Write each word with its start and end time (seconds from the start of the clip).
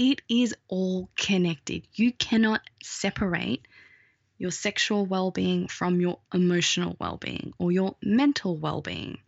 it 0.00 0.22
is 0.30 0.54
all 0.68 1.10
connected. 1.14 1.86
You 1.92 2.12
cannot 2.12 2.62
separate 2.82 3.68
your 4.38 4.50
sexual 4.50 5.04
well 5.04 5.30
being 5.30 5.68
from 5.68 6.00
your 6.00 6.20
emotional 6.32 6.96
well 6.98 7.18
being 7.18 7.52
or 7.58 7.70
your 7.70 7.96
mental 8.02 8.56
well 8.56 8.80
being. 8.80 9.18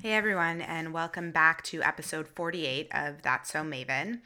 Hey 0.00 0.14
everyone, 0.14 0.60
and 0.60 0.92
welcome 0.92 1.30
back 1.30 1.62
to 1.66 1.80
episode 1.84 2.26
48 2.26 2.88
of 2.92 3.22
That's 3.22 3.52
So 3.52 3.60
Maven. 3.60 4.22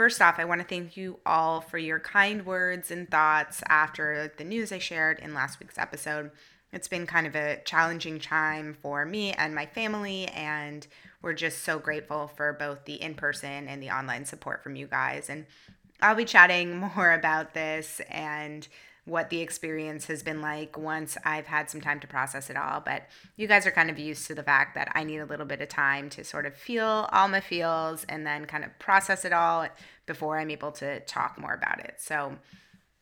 First 0.00 0.22
off, 0.22 0.38
I 0.38 0.46
want 0.46 0.62
to 0.62 0.66
thank 0.66 0.96
you 0.96 1.18
all 1.26 1.60
for 1.60 1.76
your 1.76 2.00
kind 2.00 2.46
words 2.46 2.90
and 2.90 3.06
thoughts 3.10 3.62
after 3.68 4.32
the 4.34 4.44
news 4.44 4.72
I 4.72 4.78
shared 4.78 5.18
in 5.18 5.34
last 5.34 5.60
week's 5.60 5.76
episode. 5.76 6.30
It's 6.72 6.88
been 6.88 7.06
kind 7.06 7.26
of 7.26 7.36
a 7.36 7.60
challenging 7.66 8.18
time 8.18 8.72
for 8.72 9.04
me 9.04 9.32
and 9.32 9.54
my 9.54 9.66
family, 9.66 10.24
and 10.28 10.86
we're 11.20 11.34
just 11.34 11.64
so 11.64 11.78
grateful 11.78 12.28
for 12.28 12.54
both 12.54 12.86
the 12.86 12.94
in 12.94 13.12
person 13.12 13.68
and 13.68 13.82
the 13.82 13.90
online 13.90 14.24
support 14.24 14.62
from 14.62 14.74
you 14.74 14.86
guys. 14.86 15.28
And 15.28 15.44
I'll 16.00 16.14
be 16.14 16.24
chatting 16.24 16.78
more 16.96 17.12
about 17.12 17.52
this 17.52 18.00
and 18.08 18.66
what 19.10 19.28
the 19.28 19.40
experience 19.40 20.06
has 20.06 20.22
been 20.22 20.40
like 20.40 20.78
once 20.78 21.18
I've 21.24 21.46
had 21.46 21.68
some 21.68 21.80
time 21.80 21.98
to 22.00 22.06
process 22.06 22.48
it 22.48 22.56
all. 22.56 22.80
But 22.80 23.02
you 23.36 23.48
guys 23.48 23.66
are 23.66 23.72
kind 23.72 23.90
of 23.90 23.98
used 23.98 24.28
to 24.28 24.36
the 24.36 24.42
fact 24.44 24.76
that 24.76 24.90
I 24.94 25.02
need 25.02 25.18
a 25.18 25.26
little 25.26 25.46
bit 25.46 25.60
of 25.60 25.68
time 25.68 26.08
to 26.10 26.22
sort 26.22 26.46
of 26.46 26.54
feel 26.54 27.08
all 27.12 27.26
my 27.26 27.40
feels 27.40 28.04
and 28.08 28.24
then 28.24 28.46
kind 28.46 28.64
of 28.64 28.78
process 28.78 29.24
it 29.24 29.32
all 29.32 29.66
before 30.06 30.38
I'm 30.38 30.50
able 30.50 30.70
to 30.72 31.00
talk 31.00 31.38
more 31.38 31.54
about 31.54 31.80
it. 31.80 31.94
So, 31.98 32.36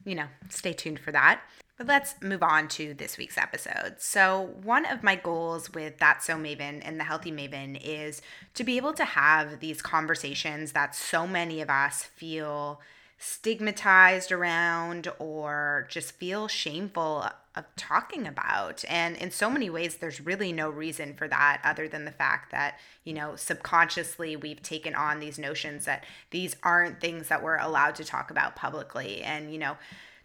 you 0.06 0.14
know, 0.14 0.26
stay 0.48 0.72
tuned 0.72 0.98
for 0.98 1.12
that. 1.12 1.42
But 1.76 1.86
let's 1.86 2.14
move 2.22 2.42
on 2.42 2.68
to 2.68 2.94
this 2.94 3.18
week's 3.18 3.38
episode. 3.38 3.96
So, 3.98 4.54
one 4.62 4.84
of 4.86 5.04
my 5.04 5.14
goals 5.14 5.72
with 5.72 5.98
That's 5.98 6.26
So 6.26 6.34
Maven 6.34 6.80
and 6.82 6.98
the 6.98 7.04
Healthy 7.04 7.30
Maven 7.30 7.78
is 7.80 8.20
to 8.54 8.64
be 8.64 8.78
able 8.78 8.94
to 8.94 9.04
have 9.04 9.60
these 9.60 9.80
conversations 9.80 10.72
that 10.72 10.96
so 10.96 11.26
many 11.26 11.60
of 11.60 11.70
us 11.70 12.02
feel 12.02 12.80
stigmatized 13.18 14.30
around 14.30 15.08
or 15.18 15.86
just 15.90 16.12
feel 16.12 16.46
shameful 16.46 17.28
of 17.56 17.64
talking 17.76 18.26
about. 18.26 18.84
And 18.88 19.16
in 19.16 19.32
so 19.32 19.50
many 19.50 19.68
ways, 19.68 19.96
there's 19.96 20.20
really 20.20 20.52
no 20.52 20.70
reason 20.70 21.14
for 21.14 21.26
that 21.26 21.60
other 21.64 21.88
than 21.88 22.04
the 22.04 22.12
fact 22.12 22.52
that, 22.52 22.78
you 23.02 23.12
know, 23.12 23.34
subconsciously 23.34 24.36
we've 24.36 24.62
taken 24.62 24.94
on 24.94 25.18
these 25.18 25.38
notions 25.38 25.84
that 25.84 26.04
these 26.30 26.54
aren't 26.62 27.00
things 27.00 27.28
that 27.28 27.42
we're 27.42 27.58
allowed 27.58 27.96
to 27.96 28.04
talk 28.04 28.30
about 28.30 28.54
publicly. 28.54 29.22
And, 29.22 29.52
you 29.52 29.58
know, 29.58 29.76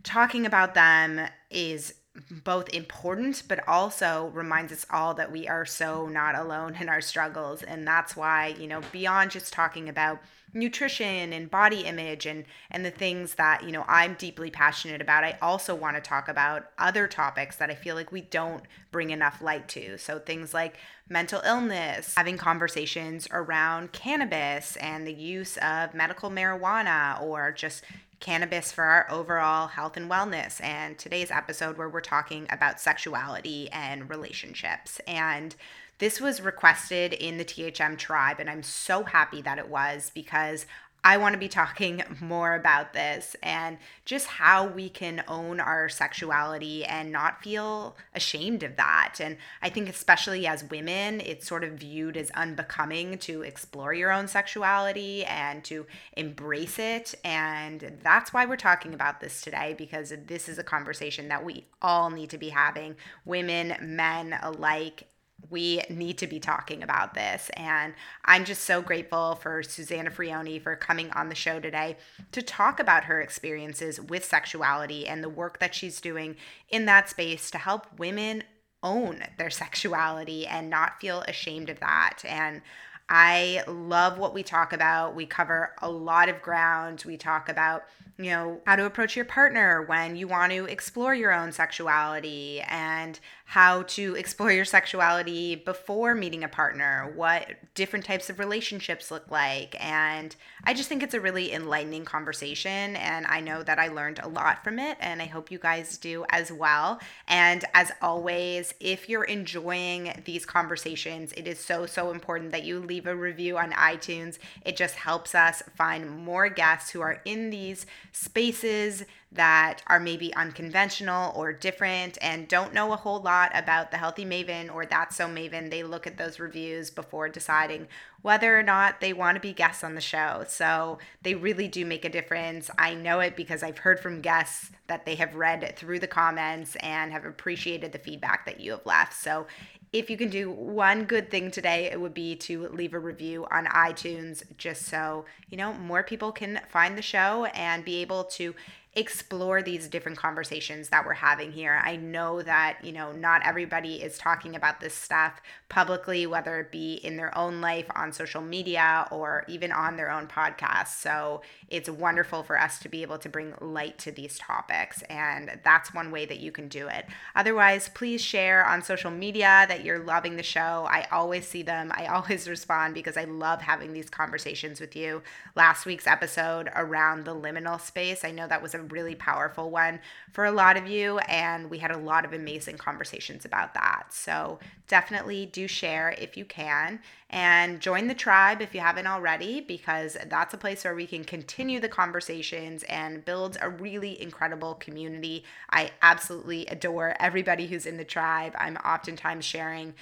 talking 0.04 0.46
about 0.46 0.76
them 0.76 1.28
is 1.50 1.96
both 2.44 2.70
important 2.70 3.42
but 3.48 3.68
also 3.68 4.30
reminds 4.36 4.72
us 4.72 4.86
all 4.92 5.16
that 5.16 5.32
we 5.32 5.48
are 5.48 5.66
so 5.66 6.08
not 6.08 6.36
alone 6.36 6.76
in 6.80 6.88
our 6.88 7.02
struggles 7.02 7.64
and 7.64 7.88
that's 7.88 8.16
why 8.16 8.50
you 8.60 8.68
know 8.68 8.82
beyond 8.92 9.32
just 9.32 9.52
talking 9.52 9.90
about 9.90 10.22
nutrition 10.54 11.34
and 11.34 11.50
body 11.50 11.82
image 11.82 12.26
and 12.26 12.46
and 12.70 12.86
the 12.86 12.92
things 12.92 13.36
that 13.36 13.64
you 13.64 13.72
know 13.72 13.86
I'm 13.88 14.14
deeply 14.16 14.52
passionate 14.52 15.02
about. 15.02 15.24
I 15.24 15.38
also 15.42 15.74
want 15.76 15.96
to 15.96 16.02
talk 16.02 16.28
about 16.28 16.66
other 16.78 17.08
topics 17.08 17.56
that 17.58 17.70
I 17.70 17.76
feel 17.76 17.96
like 17.96 18.12
we 18.12 18.22
don't 18.22 18.64
bring 18.92 19.10
enough 19.10 19.42
light 19.42 19.68
to. 19.70 19.98
So 19.98 20.20
things 20.20 20.54
like 20.54 20.78
mental 21.10 21.42
illness 21.46 22.14
having 22.16 22.38
conversations 22.38 23.28
around 23.32 23.92
cannabis 23.92 24.76
and 24.78 25.06
the 25.06 25.14
use 25.14 25.58
of 25.58 25.94
medical 25.94 26.30
marijuana 26.30 27.22
or 27.22 27.52
just 27.52 27.84
cannabis 28.24 28.72
for 28.72 28.86
our 28.86 29.06
overall 29.12 29.68
health 29.68 29.98
and 29.98 30.10
wellness. 30.10 30.64
And 30.64 30.98
today's 30.98 31.30
episode 31.30 31.78
where 31.78 31.90
we're 31.90 32.00
talking 32.00 32.48
about 32.50 32.80
sexuality 32.80 33.70
and 33.72 34.10
relationships. 34.10 35.02
And 35.06 35.56
this 36.00 36.20
was 36.20 36.42
requested 36.42 37.14
in 37.14 37.38
the 37.38 37.46
THM 37.46 37.98
tribe, 37.98 38.40
and 38.40 38.50
I'm 38.50 38.64
so 38.64 39.04
happy 39.04 39.42
that 39.42 39.58
it 39.58 39.70
was 39.70 40.12
because 40.14 40.66
I 41.06 41.18
want 41.18 41.34
to 41.34 41.40
be 41.40 41.50
talking 41.50 42.02
more 42.22 42.56
about 42.56 42.94
this 42.94 43.36
and 43.44 43.78
just 44.06 44.28
how 44.28 44.66
we 44.66 44.90
can 44.90 45.24
own 45.28 45.60
our 45.60 45.90
sexuality 45.90 46.86
and 46.86 47.12
not 47.12 47.44
feel 47.44 47.98
ashamed 48.16 48.64
of 48.64 48.78
that. 48.78 49.16
And 49.20 49.38
I 49.62 49.70
think, 49.70 49.90
especially 49.90 50.48
as 50.48 50.64
women, 50.64 51.20
it's 51.20 51.48
sort 51.48 51.64
of 51.64 51.74
viewed 51.74 52.16
as 52.16 52.32
unbecoming 52.32 53.18
to 53.20 53.42
explore 53.42 53.94
your 53.94 54.12
own 54.12 54.28
sexuality 54.28 55.26
and 55.26 55.64
to 55.66 55.86
embrace 56.16 56.80
it. 56.80 57.16
And 57.26 58.00
that's 58.02 58.32
why 58.32 58.46
we're 58.46 58.56
talking 58.56 58.94
about 58.94 59.20
this 59.20 59.42
today 59.42 59.76
because 59.78 60.14
this 60.28 60.48
is 60.48 60.58
a 60.58 60.64
conversation 60.64 61.28
that 61.28 61.44
we 61.44 61.66
all 61.82 62.10
need 62.10 62.30
to 62.30 62.38
be 62.38 62.50
having, 62.50 62.96
women, 63.26 63.76
men 63.82 64.38
alike 64.42 65.08
we 65.50 65.82
need 65.90 66.18
to 66.20 66.28
be 66.28 66.40
talking 66.40 66.84
about 66.84 67.14
this. 67.14 67.50
And 67.56 67.94
I'm 68.26 68.46
just 68.46 68.64
so 68.64 68.82
grateful 68.82 69.36
for 69.36 69.64
Susana 69.64 70.12
Frioni 70.12 70.62
for 70.62 70.76
coming 70.76 71.12
on 71.12 71.30
the 71.30 71.36
show 71.36 71.60
today 71.60 71.98
to 72.32 72.42
talk 72.42 72.80
about 72.80 73.06
her 73.06 73.22
experiences 73.22 74.00
with 74.00 74.26
sexuality 74.26 75.08
and 75.08 75.24
the 75.24 75.30
work 75.30 75.60
that 75.60 75.76
she's 75.76 76.02
doing 76.02 76.36
in 76.70 76.86
that 76.86 77.10
space 77.10 77.52
to 77.52 77.58
help 77.58 78.00
women 78.00 78.44
own 78.82 79.24
their 79.38 79.50
sexuality 79.52 80.46
and 80.46 80.70
not 80.70 81.00
feel 81.00 81.22
ashamed 81.28 81.70
of 81.70 81.80
that. 81.80 82.20
And 82.26 82.62
I 83.10 83.64
love 83.68 84.18
what 84.18 84.34
we 84.34 84.44
talk 84.44 84.74
about. 84.74 85.14
We 85.14 85.26
cover 85.26 85.74
a 85.82 85.90
lot 85.90 86.30
of 86.30 86.42
ground. 86.42 87.04
We 87.06 87.18
talk 87.18 87.50
about 87.50 87.84
you 88.18 88.26
know, 88.26 88.62
how 88.66 88.76
to 88.76 88.86
approach 88.86 89.16
your 89.16 89.26
partner 89.26 89.84
when 89.84 90.16
you 90.16 90.28
want 90.28 90.52
to 90.52 90.66
explore 90.66 91.16
your 91.16 91.32
own 91.32 91.52
sexuality 91.52 92.62
and 92.62 93.20
how 93.54 93.84
to 93.84 94.16
explore 94.16 94.52
your 94.52 94.66
sexuality 94.66 95.54
before 95.54 96.16
meeting 96.16 96.44
a 96.44 96.48
partner, 96.48 97.14
what 97.14 97.48
different 97.76 98.04
types 98.04 98.28
of 98.28 98.40
relationships 98.40 99.12
look 99.12 99.30
like. 99.30 99.76
And 99.80 100.36
I 100.64 100.74
just 100.74 100.90
think 100.90 101.04
it's 101.04 101.14
a 101.14 101.22
really 101.22 101.54
enlightening 101.54 102.04
conversation. 102.04 102.96
And 102.96 103.28
I 103.28 103.42
know 103.42 103.62
that 103.62 103.78
I 103.78 103.90
learned 103.90 104.20
a 104.24 104.28
lot 104.28 104.64
from 104.64 104.80
it. 104.80 104.98
And 105.00 105.22
I 105.22 105.26
hope 105.26 105.52
you 105.52 105.60
guys 105.60 106.00
do 106.00 106.26
as 106.30 106.52
well. 106.52 107.00
And 107.28 107.64
as 107.76 107.92
always, 108.02 108.74
if 108.80 109.08
you're 109.08 109.26
enjoying 109.26 110.20
these 110.26 110.48
conversations, 110.48 111.32
it 111.34 111.48
is 111.48 111.60
so, 111.60 111.86
so 111.86 112.10
important 112.10 112.54
that 112.54 112.64
you 112.64 112.80
leave 112.80 113.06
a 113.06 113.16
review 113.16 113.60
on 113.60 113.72
iTunes. 113.74 114.40
It 114.66 114.76
just 114.76 114.96
helps 114.96 115.36
us 115.36 115.62
find 115.76 116.10
more 116.10 116.50
guests 116.50 116.90
who 116.90 117.02
are 117.02 117.22
in 117.24 117.52
these 117.52 117.86
spaces 118.14 119.04
that 119.34 119.82
are 119.88 120.00
maybe 120.00 120.34
unconventional 120.36 121.34
or 121.36 121.52
different 121.52 122.18
and 122.22 122.48
don't 122.48 122.74
know 122.74 122.94
a 122.94 122.98
whole 122.98 123.22
lot 123.22 123.52
about 123.54 123.92
the 123.92 123.98
Healthy 123.98 124.26
Maven 124.26 124.74
or 124.74 124.86
That's 124.86 125.16
So 125.16 125.28
Maven. 125.28 125.70
They 125.70 125.84
look 125.84 126.06
at 126.06 126.18
those 126.18 126.40
reviews 126.40 126.90
before 126.90 127.30
deciding 127.30 127.88
whether 128.22 128.58
or 128.58 128.64
not 128.64 129.02
they 129.02 129.12
want 129.12 129.36
to 129.36 129.42
be 129.42 129.52
guests 129.54 129.84
on 129.84 129.96
the 129.96 130.02
show. 130.02 130.46
So 130.48 131.00
they 131.24 131.36
really 131.36 131.68
do 131.68 131.86
make 131.86 132.06
a 132.06 132.10
difference. 132.10 132.70
I 132.78 132.94
know 132.94 133.20
it 133.20 133.36
because 133.36 133.64
I've 133.64 133.80
heard 133.80 134.00
from 134.00 134.22
guests 134.22 134.72
that 134.88 135.06
they 135.06 135.16
have 135.16 135.36
read 135.36 135.76
through 135.76 136.00
the 136.00 136.08
comments 136.08 136.76
and 136.78 137.12
have 137.12 137.26
appreciated 137.26 137.92
the 137.92 138.00
feedback 138.00 138.46
that 138.46 138.60
you 138.60 138.72
have 138.72 138.86
left. 138.86 139.14
So 139.14 139.48
if 139.94 140.10
you 140.10 140.18
can 140.18 140.30
do 140.30 140.50
one 140.50 141.06
good 141.06 141.30
thing 141.30 141.52
today, 141.52 141.86
it 141.92 142.02
would 142.02 142.16
be 142.16 142.36
to 142.38 142.68
leave 142.70 142.96
a 142.96 143.00
review 143.00 143.46
on 143.52 143.66
iTunes 143.68 144.42
just 144.58 144.88
so, 144.88 145.26
you 145.50 145.58
know, 145.58 145.72
more 145.74 146.02
people 146.02 146.32
can 146.32 146.62
find 146.70 146.98
the 146.98 147.04
show 147.04 147.46
and 147.54 147.86
be 147.86 148.02
able 148.02 148.24
to 148.24 148.56
explore 148.96 149.64
these 149.64 149.88
different 149.88 150.20
conversations 150.20 150.90
that 150.90 151.04
we're 151.04 151.14
having 151.14 151.52
here. 151.52 151.82
I 151.84 151.96
know 151.96 152.44
that, 152.44 152.78
you 152.84 152.92
know, 152.92 153.12
not 153.12 153.44
everybody 153.44 153.96
is 153.96 154.20
talking 154.20 154.56
about 154.56 154.80
this 154.80 154.94
stuff 154.94 155.42
publicly, 155.68 156.28
whether 156.28 156.60
it 156.60 156.72
be 156.72 156.96
in 156.96 157.18
their 157.18 157.36
own 157.36 157.60
life 157.60 157.88
on 157.96 158.14
social 158.14 158.42
media 158.42 159.08
or 159.10 159.46
even 159.48 159.72
on 159.72 159.98
their 159.98 160.12
own 160.12 160.28
podcast. 160.28 160.90
So 161.00 161.42
it's 161.70 161.90
wonderful 161.90 162.44
for 162.44 162.60
us 162.60 162.78
to 162.80 162.90
be 162.90 163.02
able 163.02 163.18
to 163.18 163.30
bring 163.30 163.56
light 163.60 163.98
to 164.00 164.12
these 164.12 164.38
topics. 164.38 165.02
And 165.04 165.60
that's 165.64 165.92
one 165.92 166.12
way 166.12 166.28
that 166.28 166.40
you 166.40 166.52
can 166.52 166.68
do 166.68 166.88
it. 166.88 167.08
Otherwise, 167.36 167.90
please 167.90 168.22
share 168.22 168.64
on 168.64 168.84
social 168.84 169.10
media 169.10 169.66
that 169.68 169.84
you're 169.84 170.04
loving 170.04 170.36
the 170.36 170.44
show. 170.44 170.88
I 170.88 171.08
always 171.12 171.48
see 171.48 171.64
them, 171.64 171.92
I 171.96 172.06
always 172.14 172.48
respond 172.48 172.94
because 172.94 173.18
I 173.18 173.24
love 173.24 173.62
having 173.62 173.94
these 173.94 174.12
conversations 174.12 174.80
with 174.80 174.96
you. 174.96 175.24
Last 175.56 175.88
week's 175.88 176.06
episode 176.06 176.70
around 176.76 177.26
the 177.26 177.34
liminal 177.34 177.82
space, 177.82 178.24
I 178.24 178.30
know 178.30 178.48
that 178.48 178.62
was 178.62 178.76
a 178.76 178.83
really 178.90 179.16
powerful 179.16 179.70
one 179.70 180.00
for 180.32 180.46
a 180.46 180.52
lot 180.52 180.78
of 180.78 180.88
you. 180.88 181.20
And 181.20 181.70
we 181.70 181.78
had 181.78 181.92
a 181.92 181.98
lot 181.98 182.26
of 182.26 182.34
amazing 182.34 182.78
conversations 182.78 183.46
about 183.46 183.74
that. 183.74 184.08
So 184.12 184.60
definitely 184.88 185.46
do 185.46 185.68
share 185.68 186.14
if 186.18 186.38
you 186.38 186.46
can 186.46 187.00
and 187.30 187.80
join 187.80 188.08
the 188.08 188.14
tribe 188.14 188.62
if 188.62 188.76
you 188.76 188.82
haven't 188.82 189.08
already, 189.08 189.60
because 189.62 190.18
that's 190.28 190.54
a 190.54 190.58
place 190.58 190.84
where 190.84 190.94
we 190.94 191.08
can 191.08 191.24
continue 191.24 191.80
the 191.80 191.90
conversations 191.90 192.84
and 192.84 193.26
build 193.26 193.58
a 193.62 193.70
really 193.70 194.22
incredible 194.22 194.76
community. 194.76 195.44
I 195.72 195.92
absolutely 196.02 196.68
adore 196.68 197.16
everybody 197.20 197.68
who's 197.68 197.88
in 197.88 197.98
the 197.98 198.04
tribe. 198.04 198.54
I'm 198.58 198.78
oftentimes 198.78 199.46
sharing 199.46 199.96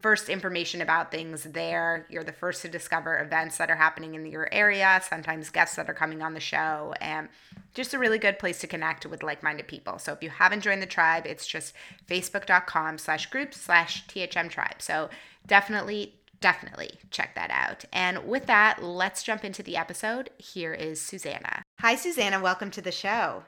first 0.00 0.28
information 0.28 0.80
about 0.80 1.10
things 1.10 1.44
there. 1.44 2.06
You're 2.08 2.24
the 2.24 2.32
first 2.32 2.62
to 2.62 2.68
discover 2.68 3.18
events 3.18 3.58
that 3.58 3.70
are 3.70 3.76
happening 3.76 4.14
in 4.14 4.26
your 4.26 4.48
area, 4.52 5.00
sometimes 5.08 5.50
guests 5.50 5.76
that 5.76 5.88
are 5.88 5.94
coming 5.94 6.22
on 6.22 6.34
the 6.34 6.40
show, 6.40 6.94
and 7.00 7.28
just 7.74 7.94
a 7.94 7.98
really 7.98 8.18
good 8.18 8.38
place 8.38 8.58
to 8.60 8.66
connect 8.66 9.06
with 9.06 9.22
like-minded 9.22 9.68
people. 9.68 9.98
So 9.98 10.12
if 10.12 10.22
you 10.22 10.30
haven't 10.30 10.62
joined 10.62 10.82
the 10.82 10.86
tribe, 10.86 11.26
it's 11.26 11.46
just 11.46 11.74
facebook.com 12.08 12.98
slash 12.98 13.26
group 13.26 13.54
slash 13.54 14.06
THM 14.06 14.48
tribe. 14.50 14.76
So 14.80 15.10
definitely, 15.46 16.14
definitely 16.40 16.92
check 17.10 17.34
that 17.34 17.50
out. 17.50 17.84
And 17.92 18.26
with 18.26 18.46
that, 18.46 18.82
let's 18.82 19.22
jump 19.22 19.44
into 19.44 19.62
the 19.62 19.76
episode. 19.76 20.30
Here 20.38 20.72
is 20.72 21.00
Susana. 21.00 21.62
Hi, 21.80 21.94
Susana. 21.94 22.40
Welcome 22.40 22.70
to 22.72 22.82
the 22.82 22.92
show. 22.92 23.44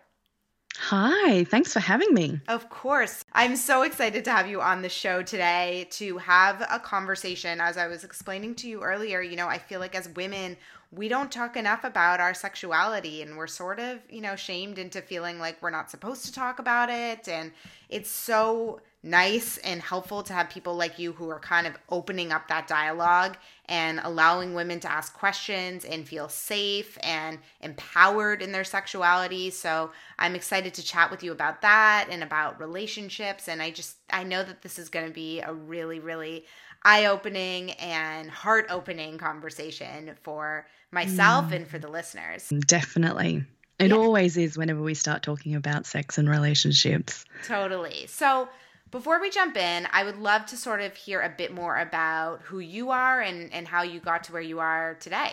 Hi, 0.78 1.44
thanks 1.44 1.72
for 1.72 1.80
having 1.80 2.14
me. 2.14 2.40
Of 2.48 2.70
course. 2.70 3.24
I'm 3.32 3.56
so 3.56 3.82
excited 3.82 4.24
to 4.24 4.32
have 4.32 4.48
you 4.48 4.60
on 4.60 4.82
the 4.82 4.88
show 4.88 5.22
today 5.22 5.86
to 5.92 6.18
have 6.18 6.66
a 6.70 6.78
conversation. 6.78 7.60
As 7.60 7.76
I 7.76 7.88
was 7.88 8.04
explaining 8.04 8.54
to 8.56 8.68
you 8.68 8.82
earlier, 8.82 9.20
you 9.20 9.36
know, 9.36 9.48
I 9.48 9.58
feel 9.58 9.80
like 9.80 9.94
as 9.94 10.08
women, 10.10 10.56
we 10.90 11.08
don't 11.08 11.30
talk 11.30 11.56
enough 11.56 11.84
about 11.84 12.20
our 12.20 12.34
sexuality 12.34 13.22
and 13.22 13.36
we're 13.36 13.46
sort 13.46 13.80
of, 13.80 14.00
you 14.10 14.20
know, 14.20 14.36
shamed 14.36 14.78
into 14.78 15.02
feeling 15.02 15.38
like 15.38 15.60
we're 15.62 15.70
not 15.70 15.90
supposed 15.90 16.24
to 16.26 16.32
talk 16.32 16.58
about 16.58 16.90
it. 16.90 17.28
And 17.28 17.52
it's 17.88 18.10
so 18.10 18.80
nice 19.02 19.58
and 19.58 19.80
helpful 19.80 20.22
to 20.22 20.32
have 20.32 20.48
people 20.48 20.76
like 20.76 20.98
you 20.98 21.12
who 21.12 21.28
are 21.28 21.40
kind 21.40 21.66
of 21.66 21.76
opening 21.90 22.30
up 22.30 22.46
that 22.48 22.68
dialogue 22.68 23.36
and 23.66 24.00
allowing 24.04 24.54
women 24.54 24.78
to 24.80 24.90
ask 24.90 25.12
questions 25.14 25.84
and 25.84 26.06
feel 26.06 26.28
safe 26.28 26.96
and 27.02 27.38
empowered 27.60 28.42
in 28.42 28.52
their 28.52 28.64
sexuality. 28.64 29.50
So 29.50 29.90
I'm 30.18 30.36
excited 30.36 30.74
to 30.74 30.84
chat 30.84 31.10
with 31.10 31.24
you 31.24 31.32
about 31.32 31.62
that 31.62 32.08
and 32.10 32.22
about 32.22 32.60
relationships. 32.60 33.48
And 33.48 33.60
I 33.60 33.70
just, 33.70 33.96
I 34.10 34.22
know 34.22 34.44
that 34.44 34.62
this 34.62 34.78
is 34.78 34.88
going 34.88 35.06
to 35.06 35.12
be 35.12 35.40
a 35.40 35.52
really, 35.52 35.98
really 35.98 36.44
eye 36.84 37.06
opening 37.06 37.72
and 37.72 38.30
heart 38.30 38.66
opening 38.70 39.18
conversation 39.18 40.12
for 40.22 40.66
myself 40.92 41.46
mm. 41.46 41.56
and 41.56 41.66
for 41.66 41.78
the 41.78 41.88
listeners. 41.88 42.48
Definitely. 42.66 43.44
It 43.78 43.90
yeah. 43.90 43.96
always 43.96 44.36
is 44.36 44.56
whenever 44.56 44.80
we 44.82 44.94
start 44.94 45.22
talking 45.22 45.56
about 45.56 45.86
sex 45.86 46.18
and 46.18 46.28
relationships. 46.28 47.24
Totally. 47.46 48.06
So, 48.06 48.48
before 48.92 49.20
we 49.20 49.30
jump 49.30 49.56
in, 49.56 49.88
I 49.90 50.04
would 50.04 50.18
love 50.18 50.46
to 50.46 50.56
sort 50.56 50.80
of 50.80 50.94
hear 50.94 51.20
a 51.20 51.28
bit 51.28 51.52
more 51.52 51.76
about 51.76 52.42
who 52.42 52.60
you 52.60 52.90
are 52.90 53.20
and, 53.20 53.52
and 53.52 53.66
how 53.66 53.82
you 53.82 53.98
got 53.98 54.24
to 54.24 54.32
where 54.32 54.42
you 54.42 54.60
are 54.60 54.94
today. 55.00 55.32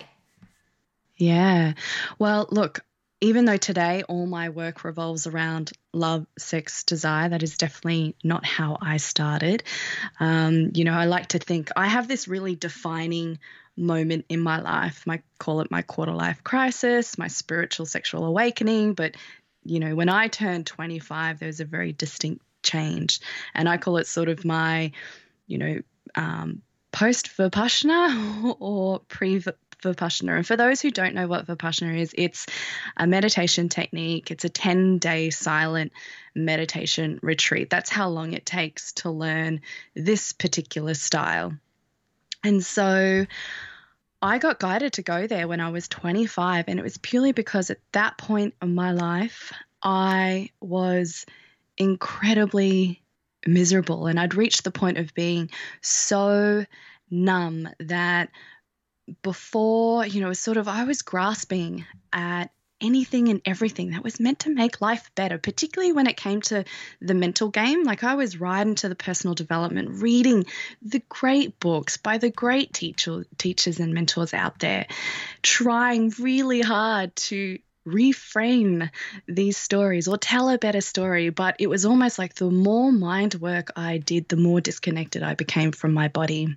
Yeah. 1.18 1.74
Well, 2.18 2.48
look, 2.50 2.80
even 3.22 3.44
though 3.44 3.58
today 3.58 4.04
all 4.08 4.26
my 4.26 4.48
work 4.48 4.86
revolves 4.86 5.28
around 5.28 5.74
love, 5.92 6.26
sex, 6.38 6.86
desire, 6.86 7.28
that 7.28 7.44
is 7.44 7.58
definitely 7.58 8.16
not 8.24 8.46
how 8.46 8.78
I 8.82 8.96
started. 8.96 9.64
Um, 10.22 10.72
you 10.74 10.86
know, 10.86 10.94
I 10.94 11.06
like 11.06 11.28
to 11.28 11.40
think 11.40 11.70
I 11.76 11.88
have 11.88 12.08
this 12.08 12.30
really 12.30 12.56
defining 12.56 13.40
moment 13.76 14.26
in 14.30 14.40
my 14.40 14.62
life. 14.62 15.04
I 15.08 15.22
call 15.38 15.60
it 15.60 15.70
my 15.70 15.82
quarter 15.82 16.14
life 16.14 16.46
crisis, 16.46 17.18
my 17.18 17.28
spiritual 17.28 17.86
sexual 17.86 18.24
awakening. 18.24 18.94
But, 18.94 19.16
you 19.66 19.82
know, 19.82 19.96
when 19.96 20.08
I 20.08 20.30
turned 20.30 20.66
25, 20.66 21.40
there 21.40 21.48
was 21.48 21.60
a 21.60 21.66
very 21.66 21.92
distinct 21.92 22.42
change. 22.64 23.20
And 23.54 23.68
I 23.68 23.78
call 23.78 23.98
it 23.98 24.08
sort 24.08 24.30
of 24.30 24.46
my, 24.46 24.92
you 25.48 25.58
know, 25.58 25.82
um, 26.16 26.62
post 26.92 27.36
Vipassana 27.38 28.56
or 28.60 29.00
pre 29.00 29.40
Vipassana. 29.40 30.38
And 30.38 30.48
for 30.48 30.58
those 30.58 30.82
who 30.82 30.92
don't 30.92 31.16
know 31.16 31.28
what 31.28 31.48
Vipassana 31.48 32.00
is, 32.00 32.14
it's 32.18 32.46
a 32.98 33.08
meditation 33.08 33.70
technique, 33.70 34.32
it's 34.32 34.46
a 34.46 34.50
10 34.50 34.98
day 34.98 35.30
silent 35.30 35.92
meditation 36.36 37.20
retreat. 37.22 37.70
That's 37.70 37.90
how 37.90 38.10
long 38.10 38.34
it 38.34 38.46
takes 38.46 38.94
to 38.94 39.10
learn 39.10 39.62
this 39.96 40.32
particular 40.32 40.94
style. 40.94 41.54
And 42.44 42.64
so 42.64 43.26
I 44.22 44.38
got 44.38 44.60
guided 44.60 44.94
to 44.94 45.02
go 45.02 45.28
there 45.28 45.48
when 45.48 45.62
I 45.62 45.70
was 45.70 45.88
25, 45.88 46.66
and 46.68 46.80
it 46.80 46.84
was 46.84 46.98
purely 46.98 47.32
because 47.32 47.70
at 47.70 47.80
that 47.94 48.18
point 48.18 48.54
in 48.62 48.76
my 48.76 48.92
life, 48.92 49.54
I 49.82 50.50
was 50.60 51.26
incredibly 51.80 53.02
miserable. 53.48 54.08
And 54.08 54.20
I'd 54.20 54.36
reached 54.36 54.64
the 54.64 54.72
point 54.72 54.98
of 54.98 55.14
being 55.16 55.50
so 55.82 56.66
numb 57.10 57.70
that 57.80 58.30
before, 59.24 60.06
you 60.06 60.22
know, 60.22 60.34
sort 60.34 60.58
of 60.58 60.68
I 60.68 60.84
was 60.84 61.02
grasping 61.02 61.86
at 62.14 62.52
anything 62.82 63.30
and 63.30 63.42
everything 63.46 63.92
that 63.92 64.04
was 64.04 64.20
meant 64.20 64.40
to 64.40 64.54
make 64.54 64.82
life 64.82 65.12
better, 65.16 65.38
particularly 65.38 65.92
when 65.92 66.08
it 66.08 66.16
came 66.16 66.42
to 66.42 66.64
the 67.02 67.14
mental 67.14 67.50
game. 67.50 67.84
Like 67.84 68.04
I 68.04 68.16
was 68.16 68.40
right 68.40 68.66
into 68.66 68.88
the 68.88 68.96
personal 68.96 69.34
development, 69.34 70.02
reading 70.02 70.46
the 70.82 71.02
great 71.10 71.60
books 71.60 71.98
by 71.98 72.18
the 72.18 72.30
great 72.30 72.74
teacher, 72.74 73.26
teachers 73.38 73.80
and 73.80 73.94
mentors 73.94 74.34
out 74.34 74.60
there, 74.60 74.88
trying 75.42 76.14
really 76.20 76.62
hard 76.62 77.16
to 77.16 77.60
reframe 77.90 78.90
these 79.28 79.58
stories 79.58 80.08
or 80.08 80.18
tell 80.18 80.50
a 80.50 80.58
better 80.58 80.82
story. 80.82 81.30
But 81.30 81.56
it 81.60 81.68
was 81.68 81.86
almost 81.86 82.20
like 82.20 82.36
the 82.36 82.50
more 82.50 82.92
mind 82.92 83.36
work 83.36 83.72
I 83.76 83.98
did, 83.98 84.30
the 84.30 84.38
more 84.38 84.62
disconnected 84.62 85.24
I 85.24 85.36
became 85.36 85.72
from 85.72 85.94
my 85.94 86.08
body. 86.08 86.56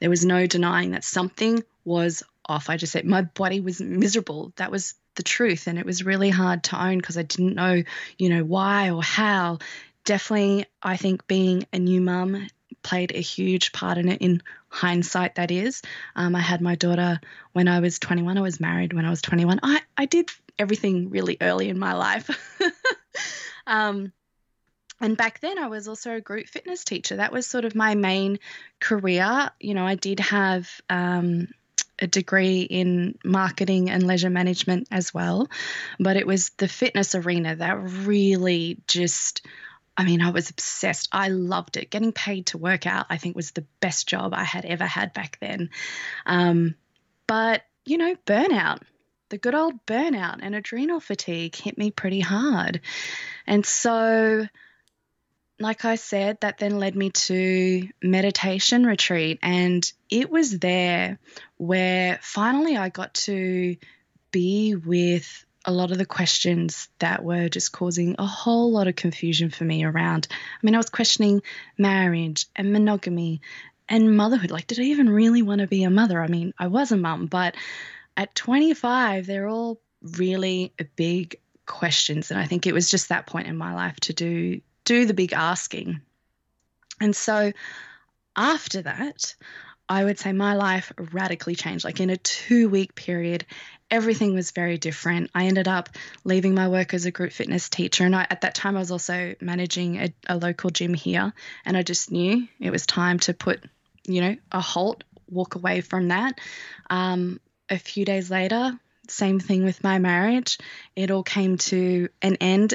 There 0.00 0.10
was 0.10 0.24
no 0.24 0.46
denying 0.46 0.92
that 0.92 1.04
something 1.04 1.62
was 1.84 2.22
off. 2.46 2.70
I 2.70 2.76
just 2.76 2.92
said 2.92 3.04
my 3.04 3.22
body 3.22 3.60
was 3.60 3.80
miserable. 3.80 4.52
That 4.56 4.70
was 4.70 4.94
the 5.14 5.22
truth. 5.22 5.66
And 5.66 5.78
it 5.78 5.86
was 5.86 6.04
really 6.04 6.30
hard 6.30 6.64
to 6.64 6.82
own 6.82 6.98
because 6.98 7.18
I 7.18 7.22
didn't 7.22 7.54
know, 7.54 7.82
you 8.18 8.28
know, 8.28 8.44
why 8.44 8.90
or 8.90 9.02
how. 9.02 9.58
Definitely, 10.04 10.66
I 10.82 10.96
think 10.96 11.26
being 11.28 11.64
a 11.72 11.78
new 11.78 12.00
mum 12.00 12.48
played 12.82 13.12
a 13.12 13.20
huge 13.20 13.72
part 13.72 13.98
in 13.98 14.08
it 14.08 14.20
in 14.20 14.42
hindsight 14.72 15.34
that 15.34 15.50
is 15.50 15.82
um, 16.16 16.34
i 16.34 16.40
had 16.40 16.60
my 16.60 16.74
daughter 16.74 17.20
when 17.52 17.68
i 17.68 17.80
was 17.80 17.98
21 17.98 18.38
i 18.38 18.40
was 18.40 18.58
married 18.58 18.92
when 18.92 19.04
i 19.04 19.10
was 19.10 19.20
21 19.20 19.60
i, 19.62 19.80
I 19.96 20.06
did 20.06 20.30
everything 20.58 21.10
really 21.10 21.36
early 21.40 21.68
in 21.68 21.78
my 21.78 21.94
life. 21.94 22.30
um, 23.66 24.12
and 25.00 25.16
back 25.16 25.40
then, 25.40 25.58
I 25.58 25.66
was 25.66 25.88
also 25.88 26.14
a 26.14 26.20
group 26.20 26.46
fitness 26.46 26.84
teacher. 26.84 27.16
That 27.16 27.32
was 27.32 27.46
sort 27.46 27.64
of 27.64 27.74
my 27.74 27.94
main 27.94 28.38
career. 28.78 29.50
You 29.58 29.74
know, 29.74 29.84
I 29.84 29.96
did 29.96 30.20
have 30.20 30.70
um, 30.88 31.48
a 31.98 32.06
degree 32.06 32.62
in 32.62 33.18
marketing 33.24 33.90
and 33.90 34.06
leisure 34.06 34.30
management 34.30 34.88
as 34.92 35.12
well, 35.12 35.48
but 35.98 36.16
it 36.16 36.26
was 36.26 36.50
the 36.50 36.68
fitness 36.68 37.14
arena 37.14 37.56
that 37.56 37.78
really 37.82 38.78
just. 38.86 39.44
I 39.96 40.04
mean, 40.04 40.22
I 40.22 40.30
was 40.30 40.50
obsessed. 40.50 41.08
I 41.12 41.28
loved 41.28 41.76
it. 41.76 41.90
Getting 41.90 42.12
paid 42.12 42.46
to 42.46 42.58
work 42.58 42.86
out, 42.86 43.06
I 43.10 43.18
think, 43.18 43.36
was 43.36 43.50
the 43.50 43.66
best 43.80 44.08
job 44.08 44.32
I 44.34 44.44
had 44.44 44.64
ever 44.64 44.86
had 44.86 45.12
back 45.12 45.38
then. 45.40 45.70
Um, 46.24 46.74
but, 47.26 47.62
you 47.84 47.98
know, 47.98 48.14
burnout 48.26 48.80
the 49.32 49.38
good 49.38 49.54
old 49.54 49.86
burnout 49.86 50.40
and 50.42 50.54
adrenal 50.54 51.00
fatigue 51.00 51.56
hit 51.56 51.78
me 51.78 51.90
pretty 51.90 52.20
hard. 52.20 52.82
And 53.46 53.64
so, 53.64 54.46
like 55.58 55.86
I 55.86 55.94
said, 55.94 56.38
that 56.42 56.58
then 56.58 56.78
led 56.78 56.94
me 56.94 57.08
to 57.10 57.88
meditation 58.02 58.84
retreat. 58.84 59.38
And 59.42 59.90
it 60.10 60.28
was 60.28 60.58
there 60.58 61.18
where 61.56 62.18
finally 62.20 62.76
I 62.76 62.90
got 62.90 63.14
to 63.14 63.76
be 64.30 64.74
with 64.74 65.46
a 65.64 65.72
lot 65.72 65.90
of 65.90 65.98
the 65.98 66.06
questions 66.06 66.88
that 66.98 67.24
were 67.24 67.48
just 67.48 67.72
causing 67.72 68.16
a 68.18 68.26
whole 68.26 68.72
lot 68.72 68.88
of 68.88 68.96
confusion 68.96 69.50
for 69.50 69.64
me 69.64 69.84
around. 69.84 70.26
I 70.30 70.36
mean, 70.62 70.74
I 70.74 70.78
was 70.78 70.90
questioning 70.90 71.42
marriage 71.78 72.46
and 72.56 72.72
monogamy 72.72 73.40
and 73.88 74.16
motherhood. 74.16 74.50
Like, 74.50 74.66
did 74.66 74.80
I 74.80 74.84
even 74.84 75.08
really 75.08 75.42
want 75.42 75.60
to 75.60 75.66
be 75.66 75.84
a 75.84 75.90
mother? 75.90 76.20
I 76.20 76.26
mean, 76.26 76.52
I 76.58 76.66
was 76.68 76.92
a 76.92 76.96
mum, 76.96 77.26
but 77.26 77.54
at 78.16 78.34
25, 78.34 79.26
they're 79.26 79.48
all 79.48 79.80
really 80.02 80.72
big 80.96 81.38
questions. 81.66 82.30
And 82.30 82.40
I 82.40 82.46
think 82.46 82.66
it 82.66 82.74
was 82.74 82.88
just 82.88 83.08
that 83.08 83.26
point 83.26 83.46
in 83.46 83.56
my 83.56 83.74
life 83.74 83.96
to 84.00 84.12
do 84.12 84.60
do 84.84 85.06
the 85.06 85.14
big 85.14 85.32
asking. 85.32 86.00
And 87.00 87.14
so 87.14 87.52
after 88.36 88.82
that, 88.82 89.34
I 89.88 90.04
would 90.04 90.18
say 90.18 90.32
my 90.32 90.54
life 90.54 90.92
radically 90.96 91.54
changed. 91.54 91.84
Like 91.84 92.00
in 92.00 92.10
a 92.10 92.16
two 92.16 92.68
week 92.68 92.94
period, 92.94 93.46
everything 93.92 94.34
was 94.34 94.50
very 94.52 94.78
different. 94.78 95.30
I 95.34 95.44
ended 95.44 95.68
up 95.68 95.90
leaving 96.24 96.54
my 96.54 96.68
work 96.68 96.94
as 96.94 97.04
a 97.04 97.10
group 97.10 97.30
fitness 97.30 97.68
teacher. 97.68 98.04
And 98.04 98.16
I, 98.16 98.26
at 98.28 98.40
that 98.40 98.54
time, 98.54 98.74
I 98.74 98.80
was 98.80 98.90
also 98.90 99.34
managing 99.40 99.98
a, 99.98 100.14
a 100.26 100.36
local 100.36 100.70
gym 100.70 100.94
here. 100.94 101.32
And 101.66 101.76
I 101.76 101.82
just 101.82 102.10
knew 102.10 102.48
it 102.58 102.70
was 102.70 102.86
time 102.86 103.18
to 103.20 103.34
put, 103.34 103.62
you 104.04 104.22
know, 104.22 104.36
a 104.50 104.60
halt, 104.60 105.04
walk 105.28 105.56
away 105.56 105.82
from 105.82 106.08
that. 106.08 106.40
Um, 106.88 107.38
a 107.68 107.78
few 107.78 108.06
days 108.06 108.30
later, 108.30 108.72
same 109.08 109.38
thing 109.38 109.62
with 109.62 109.84
my 109.84 109.98
marriage. 109.98 110.58
It 110.96 111.10
all 111.10 111.22
came 111.22 111.58
to 111.58 112.08
an 112.22 112.36
end. 112.36 112.74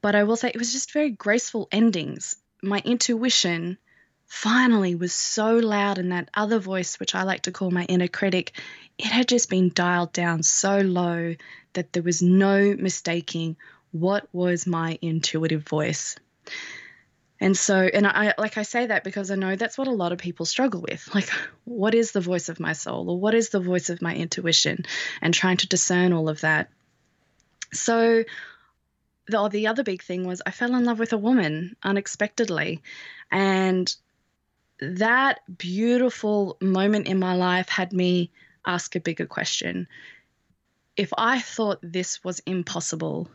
But 0.00 0.14
I 0.14 0.24
will 0.24 0.36
say 0.36 0.48
it 0.48 0.58
was 0.58 0.72
just 0.72 0.92
very 0.92 1.10
graceful 1.10 1.68
endings. 1.70 2.36
My 2.62 2.80
intuition 2.82 3.76
finally 4.26 4.94
was 4.94 5.14
so 5.14 5.56
loud, 5.56 5.98
and 5.98 6.12
that 6.12 6.30
other 6.34 6.58
voice, 6.58 6.98
which 6.98 7.14
I 7.14 7.22
like 7.22 7.42
to 7.42 7.52
call 7.52 7.70
my 7.70 7.84
inner 7.84 8.08
critic, 8.08 8.52
it 8.98 9.06
had 9.06 9.28
just 9.28 9.50
been 9.50 9.70
dialed 9.70 10.12
down 10.12 10.42
so 10.42 10.78
low 10.78 11.34
that 11.74 11.92
there 11.92 12.02
was 12.02 12.22
no 12.22 12.74
mistaking 12.78 13.56
what 13.92 14.28
was 14.32 14.66
my 14.66 14.98
intuitive 15.00 15.62
voice. 15.62 16.16
And 17.38 17.56
so, 17.56 17.76
and 17.76 18.06
I 18.06 18.32
like 18.38 18.56
I 18.56 18.62
say 18.62 18.86
that 18.86 19.04
because 19.04 19.30
I 19.30 19.34
know 19.34 19.56
that's 19.56 19.76
what 19.76 19.88
a 19.88 19.92
lot 19.92 20.12
of 20.12 20.18
people 20.18 20.46
struggle 20.46 20.80
with. 20.80 21.08
Like, 21.14 21.28
what 21.64 21.94
is 21.94 22.12
the 22.12 22.20
voice 22.20 22.48
of 22.48 22.60
my 22.60 22.72
soul, 22.72 23.10
or 23.10 23.20
what 23.20 23.34
is 23.34 23.50
the 23.50 23.60
voice 23.60 23.90
of 23.90 24.00
my 24.00 24.14
intuition, 24.14 24.84
and 25.20 25.34
trying 25.34 25.58
to 25.58 25.68
discern 25.68 26.12
all 26.12 26.28
of 26.28 26.40
that. 26.40 26.70
So, 27.72 28.24
the, 29.28 29.48
the 29.48 29.66
other 29.66 29.82
big 29.82 30.02
thing 30.02 30.26
was 30.26 30.40
I 30.46 30.50
fell 30.50 30.74
in 30.74 30.84
love 30.84 30.98
with 30.98 31.12
a 31.12 31.18
woman 31.18 31.76
unexpectedly. 31.82 32.82
And 33.30 33.94
that 34.80 35.40
beautiful 35.58 36.56
moment 36.60 37.06
in 37.06 37.18
my 37.18 37.34
life 37.34 37.68
had 37.68 37.92
me 37.92 38.30
ask 38.64 38.94
a 38.94 39.00
bigger 39.00 39.26
question. 39.26 39.88
If 40.96 41.12
I 41.16 41.40
thought 41.40 41.78
this 41.82 42.22
was 42.24 42.40
impossible, 42.40 43.30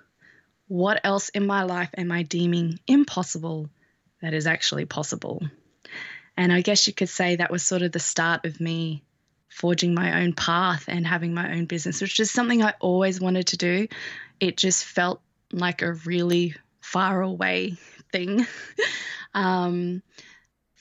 what 0.68 1.02
else 1.04 1.30
in 1.30 1.46
my 1.46 1.64
life 1.64 1.90
am 1.98 2.12
I 2.12 2.24
deeming 2.24 2.80
impossible 2.88 3.70
that 4.22 4.34
is 4.34 4.48
actually 4.48 4.86
possible? 4.86 5.42
And 6.38 6.52
I 6.52 6.62
guess 6.62 6.88
you 6.88 6.94
could 6.94 7.10
say 7.10 7.36
that 7.36 7.52
was 7.52 7.64
sort 7.64 7.82
of 7.82 7.92
the 7.92 8.00
start 8.00 8.46
of 8.46 8.60
me 8.60 9.04
forging 9.50 9.94
my 9.94 10.22
own 10.22 10.34
path 10.34 10.86
and 10.88 11.06
having 11.06 11.34
my 11.34 11.54
own 11.54 11.66
business, 11.66 12.02
which 12.02 12.20
is 12.20 12.32
something 12.32 12.64
I 12.64 12.74
always 12.80 13.20
wanted 13.20 13.48
to 13.48 13.58
do. 13.58 13.88
It 14.40 14.58
just 14.58 14.86
felt 14.86 15.22
like 15.52 15.82
a 15.82 15.94
really 15.94 16.56
far 16.80 17.22
away 17.22 17.76
thing. 18.12 18.48
um, 19.34 20.02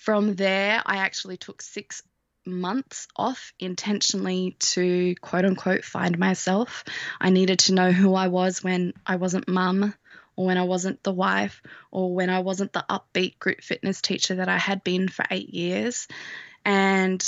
from 0.00 0.34
there, 0.34 0.82
I 0.84 0.96
actually 0.96 1.36
took 1.36 1.60
six 1.60 2.02
months 2.46 3.06
off 3.14 3.52
intentionally 3.58 4.56
to 4.58 5.14
quote 5.16 5.44
unquote 5.44 5.84
find 5.84 6.18
myself. 6.18 6.84
I 7.20 7.28
needed 7.28 7.58
to 7.60 7.74
know 7.74 7.92
who 7.92 8.14
I 8.14 8.28
was 8.28 8.64
when 8.64 8.94
I 9.06 9.16
wasn't 9.16 9.46
mum 9.46 9.94
or 10.36 10.46
when 10.46 10.56
I 10.56 10.62
wasn't 10.62 11.02
the 11.02 11.12
wife 11.12 11.62
or 11.90 12.14
when 12.14 12.30
I 12.30 12.40
wasn't 12.40 12.72
the 12.72 12.84
upbeat 12.88 13.38
group 13.38 13.60
fitness 13.60 14.00
teacher 14.00 14.36
that 14.36 14.48
I 14.48 14.56
had 14.56 14.82
been 14.82 15.06
for 15.06 15.26
eight 15.30 15.50
years. 15.50 16.08
And 16.64 17.22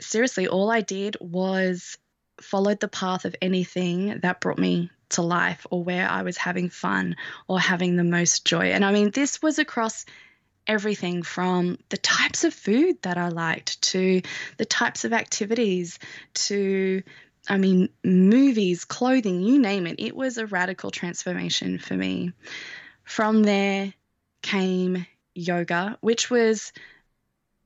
seriously, 0.00 0.48
all 0.48 0.70
I 0.70 0.80
did 0.80 1.18
was 1.20 1.98
followed 2.40 2.80
the 2.80 2.88
path 2.88 3.26
of 3.26 3.36
anything 3.42 4.20
that 4.20 4.40
brought 4.40 4.58
me 4.58 4.90
to 5.10 5.20
life 5.20 5.66
or 5.70 5.84
where 5.84 6.08
I 6.08 6.22
was 6.22 6.38
having 6.38 6.70
fun 6.70 7.16
or 7.46 7.60
having 7.60 7.96
the 7.96 8.04
most 8.04 8.46
joy. 8.46 8.72
And 8.72 8.86
I 8.86 8.92
mean, 8.92 9.10
this 9.10 9.42
was 9.42 9.58
across 9.58 10.06
everything 10.66 11.22
from 11.22 11.78
the 11.88 11.96
types 11.96 12.44
of 12.44 12.52
food 12.52 13.00
that 13.02 13.18
I 13.18 13.28
liked 13.28 13.80
to 13.82 14.22
the 14.56 14.64
types 14.64 15.04
of 15.04 15.12
activities 15.12 15.98
to, 16.34 17.02
I 17.48 17.58
mean, 17.58 17.88
movies, 18.04 18.84
clothing, 18.84 19.42
you 19.42 19.58
name 19.58 19.86
it. 19.86 19.96
It 19.98 20.16
was 20.16 20.38
a 20.38 20.46
radical 20.46 20.90
transformation 20.90 21.78
for 21.78 21.94
me. 21.94 22.32
From 23.04 23.42
there 23.42 23.94
came 24.42 25.06
yoga, 25.34 25.98
which 26.00 26.30
was 26.30 26.72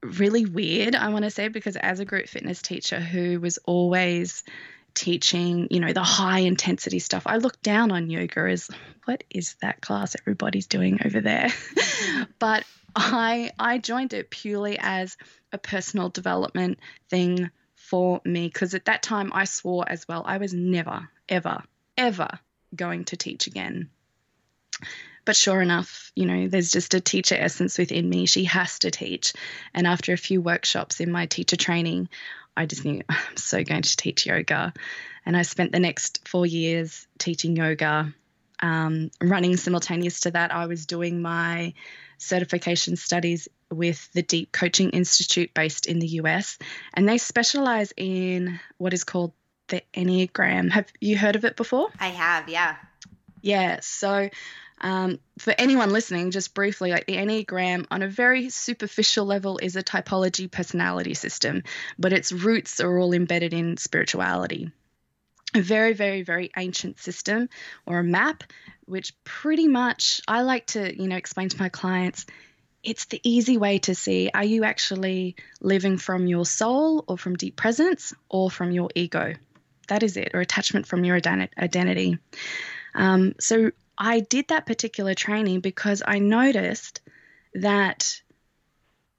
really 0.02 0.46
weird, 0.46 0.94
I 0.94 1.10
want 1.10 1.24
to 1.24 1.30
say, 1.30 1.48
because 1.48 1.76
as 1.76 2.00
a 2.00 2.04
group 2.04 2.26
fitness 2.28 2.62
teacher 2.62 3.00
who 3.00 3.40
was 3.40 3.58
always 3.58 4.42
teaching, 4.94 5.68
you 5.70 5.80
know, 5.80 5.92
the 5.92 6.02
high 6.02 6.40
intensity 6.40 6.98
stuff. 6.98 7.24
I 7.26 7.36
look 7.36 7.60
down 7.62 7.90
on 7.90 8.10
yoga 8.10 8.40
as 8.48 8.70
what 9.04 9.24
is 9.30 9.56
that 9.62 9.80
class 9.80 10.16
everybody's 10.20 10.66
doing 10.66 11.00
over 11.04 11.20
there? 11.20 11.48
but 12.38 12.64
I 12.94 13.52
I 13.58 13.78
joined 13.78 14.12
it 14.12 14.30
purely 14.30 14.78
as 14.78 15.16
a 15.52 15.58
personal 15.58 16.08
development 16.08 16.78
thing 17.08 17.50
for 17.74 18.20
me 18.24 18.46
because 18.46 18.74
at 18.74 18.86
that 18.86 19.02
time 19.02 19.32
I 19.34 19.44
swore 19.44 19.84
as 19.88 20.06
well 20.06 20.22
I 20.26 20.38
was 20.38 20.52
never 20.52 21.08
ever 21.28 21.62
ever 21.96 22.28
going 22.74 23.04
to 23.06 23.16
teach 23.16 23.46
again. 23.46 23.90
But 25.24 25.36
sure 25.36 25.60
enough, 25.60 26.12
you 26.16 26.26
know, 26.26 26.48
there's 26.48 26.70
just 26.70 26.94
a 26.94 27.00
teacher 27.00 27.36
essence 27.38 27.78
within 27.78 28.08
me. 28.08 28.26
She 28.26 28.44
has 28.44 28.78
to 28.80 28.90
teach. 28.90 29.34
And 29.74 29.86
after 29.86 30.12
a 30.12 30.18
few 30.18 30.40
workshops 30.40 31.00
in 31.00 31.12
my 31.12 31.26
teacher 31.26 31.56
training, 31.56 32.08
I 32.56 32.66
just 32.66 32.84
knew 32.84 33.02
I'm 33.08 33.36
so 33.36 33.62
going 33.62 33.82
to 33.82 33.96
teach 33.96 34.26
yoga. 34.26 34.72
And 35.26 35.36
I 35.36 35.42
spent 35.42 35.72
the 35.72 35.80
next 35.80 36.26
four 36.28 36.46
years 36.46 37.06
teaching 37.18 37.56
yoga. 37.56 38.14
Um, 38.62 39.10
running 39.20 39.56
simultaneous 39.56 40.20
to 40.20 40.32
that, 40.32 40.54
I 40.54 40.66
was 40.66 40.86
doing 40.86 41.22
my 41.22 41.74
certification 42.18 42.96
studies 42.96 43.48
with 43.70 44.12
the 44.12 44.22
Deep 44.22 44.52
Coaching 44.52 44.90
Institute 44.90 45.54
based 45.54 45.86
in 45.86 45.98
the 45.98 46.06
US, 46.06 46.58
and 46.92 47.08
they 47.08 47.18
specialize 47.18 47.92
in 47.96 48.60
what 48.76 48.92
is 48.92 49.04
called 49.04 49.32
the 49.68 49.82
Enneagram. 49.94 50.70
Have 50.70 50.92
you 51.00 51.16
heard 51.16 51.36
of 51.36 51.44
it 51.44 51.56
before? 51.56 51.88
I 51.98 52.08
have, 52.08 52.48
yeah. 52.48 52.76
Yeah, 53.40 53.80
so 53.80 54.28
um, 54.80 55.18
for 55.38 55.54
anyone 55.56 55.90
listening, 55.90 56.30
just 56.30 56.54
briefly, 56.54 56.90
like 56.90 57.06
the 57.06 57.16
Enneagram 57.16 57.86
on 57.90 58.02
a 58.02 58.08
very 58.08 58.48
superficial 58.48 59.26
level 59.26 59.58
is 59.58 59.76
a 59.76 59.82
typology 59.82 60.50
personality 60.50 61.14
system, 61.14 61.62
but 61.98 62.12
its 62.12 62.32
roots 62.32 62.80
are 62.80 62.98
all 62.98 63.12
embedded 63.12 63.52
in 63.52 63.76
spirituality. 63.76 64.70
A 65.54 65.60
very, 65.60 65.92
very, 65.92 66.22
very 66.22 66.50
ancient 66.56 66.98
system 67.00 67.48
or 67.84 67.98
a 67.98 68.04
map, 68.04 68.44
which 68.86 69.12
pretty 69.24 69.68
much 69.68 70.20
I 70.26 70.42
like 70.42 70.66
to, 70.68 70.96
you 70.96 71.08
know, 71.08 71.16
explain 71.16 71.48
to 71.48 71.58
my 71.58 71.68
clients. 71.68 72.24
It's 72.82 73.06
the 73.06 73.20
easy 73.24 73.58
way 73.58 73.78
to 73.80 73.94
see 73.94 74.30
are 74.32 74.44
you 74.44 74.64
actually 74.64 75.36
living 75.60 75.98
from 75.98 76.26
your 76.26 76.46
soul 76.46 77.04
or 77.06 77.18
from 77.18 77.36
deep 77.36 77.56
presence 77.56 78.14
or 78.30 78.50
from 78.50 78.70
your 78.70 78.88
ego? 78.94 79.34
That 79.88 80.02
is 80.04 80.16
it, 80.16 80.30
or 80.34 80.40
attachment 80.40 80.86
from 80.86 81.04
your 81.04 81.16
identity. 81.16 82.18
Um, 82.94 83.34
so 83.40 83.72
I 84.00 84.20
did 84.20 84.48
that 84.48 84.64
particular 84.64 85.12
training 85.12 85.60
because 85.60 86.02
I 86.04 86.20
noticed 86.20 87.02
that, 87.54 88.22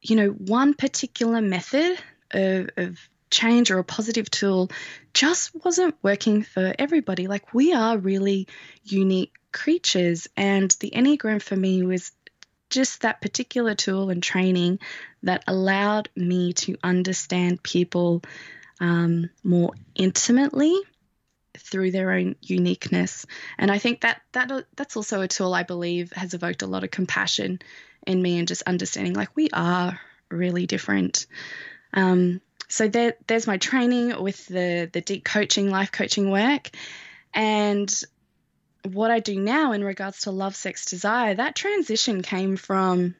you 0.01 0.15
know, 0.15 0.29
one 0.29 0.73
particular 0.73 1.39
method 1.39 1.99
of, 2.31 2.69
of 2.77 2.97
change 3.29 3.69
or 3.69 3.77
a 3.77 3.83
positive 3.83 4.29
tool 4.31 4.71
just 5.13 5.51
wasn't 5.63 5.95
working 6.01 6.41
for 6.41 6.73
everybody. 6.79 7.27
Like, 7.27 7.53
we 7.53 7.73
are 7.73 7.95
really 7.95 8.47
unique 8.83 9.33
creatures. 9.51 10.27
And 10.35 10.75
the 10.79 10.89
Enneagram 10.89 11.43
for 11.43 11.55
me 11.55 11.83
was 11.83 12.11
just 12.71 13.01
that 13.01 13.21
particular 13.21 13.75
tool 13.75 14.09
and 14.09 14.23
training 14.23 14.79
that 15.21 15.43
allowed 15.45 16.09
me 16.15 16.53
to 16.53 16.75
understand 16.83 17.61
people 17.61 18.23
um, 18.79 19.29
more 19.43 19.73
intimately 19.93 20.75
through 21.57 21.91
their 21.91 22.11
own 22.11 22.35
uniqueness. 22.41 23.25
And 23.57 23.71
I 23.71 23.77
think 23.77 24.01
that 24.01 24.21
that 24.31 24.65
that's 24.75 24.97
also 24.97 25.21
a 25.21 25.27
tool 25.27 25.53
I 25.53 25.63
believe 25.63 26.11
has 26.13 26.33
evoked 26.33 26.61
a 26.61 26.67
lot 26.67 26.83
of 26.83 26.91
compassion 26.91 27.59
in 28.05 28.21
me 28.21 28.39
and 28.39 28.47
just 28.47 28.63
understanding 28.63 29.13
like 29.13 29.35
we 29.35 29.49
are 29.51 29.99
really 30.29 30.65
different. 30.65 31.27
Um, 31.93 32.41
so 32.67 32.87
there, 32.87 33.15
there's 33.27 33.47
my 33.47 33.57
training 33.57 34.21
with 34.21 34.47
the 34.47 34.89
the 34.91 35.01
deep 35.01 35.25
coaching, 35.25 35.69
life 35.69 35.91
coaching 35.91 36.31
work, 36.31 36.69
and 37.33 37.93
what 38.83 39.11
I 39.11 39.19
do 39.19 39.39
now 39.39 39.73
in 39.73 39.83
regards 39.83 40.21
to 40.21 40.31
love, 40.31 40.55
sex, 40.55 40.85
desire. 40.85 41.35
That 41.35 41.55
transition 41.55 42.21
came 42.21 42.55
from 42.55 43.15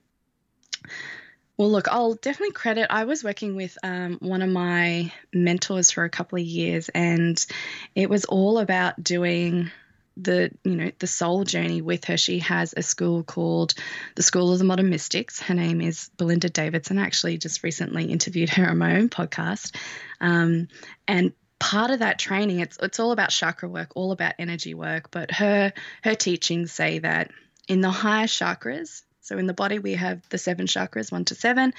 well, 1.61 1.69
look, 1.69 1.87
I'll 1.89 2.15
definitely 2.15 2.53
credit. 2.53 2.87
I 2.89 3.03
was 3.03 3.23
working 3.23 3.55
with 3.55 3.77
um, 3.83 4.17
one 4.19 4.41
of 4.41 4.49
my 4.49 5.13
mentors 5.31 5.91
for 5.91 6.03
a 6.03 6.09
couple 6.09 6.39
of 6.39 6.43
years, 6.43 6.89
and 6.89 7.45
it 7.93 8.09
was 8.09 8.25
all 8.25 8.57
about 8.57 9.03
doing 9.03 9.69
the 10.17 10.49
you 10.63 10.75
know 10.75 10.91
the 10.97 11.05
soul 11.05 11.43
journey 11.43 11.83
with 11.83 12.05
her. 12.05 12.17
She 12.17 12.39
has 12.39 12.73
a 12.75 12.81
school 12.81 13.21
called 13.21 13.75
the 14.15 14.23
School 14.23 14.51
of 14.51 14.57
the 14.57 14.65
Modern 14.65 14.89
Mystics. 14.89 15.39
Her 15.39 15.53
name 15.53 15.81
is 15.81 16.09
Belinda 16.17 16.49
Davidson. 16.49 16.97
I 16.97 17.03
actually 17.03 17.37
just 17.37 17.61
recently 17.61 18.05
interviewed 18.05 18.49
her 18.49 18.67
on 18.67 18.79
my 18.79 18.97
own 18.97 19.09
podcast, 19.09 19.75
um, 20.19 20.67
and 21.07 21.31
part 21.59 21.91
of 21.91 21.99
that 21.99 22.17
training 22.17 22.61
it's 22.61 22.79
it's 22.81 22.99
all 22.99 23.11
about 23.11 23.29
chakra 23.29 23.69
work, 23.69 23.91
all 23.93 24.11
about 24.11 24.33
energy 24.39 24.73
work. 24.73 25.11
But 25.11 25.29
her 25.29 25.73
her 26.03 26.15
teachings 26.15 26.71
say 26.71 26.97
that 26.97 27.29
in 27.67 27.81
the 27.81 27.91
higher 27.91 28.25
chakras, 28.25 29.03
so 29.31 29.37
in 29.37 29.47
the 29.47 29.53
body, 29.53 29.79
we 29.79 29.93
have 29.93 30.27
the 30.27 30.37
seven 30.37 30.65
chakras, 30.65 31.09
one 31.09 31.23
to 31.25 31.35
seven, 31.35 31.73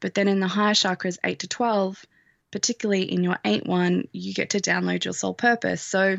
but 0.00 0.14
then 0.14 0.26
in 0.26 0.40
the 0.40 0.48
higher 0.48 0.74
chakras, 0.74 1.18
eight 1.22 1.38
to 1.38 1.46
12, 1.46 2.04
particularly 2.50 3.02
in 3.02 3.22
your 3.22 3.38
eight 3.44 3.64
one, 3.64 4.08
you 4.10 4.34
get 4.34 4.50
to 4.50 4.58
download 4.58 5.04
your 5.04 5.14
soul 5.14 5.32
purpose. 5.32 5.82
So 5.82 6.16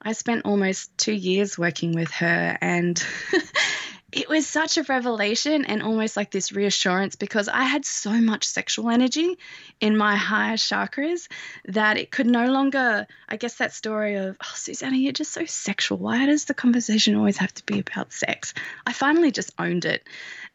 I 0.00 0.12
spent 0.12 0.46
almost 0.46 0.96
two 0.96 1.12
years 1.12 1.58
working 1.58 1.92
with 1.92 2.10
her, 2.12 2.56
and 2.62 3.04
it 4.12 4.28
was 4.28 4.46
such 4.46 4.76
a 4.76 4.82
revelation 4.82 5.64
and 5.64 5.82
almost 5.82 6.16
like 6.18 6.30
this 6.30 6.52
reassurance 6.52 7.16
because 7.16 7.48
I 7.48 7.62
had 7.62 7.86
so 7.86 8.10
much 8.12 8.44
sexual 8.44 8.90
energy 8.90 9.38
in 9.80 9.96
my 9.96 10.16
higher 10.16 10.56
chakras 10.56 11.28
that 11.66 11.96
it 11.96 12.10
could 12.10 12.26
no 12.26 12.52
longer, 12.52 13.06
I 13.26 13.36
guess, 13.36 13.56
that 13.56 13.72
story 13.72 14.16
of, 14.16 14.36
oh, 14.42 14.52
Susana, 14.54 14.96
you're 14.96 15.12
just 15.12 15.32
so 15.32 15.46
sexual. 15.46 15.96
Why 15.96 16.26
does 16.26 16.44
the 16.44 16.52
conversation 16.52 17.16
always 17.16 17.38
have 17.38 17.54
to 17.54 17.64
be 17.64 17.80
about 17.80 18.12
sex? 18.12 18.52
I 18.86 18.92
finally 18.92 19.30
just 19.30 19.52
owned 19.58 19.86
it. 19.86 20.06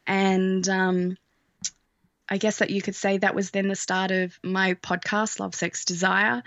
And, 0.06 0.68
um, 0.70 1.18
I 2.30 2.38
guess 2.38 2.60
that 2.60 2.70
you 2.70 2.82
could 2.82 2.96
say 2.96 3.18
that 3.18 3.36
was 3.36 3.52
then 3.52 3.70
the 3.70 3.76
start 3.76 4.12
of 4.12 4.38
my 4.44 4.76
podcast, 4.76 5.40
Love, 5.40 5.56
Sex, 5.56 5.86
Desire, 5.86 6.44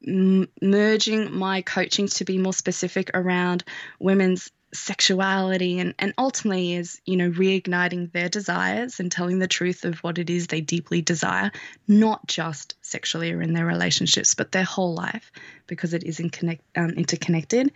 merging 0.00 1.34
my 1.34 1.62
coaching 1.62 2.08
to 2.08 2.24
be 2.24 2.38
more 2.38 2.52
specific 2.52 3.10
around 3.14 3.64
women's 3.98 4.50
sexuality 4.74 5.78
and, 5.78 5.94
and 5.98 6.12
ultimately 6.18 6.74
is, 6.74 7.00
you 7.06 7.16
know, 7.16 7.30
reigniting 7.30 8.10
their 8.12 8.28
desires 8.28 9.00
and 9.00 9.10
telling 9.10 9.38
the 9.38 9.46
truth 9.46 9.84
of 9.84 9.98
what 10.00 10.18
it 10.18 10.28
is 10.28 10.46
they 10.46 10.60
deeply 10.60 11.00
desire, 11.00 11.50
not 11.86 12.26
just 12.26 12.74
sexually 12.82 13.32
or 13.32 13.40
in 13.40 13.54
their 13.54 13.66
relationships, 13.66 14.34
but 14.34 14.52
their 14.52 14.64
whole 14.64 14.94
life 14.94 15.30
because 15.66 15.94
it 15.94 16.02
is 16.04 16.20
in 16.20 16.28
connect, 16.30 16.62
um, 16.76 16.90
interconnected. 16.90 17.72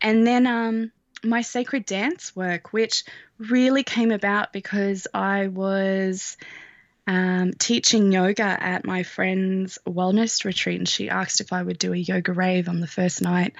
And 0.00 0.26
then 0.26 0.46
um, 0.46 0.92
my 1.22 1.42
sacred 1.42 1.86
dance 1.86 2.34
work, 2.34 2.72
which 2.72 3.04
really 3.38 3.84
came 3.84 4.10
about 4.10 4.52
because 4.52 5.06
I 5.14 5.46
was 5.46 6.36
um, 7.06 7.52
teaching 7.58 8.12
yoga 8.12 8.44
at 8.44 8.86
my 8.86 9.02
friend's 9.02 9.78
wellness 9.86 10.44
retreat, 10.44 10.78
and 10.78 10.88
she 10.88 11.10
asked 11.10 11.40
if 11.40 11.52
I 11.52 11.62
would 11.62 11.78
do 11.78 11.92
a 11.92 11.96
yoga 11.96 12.32
rave 12.32 12.68
on 12.68 12.80
the 12.80 12.86
first 12.86 13.22
night 13.22 13.54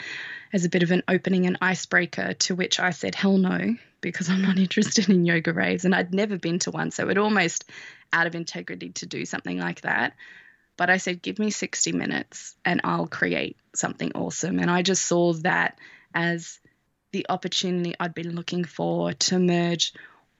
as 0.52 0.64
a 0.64 0.68
bit 0.68 0.82
of 0.82 0.90
an 0.90 1.02
opening 1.08 1.46
and 1.46 1.58
icebreaker, 1.60 2.34
to 2.34 2.54
which 2.54 2.78
I 2.78 2.90
said, 2.90 3.14
hell 3.14 3.38
no, 3.38 3.74
because 4.00 4.28
I'm 4.30 4.42
not 4.42 4.58
interested 4.58 5.08
in 5.08 5.24
yoga 5.24 5.52
raves. 5.52 5.84
And 5.84 5.94
I'd 5.94 6.14
never 6.14 6.38
been 6.38 6.60
to 6.60 6.70
one, 6.70 6.90
so 6.90 7.08
it 7.08 7.18
almost 7.18 7.68
out 8.12 8.26
of 8.26 8.34
integrity 8.34 8.90
to 8.90 9.06
do 9.06 9.24
something 9.24 9.58
like 9.58 9.80
that. 9.80 10.14
But 10.76 10.90
I 10.90 10.96
said, 10.96 11.22
give 11.22 11.38
me 11.38 11.50
60 11.50 11.92
minutes 11.92 12.56
and 12.64 12.80
I'll 12.84 13.06
create 13.06 13.56
something 13.74 14.12
awesome. 14.14 14.58
And 14.58 14.70
I 14.70 14.82
just 14.82 15.04
saw 15.04 15.32
that 15.34 15.78
as 16.14 16.58
the 17.12 17.26
opportunity 17.28 17.94
I'd 18.00 18.14
been 18.14 18.34
looking 18.34 18.64
for 18.64 19.12
to 19.12 19.38
merge 19.38 19.92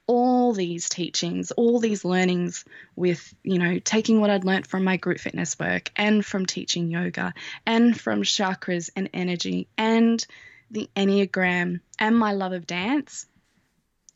all 0.05 0.53
these 0.53 0.89
teachings, 0.89 1.51
all 1.51 1.79
these 1.79 2.03
learnings 2.03 2.65
with, 2.95 3.33
you 3.43 3.57
know, 3.57 3.79
taking 3.79 4.19
what 4.19 4.29
I'd 4.29 4.43
learned 4.43 4.67
from 4.67 4.83
my 4.83 4.97
group 4.97 5.19
fitness 5.19 5.57
work 5.57 5.91
and 5.95 6.25
from 6.25 6.45
teaching 6.45 6.91
yoga 6.91 7.33
and 7.65 7.99
from 7.99 8.23
chakras 8.23 8.89
and 8.95 9.09
energy 9.13 9.67
and 9.77 10.25
the 10.71 10.89
Enneagram 10.95 11.79
and 11.99 12.17
my 12.17 12.33
love 12.33 12.51
of 12.51 12.67
dance 12.67 13.25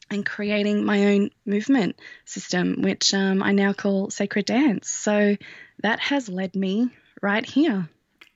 and 0.09 0.25
creating 0.25 0.83
my 0.83 1.05
own 1.05 1.29
movement 1.45 1.99
system, 2.25 2.81
which 2.81 3.13
um, 3.13 3.43
I 3.43 3.51
now 3.51 3.73
call 3.73 4.09
Sacred 4.09 4.45
Dance. 4.45 4.89
So 4.89 5.37
that 5.83 5.99
has 5.99 6.29
led 6.29 6.55
me 6.55 6.89
right 7.21 7.45
here. 7.45 7.89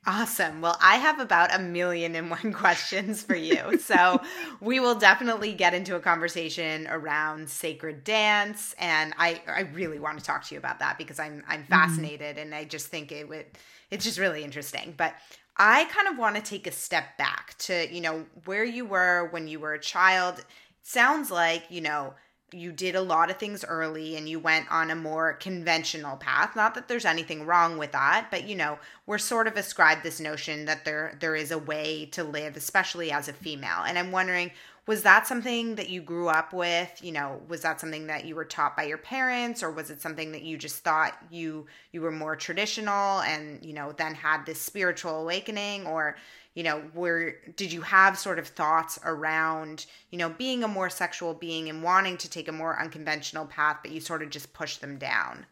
Awesome. 0.07 0.61
Well, 0.61 0.77
I 0.81 0.95
have 0.95 1.19
about 1.19 1.53
a 1.53 1.59
million 1.59 2.15
and 2.15 2.31
one 2.31 2.53
questions 2.53 3.21
for 3.21 3.35
you. 3.35 3.77
So, 3.77 4.19
we 4.59 4.79
will 4.79 4.95
definitely 4.95 5.53
get 5.53 5.75
into 5.75 5.95
a 5.95 5.99
conversation 5.99 6.87
around 6.89 7.47
sacred 7.49 8.03
dance 8.03 8.73
and 8.79 9.13
I 9.17 9.41
I 9.47 9.61
really 9.73 9.99
want 9.99 10.17
to 10.17 10.25
talk 10.25 10.43
to 10.45 10.55
you 10.55 10.59
about 10.59 10.79
that 10.79 10.97
because 10.97 11.19
I'm 11.19 11.43
I'm 11.47 11.61
mm-hmm. 11.61 11.71
fascinated 11.71 12.37
mm-hmm. 12.37 12.45
and 12.45 12.55
I 12.55 12.63
just 12.63 12.87
think 12.87 13.11
it 13.11 13.29
would 13.29 13.45
it's 13.91 14.03
just 14.03 14.17
really 14.17 14.43
interesting. 14.43 14.95
But 14.97 15.13
I 15.57 15.85
kind 15.85 16.07
of 16.07 16.17
want 16.17 16.35
to 16.35 16.41
take 16.41 16.65
a 16.65 16.71
step 16.71 17.17
back 17.17 17.55
to, 17.59 17.93
you 17.93 18.01
know, 18.01 18.25
where 18.45 18.63
you 18.63 18.85
were 18.85 19.27
when 19.31 19.47
you 19.47 19.59
were 19.59 19.73
a 19.73 19.79
child. 19.79 20.39
It 20.39 20.45
sounds 20.81 21.29
like, 21.29 21.65
you 21.69 21.81
know, 21.81 22.15
you 22.53 22.71
did 22.71 22.95
a 22.95 23.01
lot 23.01 23.29
of 23.29 23.37
things 23.37 23.63
early 23.63 24.15
and 24.15 24.27
you 24.27 24.39
went 24.39 24.69
on 24.71 24.91
a 24.91 24.95
more 24.95 25.33
conventional 25.33 26.17
path. 26.17 26.55
Not 26.55 26.75
that 26.75 26.87
there's 26.87 27.05
anything 27.05 27.45
wrong 27.45 27.77
with 27.77 27.91
that 27.93 28.27
but 28.29 28.47
you 28.47 28.55
know 28.55 28.79
we're 29.05 29.17
sort 29.17 29.47
of 29.47 29.57
ascribed 29.57 30.03
this 30.03 30.19
notion 30.19 30.65
that 30.65 30.85
there 30.85 31.17
there 31.19 31.35
is 31.35 31.51
a 31.51 31.57
way 31.57 32.05
to 32.07 32.23
live 32.23 32.55
especially 32.55 33.11
as 33.11 33.27
a 33.27 33.33
female. 33.33 33.83
And 33.85 33.97
i'm 33.97 34.11
wondering 34.11 34.51
was 34.87 35.03
that 35.03 35.27
something 35.27 35.75
that 35.75 35.89
you 35.89 36.01
grew 36.01 36.27
up 36.27 36.53
with? 36.53 36.99
You 37.01 37.11
know 37.11 37.41
was 37.47 37.61
that 37.61 37.79
something 37.79 38.07
that 38.07 38.25
you 38.25 38.35
were 38.35 38.45
taught 38.45 38.75
by 38.75 38.83
your 38.83 38.97
parents 38.97 39.63
or 39.63 39.71
was 39.71 39.89
it 39.89 40.01
something 40.01 40.31
that 40.31 40.41
you 40.41 40.57
just 40.57 40.83
thought 40.83 41.17
you 41.29 41.67
you 41.91 42.01
were 42.01 42.11
more 42.11 42.35
traditional 42.35 43.21
and 43.21 43.63
you 43.63 43.73
know 43.73 43.91
then 43.91 44.15
had 44.15 44.45
this 44.45 44.59
spiritual 44.59 45.21
awakening? 45.21 45.85
Or 45.85 46.17
you 46.53 46.63
know 46.63 46.79
where 46.93 47.35
did 47.55 47.71
you 47.71 47.81
have 47.81 48.17
sort 48.17 48.39
of 48.39 48.47
thoughts 48.47 48.99
around 49.05 49.85
you 50.09 50.17
know 50.17 50.29
being 50.29 50.63
a 50.63 50.67
more 50.67 50.89
sexual 50.89 51.33
being 51.33 51.69
and 51.69 51.83
wanting 51.83 52.17
to 52.17 52.29
take 52.29 52.47
a 52.47 52.51
more 52.51 52.79
unconventional 52.79 53.45
path 53.45 53.77
but 53.81 53.91
you 53.91 53.99
sort 53.99 54.21
of 54.21 54.29
just 54.29 54.53
push 54.53 54.77
them 54.77 54.97
down 54.97 55.45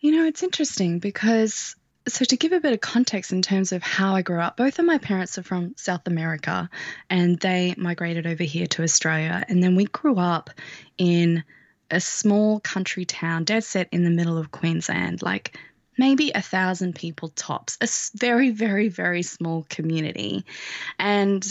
you 0.00 0.12
know 0.12 0.24
it's 0.24 0.42
interesting 0.42 0.98
because 0.98 1.74
so 2.08 2.24
to 2.24 2.36
give 2.36 2.52
a 2.52 2.60
bit 2.60 2.72
of 2.72 2.80
context 2.80 3.32
in 3.32 3.42
terms 3.42 3.72
of 3.72 3.82
how 3.82 4.14
I 4.14 4.22
grew 4.22 4.40
up, 4.40 4.56
both 4.56 4.78
of 4.78 4.84
my 4.84 4.98
parents 4.98 5.36
are 5.36 5.42
from 5.42 5.74
South 5.76 6.06
America 6.06 6.70
and 7.10 7.38
they 7.38 7.74
migrated 7.76 8.26
over 8.26 8.44
here 8.44 8.66
to 8.68 8.82
Australia. 8.82 9.44
And 9.48 9.62
then 9.62 9.76
we 9.76 9.84
grew 9.84 10.16
up 10.16 10.50
in 10.96 11.44
a 11.90 12.00
small 12.00 12.60
country 12.60 13.04
town, 13.04 13.44
dead 13.44 13.64
set 13.64 13.88
in 13.92 14.04
the 14.04 14.10
middle 14.10 14.38
of 14.38 14.50
Queensland, 14.50 15.22
like 15.22 15.58
maybe 15.98 16.30
a 16.34 16.40
thousand 16.40 16.94
people 16.94 17.28
tops, 17.28 17.76
a 17.80 17.88
very, 18.16 18.50
very, 18.50 18.88
very 18.88 19.22
small 19.22 19.66
community. 19.68 20.44
And 20.98 21.46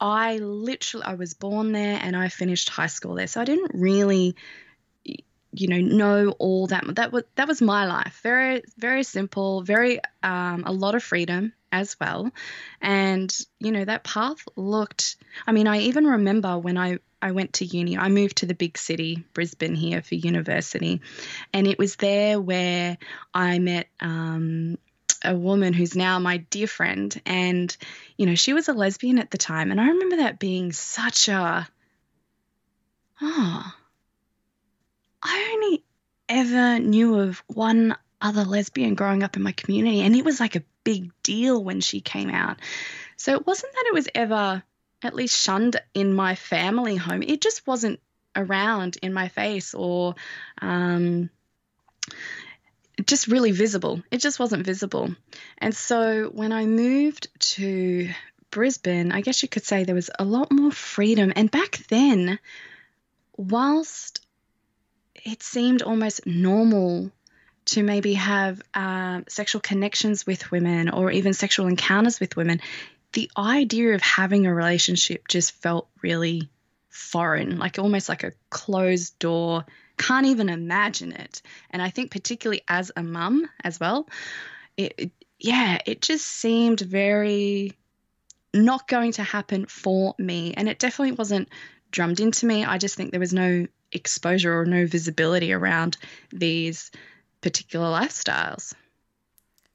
I 0.00 0.38
literally, 0.38 1.06
I 1.06 1.14
was 1.14 1.34
born 1.34 1.72
there 1.72 1.98
and 2.02 2.16
I 2.16 2.28
finished 2.28 2.68
high 2.68 2.86
school 2.86 3.14
there. 3.14 3.26
So 3.26 3.40
I 3.40 3.44
didn't 3.44 3.72
really 3.74 4.36
you 5.52 5.68
know 5.68 5.78
know 5.78 6.30
all 6.38 6.66
that 6.66 6.84
that 6.96 7.10
was 7.10 7.24
that 7.36 7.48
was 7.48 7.62
my 7.62 7.86
life 7.86 8.20
very 8.22 8.62
very 8.76 9.02
simple 9.02 9.62
very 9.62 9.98
um, 10.22 10.64
a 10.66 10.72
lot 10.72 10.94
of 10.94 11.02
freedom 11.02 11.52
as 11.72 11.96
well 11.98 12.30
and 12.82 13.36
you 13.58 13.72
know 13.72 13.84
that 13.84 14.04
path 14.04 14.44
looked 14.56 15.16
i 15.46 15.52
mean 15.52 15.66
i 15.66 15.78
even 15.80 16.06
remember 16.06 16.58
when 16.58 16.76
i 16.76 16.98
I 17.20 17.32
went 17.32 17.54
to 17.54 17.64
uni. 17.64 17.98
I 17.98 18.08
moved 18.08 18.38
to 18.38 18.46
the 18.46 18.54
big 18.54 18.78
city, 18.78 19.24
Brisbane, 19.32 19.74
here 19.74 20.02
for 20.02 20.14
university. 20.14 21.00
And 21.52 21.66
it 21.66 21.78
was 21.78 21.96
there 21.96 22.40
where 22.40 22.96
I 23.34 23.58
met 23.58 23.88
um, 24.00 24.78
a 25.24 25.34
woman 25.34 25.72
who's 25.72 25.96
now 25.96 26.18
my 26.18 26.38
dear 26.38 26.66
friend. 26.66 27.20
And, 27.26 27.76
you 28.16 28.26
know, 28.26 28.34
she 28.34 28.52
was 28.52 28.68
a 28.68 28.72
lesbian 28.72 29.18
at 29.18 29.30
the 29.30 29.38
time. 29.38 29.70
And 29.70 29.80
I 29.80 29.88
remember 29.88 30.16
that 30.18 30.38
being 30.38 30.72
such 30.72 31.28
a, 31.28 31.68
oh, 33.20 33.72
I 35.22 35.50
only 35.54 35.84
ever 36.28 36.78
knew 36.78 37.18
of 37.18 37.42
one 37.48 37.96
other 38.20 38.44
lesbian 38.44 38.94
growing 38.94 39.22
up 39.22 39.36
in 39.36 39.42
my 39.42 39.52
community. 39.52 40.00
And 40.02 40.14
it 40.14 40.24
was 40.24 40.40
like 40.40 40.56
a 40.56 40.64
big 40.84 41.10
deal 41.22 41.62
when 41.62 41.80
she 41.80 42.00
came 42.00 42.30
out. 42.30 42.58
So 43.16 43.34
it 43.34 43.46
wasn't 43.46 43.72
that 43.72 43.86
it 43.88 43.94
was 43.94 44.08
ever 44.14 44.62
at 45.02 45.14
least 45.14 45.40
shunned 45.40 45.80
in 45.94 46.14
my 46.14 46.34
family 46.34 46.96
home. 46.96 47.22
It 47.22 47.40
just 47.40 47.66
wasn't 47.66 48.00
around 48.34 48.96
in 49.02 49.12
my 49.12 49.28
face 49.28 49.74
or 49.74 50.14
um, 50.60 51.30
just 53.04 53.28
really 53.28 53.52
visible. 53.52 54.02
It 54.10 54.18
just 54.18 54.38
wasn't 54.38 54.66
visible. 54.66 55.14
And 55.58 55.74
so 55.74 56.30
when 56.32 56.52
I 56.52 56.66
moved 56.66 57.28
to 57.54 58.10
Brisbane, 58.50 59.12
I 59.12 59.20
guess 59.20 59.42
you 59.42 59.48
could 59.48 59.64
say 59.64 59.84
there 59.84 59.94
was 59.94 60.10
a 60.18 60.24
lot 60.24 60.50
more 60.50 60.72
freedom. 60.72 61.32
And 61.36 61.50
back 61.50 61.78
then, 61.88 62.38
whilst 63.36 64.26
it 65.14 65.42
seemed 65.42 65.82
almost 65.82 66.26
normal 66.26 67.10
to 67.66 67.82
maybe 67.82 68.14
have 68.14 68.62
uh, 68.72 69.20
sexual 69.28 69.60
connections 69.60 70.26
with 70.26 70.50
women 70.50 70.88
or 70.88 71.10
even 71.10 71.34
sexual 71.34 71.66
encounters 71.66 72.18
with 72.18 72.34
women, 72.34 72.60
the 73.12 73.30
idea 73.36 73.94
of 73.94 74.02
having 74.02 74.46
a 74.46 74.54
relationship 74.54 75.28
just 75.28 75.52
felt 75.52 75.88
really 76.02 76.48
foreign, 76.88 77.58
like 77.58 77.78
almost 77.78 78.08
like 78.08 78.24
a 78.24 78.32
closed 78.50 79.18
door. 79.18 79.64
Can't 79.96 80.26
even 80.26 80.48
imagine 80.48 81.12
it. 81.12 81.42
And 81.70 81.80
I 81.82 81.90
think, 81.90 82.10
particularly 82.10 82.62
as 82.68 82.92
a 82.96 83.02
mum 83.02 83.48
as 83.64 83.80
well, 83.80 84.08
it, 84.76 84.94
it 84.98 85.12
yeah, 85.38 85.78
it 85.86 86.02
just 86.02 86.26
seemed 86.26 86.80
very 86.80 87.72
not 88.52 88.88
going 88.88 89.12
to 89.12 89.22
happen 89.22 89.66
for 89.66 90.14
me. 90.18 90.54
And 90.54 90.68
it 90.68 90.78
definitely 90.78 91.12
wasn't 91.12 91.48
drummed 91.90 92.20
into 92.20 92.46
me. 92.46 92.64
I 92.64 92.78
just 92.78 92.96
think 92.96 93.10
there 93.10 93.20
was 93.20 93.32
no 93.32 93.66
exposure 93.92 94.60
or 94.60 94.66
no 94.66 94.86
visibility 94.86 95.52
around 95.52 95.96
these 96.30 96.90
particular 97.40 97.86
lifestyles. 97.86 98.74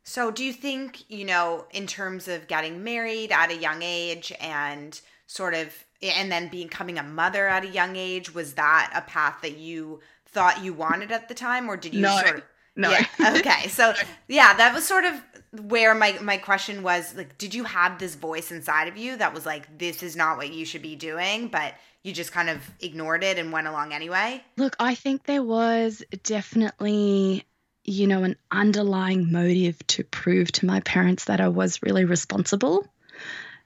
So, 0.04 0.32
do 0.32 0.44
you 0.44 0.52
think, 0.52 1.10
you 1.10 1.26
know, 1.26 1.66
in 1.72 1.88
terms 1.88 2.28
of 2.28 2.48
getting 2.48 2.84
married 2.84 3.32
at 3.32 3.52
a 3.52 3.56
young 3.56 3.82
age 3.82 4.34
and 4.42 5.00
sort 5.28 5.54
of, 5.54 5.74
and 6.02 6.32
then 6.32 6.50
becoming 6.50 7.00
a 7.00 7.04
mother 7.04 7.48
at 7.48 7.63
a 7.63 7.70
young 7.70 7.96
age, 7.96 8.34
was 8.36 8.54
that 8.54 8.92
a 8.94 9.02
path 9.02 9.38
that 9.42 9.58
you 9.58 10.02
thought 10.26 10.63
you 10.63 10.74
wanted 10.74 11.12
at 11.12 11.30
the 11.30 11.34
time, 11.34 11.70
or 11.70 11.78
did 11.78 11.94
you 11.94 12.02
no, 12.02 12.18
sort 12.18 12.38
of? 12.38 12.44
No. 12.76 12.89
Yeah. 12.89 13.36
Okay. 13.38 13.68
So, 13.68 13.94
yeah, 14.28 14.56
that 14.56 14.74
was 14.74 14.84
sort 14.84 15.06
of 15.06 15.22
where 15.70 15.94
my 15.94 16.18
my 16.24 16.38
question 16.38 16.82
was 16.82 17.16
like, 17.16 17.38
did 17.38 17.54
you 17.54 17.66
have 17.66 18.00
this 18.00 18.16
voice 18.16 18.52
inside 18.52 18.88
of 18.88 18.98
you 18.98 19.16
that 19.18 19.32
was 19.32 19.46
like, 19.46 19.78
this 19.78 20.02
is 20.02 20.16
not 20.16 20.38
what 20.38 20.52
you 20.52 20.66
should 20.66 20.82
be 20.82 20.96
doing, 20.96 21.50
but 21.50 21.76
you 22.02 22.13
just 22.13 22.32
kind 22.32 22.50
of 22.50 22.68
ignored 22.80 23.24
it 23.24 23.38
and 23.38 23.52
went 23.52 23.68
along 23.68 23.94
anyway? 23.94 24.44
Look, 24.58 24.76
I 24.80 24.96
think 24.96 25.26
there 25.26 25.44
was 25.44 26.04
definitely 26.24 27.46
you 27.84 28.08
know, 28.08 28.24
an 28.24 28.38
underlying 28.52 29.32
motive 29.32 29.86
to 29.88 30.04
prove 30.04 30.52
to 30.54 30.65
my 30.65 30.80
parents 30.82 31.26
that 31.26 31.41
I 31.41 31.50
was 31.50 31.82
really 31.82 32.06
responsible. 32.06 32.88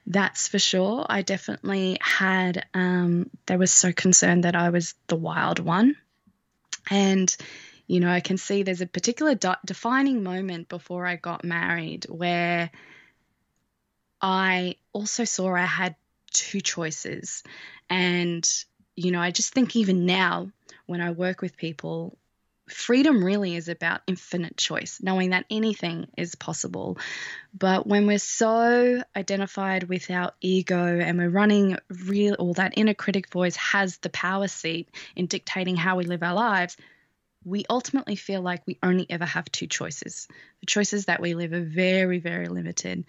That's 0.08 0.48
for 0.48 0.58
sure. 0.58 1.06
I 1.08 1.22
definitely 1.22 1.98
had, 2.02 2.66
um, 2.74 3.30
they 3.46 3.58
were 3.58 3.68
so 3.68 3.92
concerned 3.92 4.46
that 4.46 4.56
I 4.56 4.70
was 4.70 4.96
the 5.08 5.18
wild 5.18 5.60
one. 5.60 5.96
And, 6.90 7.36
you 7.88 8.00
know, 8.00 8.10
I 8.10 8.22
can 8.22 8.38
see 8.38 8.64
there's 8.64 8.82
a 8.82 8.88
particular 8.88 9.36
de- 9.36 9.60
defining 9.66 10.24
moment 10.24 10.70
before 10.70 11.06
I 11.06 11.18
got 11.18 11.44
married 11.44 12.06
where 12.10 12.72
I 14.22 14.78
also 14.94 15.26
saw 15.26 15.54
I 15.54 15.66
had 15.66 15.96
two 16.32 16.62
choices. 16.62 17.44
And, 17.90 18.50
you 18.96 19.12
know, 19.12 19.20
I 19.20 19.32
just 19.32 19.54
think 19.54 19.76
even 19.76 20.06
now 20.06 20.52
when 20.86 21.02
I 21.02 21.12
work 21.12 21.42
with 21.42 21.58
people, 21.58 22.18
freedom 22.70 23.24
really 23.24 23.56
is 23.56 23.70
about 23.70 24.02
infinite 24.08 24.58
choice, 24.58 25.00
knowing 25.02 25.32
that 25.32 25.46
anything 25.50 26.08
is 26.18 26.36
possible. 26.36 26.98
But 27.54 27.88
when 27.88 28.08
we're 28.08 28.20
so 28.20 29.02
identified 29.16 29.84
with 29.84 30.12
our 30.12 30.34
ego 30.42 31.00
and 31.00 31.18
we're 31.18 31.30
running 31.30 31.78
real, 31.90 32.36
or 32.40 32.54
that 32.56 32.74
inner 32.78 32.94
critic 32.94 33.30
voice 33.30 33.56
has 33.56 33.98
the 33.98 34.10
power 34.10 34.48
seat 34.48 34.90
in 35.16 35.28
dictating 35.28 35.76
how 35.76 35.98
we 35.98 36.06
live 36.06 36.24
our 36.24 36.34
lives, 36.34 36.78
we 37.44 37.66
ultimately 37.70 38.16
feel 38.16 38.42
like 38.42 38.68
we 38.68 38.78
only 38.84 39.06
ever 39.10 39.26
have 39.26 39.52
two 39.52 39.68
choices. 39.68 40.28
The 40.60 40.66
choices 40.66 41.06
that 41.06 41.22
we 41.22 41.34
live 41.34 41.54
are 41.54 41.64
very, 41.64 42.20
very 42.20 42.48
limited. 42.48 43.06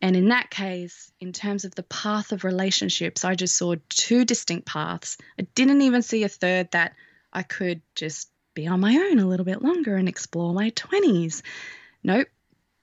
And 0.00 0.16
in 0.16 0.28
that 0.28 0.50
case, 0.50 1.12
in 1.20 1.32
terms 1.32 1.64
of 1.64 1.74
the 1.74 1.84
path 1.84 2.32
of 2.32 2.44
relationships, 2.44 3.24
I 3.24 3.36
just 3.36 3.56
saw 3.56 3.76
two 3.88 4.24
distinct 4.24 4.66
paths. 4.66 5.16
I 5.38 5.42
didn't 5.54 5.82
even 5.82 6.02
see 6.02 6.24
a 6.24 6.28
third 6.28 6.72
that 6.72 6.94
I 7.32 7.44
could 7.44 7.82
just 7.94 8.31
be 8.54 8.66
on 8.66 8.80
my 8.80 8.94
own 8.94 9.18
a 9.18 9.26
little 9.26 9.44
bit 9.44 9.62
longer 9.62 9.96
and 9.96 10.08
explore 10.08 10.52
my 10.52 10.70
20s. 10.70 11.42
Nope, 12.02 12.28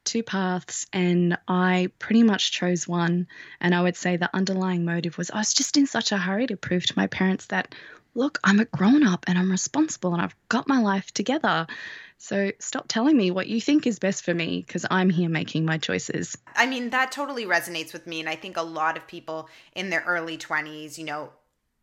two 0.03 0.23
paths, 0.23 0.88
and 0.91 1.38
I 1.47 1.91
pretty 1.99 2.23
much 2.23 2.51
chose 2.51 2.88
one. 2.88 3.27
And 3.62 3.75
I 3.75 3.82
would 3.82 3.95
say 3.95 4.17
the 4.17 4.36
underlying 4.36 4.86
motive 4.86 5.17
was 5.17 5.29
I 5.32 5.38
was 5.38 5.53
just 5.53 5.77
in 5.77 5.86
such 5.86 6.12
a 6.12 6.17
hurry 6.17 6.47
to 6.47 6.58
prove 6.58 6.86
to 6.88 6.93
my 6.97 7.08
parents 7.08 7.47
that, 7.47 7.75
look, 8.15 8.39
I'm 8.43 8.60
a 8.60 8.65
grown 8.65 9.05
up 9.05 9.25
and 9.27 9.38
I'm 9.38 9.51
responsible 9.51 10.13
and 10.13 10.21
I've 10.21 10.36
got 10.49 10.67
my 10.67 10.82
life 10.82 11.12
together. 11.13 11.67
So 12.17 12.51
stop 12.60 12.86
telling 12.88 13.15
me 13.15 13.32
what 13.32 13.47
you 13.47 13.62
think 13.62 13.88
is 13.88 13.99
best 13.99 14.25
for 14.25 14.34
me 14.34 14.63
because 14.65 14.86
I'm 14.89 15.10
here 15.10 15.29
making 15.29 15.65
my 15.65 15.77
choices. 15.77 16.38
I 16.55 16.65
mean, 16.65 16.89
that 16.89 17.12
totally 17.12 17.45
resonates 17.45 17.93
with 17.93 18.08
me. 18.08 18.19
And 18.19 18.27
I 18.27 18.36
think 18.36 18.58
a 18.58 18.62
lot 18.62 18.97
of 18.97 19.08
people 19.08 19.47
in 19.73 19.89
their 19.89 20.03
early 20.05 20.38
20s, 20.38 20.97
you 20.97 21.05
know, 21.05 21.29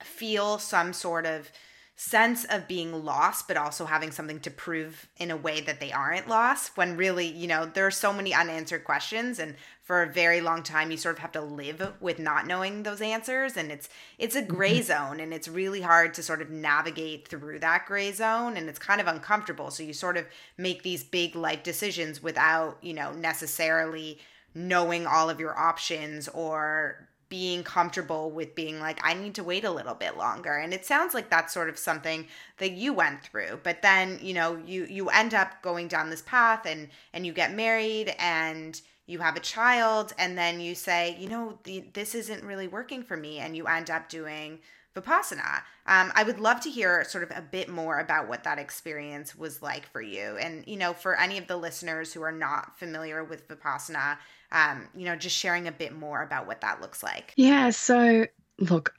feel 0.03 0.59
some 0.59 0.93
sort 0.93 1.25
of 1.25 1.51
sense 1.99 2.45
of 2.45 2.69
being 2.69 3.05
lost 3.07 3.49
but 3.49 3.57
also 3.57 3.87
having 3.87 4.11
something 4.11 4.39
to 4.39 4.51
prove 4.51 5.09
in 5.17 5.31
a 5.31 5.37
way 5.37 5.63
that 5.63 5.81
they 5.81 5.91
aren't 5.91 6.29
lost 6.29 6.77
when 6.77 6.95
really 6.95 7.27
you 7.27 7.47
know 7.47 7.65
there 7.65 7.87
are 7.87 7.91
so 7.91 8.13
many 8.13 8.35
unanswered 8.35 8.85
questions 8.85 9.39
and 9.39 9.55
for 9.83 10.03
a 10.03 10.13
very 10.13 10.43
long 10.43 10.63
time 10.63 10.91
you 10.91 10.97
sort 10.99 11.15
of 11.15 11.21
have 11.21 11.33
to 11.33 11.41
live 11.41 11.95
with 11.99 12.19
not 12.19 12.47
knowing 12.47 12.83
those 12.83 13.01
answers 13.01 13.57
and 13.57 13.73
it's 13.73 13.89
it's 14.19 14.37
a 14.37 14.43
gray 14.43 14.75
mm-hmm. 14.75 14.83
zone 14.83 15.21
and 15.21 15.33
it's 15.33 15.49
really 15.49 15.81
hard 15.81 16.13
to 16.13 16.23
sort 16.23 16.43
of 16.43 16.51
navigate 16.51 17.27
through 17.27 17.59
that 17.59 17.87
gray 17.87 18.13
zone 18.13 18.59
and 18.59 18.69
it's 18.69 18.79
kind 18.79 19.01
of 19.01 19.07
uncomfortable 19.07 19.71
so 19.71 19.83
you 19.83 19.95
sort 19.95 20.19
of 20.19 20.27
make 20.59 20.83
these 20.83 21.03
big 21.03 21.35
life 21.35 21.63
decisions 21.63 22.23
without 22.23 22.77
you 22.83 22.93
know 22.93 23.11
necessarily 23.13 24.19
knowing 24.55 25.07
all 25.07 25.31
of 25.31 25.41
your 25.41 25.59
options 25.59 26.29
or 26.29 27.09
being 27.29 27.65
comfortable 27.65 28.31
with 28.31 28.55
being 28.55 28.79
like 28.79 29.01
i 29.03 29.13
need 29.13 29.35
to 29.35 29.43
wait 29.43 29.65
a 29.65 29.71
little 29.71 29.95
bit 29.95 30.17
longer. 30.17 30.57
And 30.57 30.73
it 30.73 30.85
sounds 30.85 31.15
like 31.15 31.31
that's 31.31 31.53
sort 31.53 31.69
of 31.69 31.79
something 31.79 32.27
that 32.59 32.73
you 32.73 32.93
went 32.93 33.23
through. 33.23 33.61
But 33.63 33.83
then 33.83 34.19
you 34.23 34.35
know 34.35 34.61
you 34.65 34.87
you 34.89 35.09
end 35.09 35.35
up 35.35 35.63
going 35.63 35.89
down 35.89 36.11
this 36.11 36.23
path 36.23 36.67
and 36.67 36.89
and 37.13 37.27
you 37.27 37.33
get 37.33 37.55
married 37.55 38.15
and 38.19 38.81
you 39.07 39.21
have 39.21 39.37
a 39.37 39.41
child 39.41 40.13
and 40.19 40.37
then 40.37 40.61
you 40.61 40.75
say 40.75 41.17
you 41.19 41.29
know 41.29 41.59
the, 41.65 41.85
this 41.93 42.15
isn't 42.15 42.45
really 42.45 42.69
working 42.69 43.03
for 43.03 43.17
me 43.17 43.39
and 43.39 43.57
you 43.57 43.67
end 43.67 43.91
up 43.91 44.09
doing 44.09 44.59
vipassana. 44.95 45.63
Um, 45.87 46.11
i 46.15 46.23
would 46.25 46.41
love 46.41 46.61
to 46.63 46.71
hear 46.71 47.05
sort 47.05 47.23
of 47.23 47.31
a 47.37 47.43
bit 47.43 47.69
more 47.69 47.99
about 48.01 48.29
what 48.29 48.45
that 48.45 48.59
experience 48.59 49.37
was 49.37 49.63
like 49.63 49.87
for 49.93 50.01
you. 50.01 50.37
And 50.41 50.65
you 50.67 50.77
know 50.77 50.93
for 50.93 51.19
any 51.19 51.39
of 51.39 51.47
the 51.47 51.57
listeners 51.57 52.13
who 52.13 52.23
are 52.23 52.33
not 52.33 52.79
familiar 52.79 53.23
with 53.25 53.49
vipassana 53.49 54.19
um, 54.53 54.89
you 54.95 55.05
know, 55.05 55.17
just 55.17 55.37
sharing 55.37 55.69
a 55.69 55.73
bit 55.73 55.95
more 55.95 56.23
about 56.23 56.47
what 56.47 56.61
that 56.61 56.81
looks 56.81 57.03
like. 57.03 57.33
Yeah. 57.37 57.71
So, 57.71 58.27
look, 58.59 58.95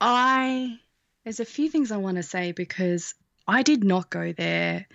I, 0.00 0.78
there's 1.24 1.40
a 1.40 1.44
few 1.44 1.68
things 1.68 1.92
I 1.92 1.96
want 1.98 2.16
to 2.16 2.22
say 2.22 2.52
because 2.52 3.14
I 3.46 3.62
did 3.62 3.84
not 3.84 4.10
go 4.10 4.32
there 4.32 4.86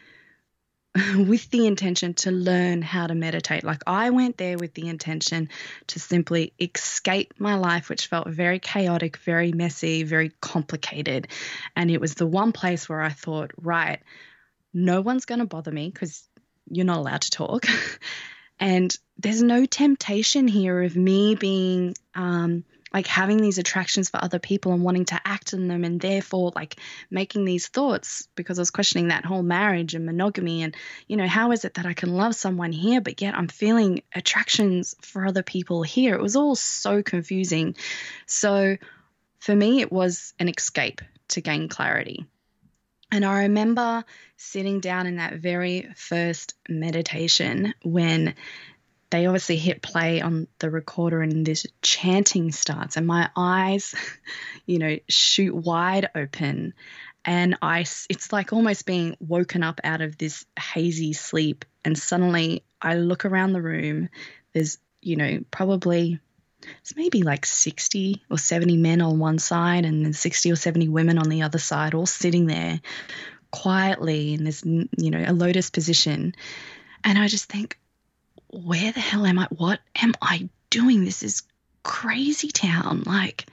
with 1.18 1.50
the 1.52 1.68
intention 1.68 2.14
to 2.16 2.32
learn 2.32 2.82
how 2.82 3.08
to 3.08 3.16
meditate. 3.16 3.64
Like 3.64 3.84
I 3.86 4.10
went 4.10 4.38
there 4.38 4.58
with 4.58 4.74
the 4.74 4.88
intention 4.88 5.50
to 5.88 6.00
simply 6.00 6.54
escape 6.60 7.34
my 7.38 7.56
life, 7.56 7.90
which 7.90 8.08
felt 8.08 8.28
very 8.28 8.60
chaotic, 8.60 9.18
very 9.18 9.52
messy, 9.52 10.04
very 10.04 10.32
complicated. 10.42 11.28
And 11.76 11.92
it 11.92 12.02
was 12.02 12.16
the 12.16 12.28
one 12.28 12.52
place 12.52 12.88
where 12.88 13.02
I 13.02 13.10
thought, 13.10 13.52
right, 13.58 14.00
no 14.74 15.02
one's 15.02 15.26
going 15.26 15.40
to 15.40 15.46
bother 15.46 15.72
me 15.72 15.90
because 15.90 16.28
you're 16.70 16.86
not 16.86 16.98
allowed 16.98 17.22
to 17.22 17.32
talk. 17.32 17.66
And 18.60 18.96
there's 19.18 19.42
no 19.42 19.66
temptation 19.66 20.48
here 20.48 20.82
of 20.84 20.96
me 20.96 21.36
being 21.36 21.96
um, 22.16 22.64
like 22.94 23.08
having 23.08 23.38
these 23.38 23.58
attractions 23.58 24.10
for 24.10 24.24
other 24.24 24.40
people 24.40 24.72
and 24.72 24.84
wanting 24.84 25.06
to 25.06 25.22
act 25.26 25.54
in 25.54 25.68
them 25.68 25.84
and 25.84 26.00
therefore 26.00 26.52
like 26.56 26.78
making 27.12 27.46
these 27.46 27.68
thoughts 27.68 28.28
because 28.36 28.58
I 28.58 28.62
was 28.62 28.72
questioning 28.72 29.10
that 29.10 29.26
whole 29.26 29.44
marriage 29.44 29.94
and 29.94 30.06
monogamy 30.06 30.64
and 30.64 30.76
you 31.08 31.18
know 31.18 31.28
how 31.28 31.52
is 31.52 31.66
it 31.66 31.76
that 31.76 31.86
I 31.86 31.94
can 31.94 32.14
love 32.14 32.36
someone 32.36 32.72
here 32.72 33.02
but 33.02 33.22
yet 33.22 33.36
I'm 33.36 33.50
feeling 33.50 34.04
attractions 34.16 34.96
for 35.02 35.26
other 35.26 35.44
people 35.44 35.84
here? 35.84 36.16
It 36.16 36.22
was 36.22 36.36
all 36.36 36.56
so 36.56 37.04
confusing. 37.04 37.76
So 38.26 38.78
for 39.40 39.56
me 39.56 39.82
it 39.82 39.92
was 39.92 40.34
an 40.40 40.48
escape 40.48 41.02
to 41.30 41.42
gain 41.42 41.68
clarity 41.68 42.26
and 43.12 43.26
I 43.26 43.44
remember 43.44 44.04
sitting 44.36 44.80
down 44.80 45.08
in 45.08 45.18
that 45.18 45.36
very 45.36 45.90
first 45.96 46.56
meditation 46.68 47.74
when 47.84 48.36
they 49.10 49.26
obviously 49.26 49.56
hit 49.56 49.82
play 49.82 50.22
on 50.22 50.48
the 50.60 50.70
recorder 50.70 51.22
and 51.22 51.46
this 51.46 51.66
chanting 51.82 52.52
starts, 52.52 52.98
and 52.98 53.08
my 53.08 53.30
eyes, 53.36 53.96
you 54.66 54.80
know, 54.80 54.98
shoot 55.08 55.56
wide 55.56 56.10
open. 56.14 56.74
And 57.24 57.58
I, 57.62 57.82
it's 58.10 58.32
like 58.32 58.54
almost 58.54 58.86
being 58.86 59.16
woken 59.20 59.64
up 59.64 59.82
out 59.84 60.02
of 60.02 60.18
this 60.18 60.46
hazy 60.58 61.14
sleep. 61.14 61.66
And 61.84 61.98
suddenly 61.98 62.64
I 62.82 62.96
look 62.96 63.26
around 63.26 63.54
the 63.54 63.62
room. 63.62 64.10
There's, 64.54 64.78
you 65.02 65.18
know, 65.18 65.40
probably 65.52 66.20
it's 66.82 66.96
maybe 66.96 67.24
like 67.24 67.46
60 67.46 68.24
or 68.30 68.38
70 68.38 68.78
men 68.78 69.02
on 69.02 69.20
one 69.20 69.40
side 69.40 69.86
and 69.86 70.06
then 70.06 70.14
60 70.14 70.52
or 70.52 70.56
70 70.56 70.88
women 70.90 71.18
on 71.18 71.30
the 71.30 71.44
other 71.44 71.60
side, 71.60 71.94
all 71.94 72.06
sitting 72.06 72.48
there 72.48 72.82
quietly 73.52 74.34
in 74.34 74.44
this, 74.44 74.64
you 74.66 75.12
know, 75.12 75.24
a 75.26 75.34
lotus 75.34 75.70
position. 75.70 76.36
And 77.04 77.18
I 77.18 77.28
just 77.28 77.46
think, 77.46 77.78
where 78.48 78.92
the 78.92 79.00
hell 79.00 79.26
am 79.26 79.40
I? 79.40 79.48
What 79.50 79.80
am 80.02 80.14
I 80.22 80.50
doing? 80.70 81.06
This 81.06 81.24
is 81.24 81.44
crazy 81.84 82.50
town. 82.50 83.04
Like, 83.06 83.46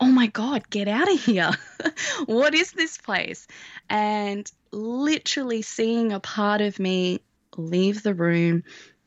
oh 0.00 0.06
my 0.06 0.26
God, 0.26 0.68
get 0.70 0.88
out 0.88 1.12
of 1.12 1.20
here. 1.20 1.50
what 2.26 2.54
is 2.54 2.72
this 2.72 2.98
place? 2.98 3.46
And 3.88 4.50
literally 4.72 5.62
seeing 5.62 6.12
a 6.12 6.20
part 6.20 6.60
of 6.60 6.78
me 6.78 7.20
leave 7.56 8.02
the 8.02 8.14
room, 8.14 8.62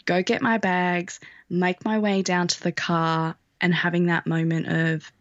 go 0.06 0.24
get 0.24 0.42
my 0.42 0.58
bags, 0.58 1.20
make 1.50 1.84
my 1.84 2.00
way 2.00 2.22
down 2.22 2.48
to 2.48 2.64
the 2.64 2.72
car 2.72 3.36
and 3.62 3.74
having 3.74 4.08
that 4.08 4.28
moment 4.28 4.68
of 4.68 5.12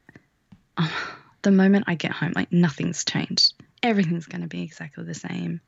oh, 0.77 1.17
the 1.43 1.51
moment 1.51 1.85
I 1.89 1.95
get 1.95 2.13
home, 2.13 2.33
like 2.35 2.53
nothing's 2.53 3.05
changed. 3.05 3.55
Everything's 3.83 4.27
going 4.27 4.43
to 4.43 4.49
be 4.49 4.63
exactly 4.63 5.05
the 5.05 5.15
same. 5.15 5.61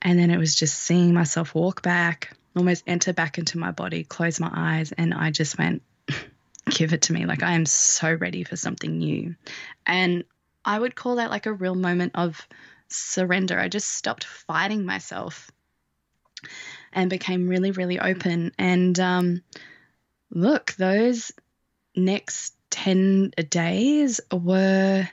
And 0.00 0.18
then 0.18 0.30
it 0.30 0.38
was 0.38 0.54
just 0.54 0.78
seeing 0.78 1.12
myself 1.12 1.54
walk 1.54 1.82
back, 1.82 2.36
almost 2.56 2.84
enter 2.86 3.12
back 3.12 3.38
into 3.38 3.58
my 3.58 3.72
body, 3.72 4.04
close 4.04 4.38
my 4.38 4.50
eyes, 4.52 4.92
and 4.92 5.12
I 5.12 5.30
just 5.30 5.58
went, 5.58 5.82
give 6.70 6.92
it 6.92 7.02
to 7.02 7.12
me. 7.12 7.26
Like 7.26 7.42
I 7.42 7.52
am 7.52 7.66
so 7.66 8.12
ready 8.12 8.44
for 8.44 8.56
something 8.56 8.98
new. 8.98 9.34
And 9.84 10.24
I 10.64 10.78
would 10.78 10.94
call 10.94 11.16
that 11.16 11.30
like 11.30 11.46
a 11.46 11.52
real 11.52 11.74
moment 11.74 12.12
of 12.14 12.46
surrender. 12.88 13.58
I 13.58 13.68
just 13.68 13.88
stopped 13.88 14.24
fighting 14.24 14.84
myself 14.84 15.50
and 16.92 17.10
became 17.10 17.48
really, 17.48 17.70
really 17.70 17.98
open. 17.98 18.52
And 18.58 18.98
um, 18.98 19.42
look, 20.30 20.74
those 20.74 21.32
next 21.94 22.54
10 22.70 23.32
days 23.50 24.20
were 24.32 25.08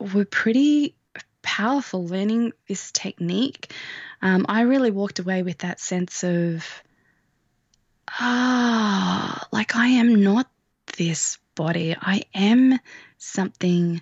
were 0.00 0.24
pretty 0.24 0.96
powerful 1.42 2.06
learning 2.06 2.52
this 2.68 2.90
technique. 2.92 3.72
Um, 4.20 4.46
I 4.48 4.62
really 4.62 4.90
walked 4.90 5.18
away 5.18 5.42
with 5.42 5.58
that 5.58 5.80
sense 5.80 6.24
of, 6.24 6.64
ah, 8.08 9.46
like 9.52 9.76
I 9.76 9.88
am 9.88 10.22
not 10.22 10.48
this 10.96 11.38
body. 11.54 11.96
I 12.00 12.22
am 12.34 12.78
something 13.18 14.00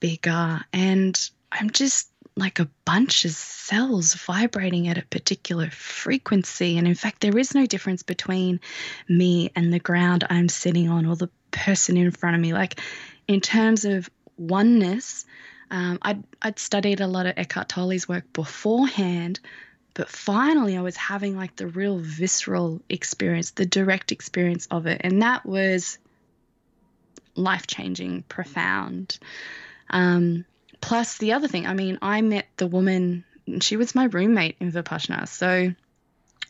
bigger 0.00 0.60
and 0.72 1.30
I'm 1.50 1.70
just 1.70 2.10
like 2.38 2.60
a 2.60 2.70
bunch 2.84 3.24
of 3.24 3.32
cells 3.32 4.14
vibrating 4.14 4.88
at 4.88 4.96
a 4.96 5.02
particular 5.02 5.68
frequency. 5.70 6.78
And 6.78 6.86
in 6.86 6.94
fact, 6.94 7.20
there 7.20 7.36
is 7.36 7.54
no 7.54 7.66
difference 7.66 8.02
between 8.02 8.60
me 9.08 9.50
and 9.56 9.72
the 9.72 9.80
ground 9.80 10.24
I'm 10.30 10.48
sitting 10.48 10.88
on 10.88 11.04
or 11.04 11.16
the 11.16 11.30
person 11.50 11.96
in 11.96 12.10
front 12.12 12.36
of 12.36 12.40
me. 12.40 12.52
Like, 12.52 12.80
in 13.26 13.40
terms 13.40 13.84
of 13.84 14.08
oneness, 14.36 15.26
um, 15.70 15.98
I'd, 16.00 16.22
I'd 16.40 16.58
studied 16.58 17.00
a 17.00 17.06
lot 17.06 17.26
of 17.26 17.34
Eckhart 17.36 17.68
Tolle's 17.68 18.08
work 18.08 18.32
beforehand, 18.32 19.40
but 19.94 20.08
finally 20.08 20.76
I 20.76 20.80
was 20.80 20.96
having 20.96 21.36
like 21.36 21.56
the 21.56 21.66
real 21.66 21.98
visceral 21.98 22.80
experience, 22.88 23.50
the 23.50 23.66
direct 23.66 24.12
experience 24.12 24.68
of 24.70 24.86
it. 24.86 25.00
And 25.02 25.22
that 25.22 25.44
was 25.44 25.98
life 27.34 27.66
changing, 27.66 28.22
profound. 28.28 29.18
Um, 29.90 30.44
plus, 30.80 31.18
the 31.18 31.32
other 31.32 31.48
thing, 31.48 31.66
I 31.66 31.74
mean, 31.74 31.98
I 32.02 32.20
met 32.22 32.46
the 32.56 32.66
woman, 32.66 33.24
she 33.60 33.76
was 33.76 33.94
my 33.94 34.04
roommate 34.04 34.56
in 34.60 34.72
Vipassana. 34.72 35.28
So 35.28 35.72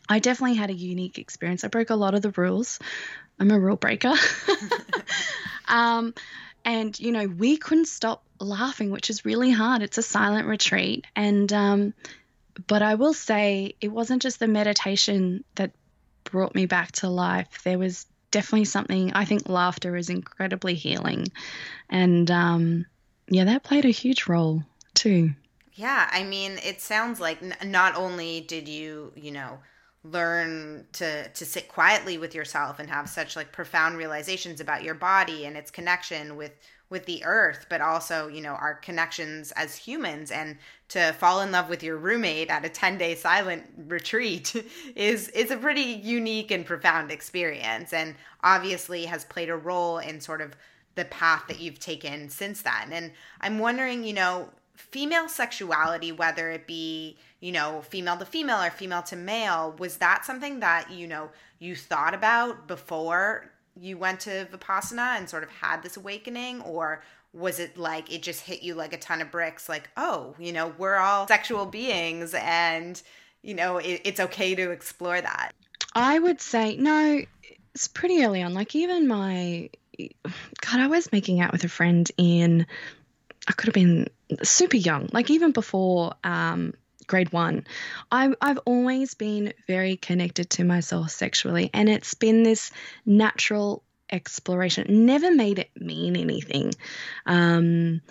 I 0.07 0.19
definitely 0.19 0.57
had 0.57 0.69
a 0.69 0.73
unique 0.73 1.17
experience. 1.17 1.63
I 1.63 1.67
broke 1.67 1.89
a 1.89 1.95
lot 1.95 2.15
of 2.15 2.21
the 2.21 2.31
rules. 2.31 2.79
I'm 3.39 3.51
a 3.51 3.59
rule 3.59 3.75
breaker. 3.75 4.13
um, 5.67 6.13
and, 6.65 6.99
you 6.99 7.11
know, 7.11 7.27
we 7.27 7.57
couldn't 7.57 7.87
stop 7.87 8.23
laughing, 8.39 8.91
which 8.91 9.09
is 9.09 9.25
really 9.25 9.51
hard. 9.51 9.81
It's 9.81 9.97
a 9.97 10.03
silent 10.03 10.47
retreat. 10.47 11.05
And, 11.15 11.51
um, 11.53 11.93
but 12.67 12.81
I 12.81 12.95
will 12.95 13.13
say 13.13 13.75
it 13.79 13.89
wasn't 13.89 14.21
just 14.21 14.39
the 14.39 14.47
meditation 14.47 15.43
that 15.55 15.71
brought 16.25 16.55
me 16.55 16.65
back 16.65 16.91
to 16.93 17.09
life. 17.09 17.63
There 17.63 17.79
was 17.79 18.05
definitely 18.31 18.65
something, 18.65 19.13
I 19.13 19.25
think 19.25 19.47
laughter 19.47 19.95
is 19.95 20.09
incredibly 20.09 20.75
healing. 20.75 21.27
And, 21.89 22.29
um, 22.29 22.85
yeah, 23.29 23.45
that 23.45 23.63
played 23.63 23.85
a 23.85 23.89
huge 23.89 24.27
role 24.27 24.63
too. 24.93 25.31
Yeah, 25.73 26.09
I 26.11 26.23
mean, 26.23 26.59
it 26.63 26.81
sounds 26.81 27.19
like 27.19 27.41
n- 27.41 27.55
not 27.71 27.95
only 27.95 28.41
did 28.41 28.67
you, 28.67 29.13
you 29.15 29.31
know, 29.31 29.59
learn 30.03 30.85
to 30.93 31.27
to 31.29 31.45
sit 31.45 31.67
quietly 31.67 32.17
with 32.17 32.33
yourself 32.33 32.79
and 32.79 32.89
have 32.89 33.09
such 33.09 33.35
like 33.35 33.51
profound 33.51 33.97
realizations 33.97 34.61
about 34.61 34.83
your 34.83 34.95
body 34.95 35.45
and 35.45 35.57
its 35.57 35.69
connection 35.69 36.37
with 36.37 36.53
with 36.89 37.05
the 37.05 37.21
earth 37.25 37.65
but 37.69 37.81
also 37.81 38.29
you 38.29 38.39
know 38.39 38.53
our 38.53 38.75
connections 38.75 39.51
as 39.57 39.75
humans 39.75 40.31
and 40.31 40.57
to 40.87 41.11
fall 41.19 41.41
in 41.41 41.51
love 41.51 41.67
with 41.67 41.83
your 41.83 41.97
roommate 41.97 42.49
at 42.49 42.63
a 42.63 42.69
10 42.69 42.97
day 42.97 43.13
silent 43.13 43.65
retreat 43.87 44.55
is 44.95 45.27
is 45.29 45.51
a 45.51 45.57
pretty 45.57 45.81
unique 45.81 46.49
and 46.49 46.65
profound 46.65 47.11
experience 47.11 47.91
and 47.91 48.15
obviously 48.41 49.05
has 49.05 49.25
played 49.25 49.49
a 49.49 49.55
role 49.55 49.97
in 49.97 50.21
sort 50.21 50.39
of 50.39 50.55
the 50.99 51.05
path 51.05 51.43
that 51.47 51.59
you've 51.59 51.79
taken 51.79 52.29
since 52.29 52.61
then 52.61 52.91
and 52.91 53.11
i'm 53.41 53.59
wondering 53.59 54.03
you 54.03 54.13
know 54.13 54.49
female 54.75 55.27
sexuality 55.27 56.11
whether 56.11 56.51
it 56.51 56.67
be 56.67 57.17
you 57.39 57.51
know, 57.51 57.81
female 57.81 58.17
to 58.17 58.25
female 58.25 58.61
or 58.61 58.69
female 58.69 59.01
to 59.03 59.15
male, 59.15 59.75
was 59.79 59.97
that 59.97 60.25
something 60.25 60.59
that, 60.59 60.91
you 60.91 61.07
know, 61.07 61.29
you 61.59 61.75
thought 61.75 62.13
about 62.13 62.67
before 62.67 63.49
you 63.79 63.97
went 63.97 64.19
to 64.21 64.45
Vipassana 64.51 65.17
and 65.17 65.29
sort 65.29 65.43
of 65.43 65.49
had 65.49 65.81
this 65.81 65.95
awakening? 65.95 66.61
Or 66.61 67.01
was 67.31 67.59
it 67.59 67.77
like 67.77 68.11
it 68.11 68.21
just 68.21 68.41
hit 68.41 68.61
you 68.61 68.75
like 68.75 68.91
a 68.91 68.97
ton 68.97 69.21
of 69.21 69.31
bricks, 69.31 69.69
like, 69.69 69.89
oh, 69.95 70.35
you 70.37 70.51
know, 70.51 70.73
we're 70.77 70.97
all 70.97 71.27
sexual 71.27 71.65
beings 71.65 72.33
and, 72.33 73.01
you 73.41 73.53
know, 73.53 73.77
it, 73.77 74.01
it's 74.03 74.19
okay 74.19 74.53
to 74.55 74.71
explore 74.71 75.21
that? 75.21 75.51
I 75.95 76.19
would 76.19 76.41
say, 76.41 76.75
no, 76.75 77.21
it's 77.73 77.87
pretty 77.87 78.23
early 78.23 78.43
on. 78.43 78.53
Like, 78.53 78.75
even 78.75 79.07
my, 79.07 79.69
God, 80.61 80.79
I 80.79 80.87
was 80.87 81.11
making 81.11 81.41
out 81.41 81.51
with 81.51 81.63
a 81.63 81.69
friend 81.69 82.09
in, 82.17 82.65
I 83.47 83.51
could 83.53 83.67
have 83.67 83.73
been 83.73 84.07
super 84.43 84.77
young, 84.77 85.09
like 85.11 85.29
even 85.29 85.51
before 85.51 86.13
um, 86.23 86.73
grade 87.07 87.33
one, 87.33 87.65
I, 88.11 88.33
I've 88.41 88.59
always 88.59 89.15
been 89.15 89.53
very 89.67 89.97
connected 89.97 90.49
to 90.51 90.63
myself 90.63 91.09
sexually, 91.11 91.69
and 91.73 91.89
it's 91.89 92.13
been 92.13 92.43
this 92.43 92.71
natural 93.05 93.83
exploration. 94.11 95.05
Never 95.05 95.33
made 95.33 95.59
it 95.59 95.69
mean 95.75 96.15
anything. 96.15 96.73
Um, 97.25 98.01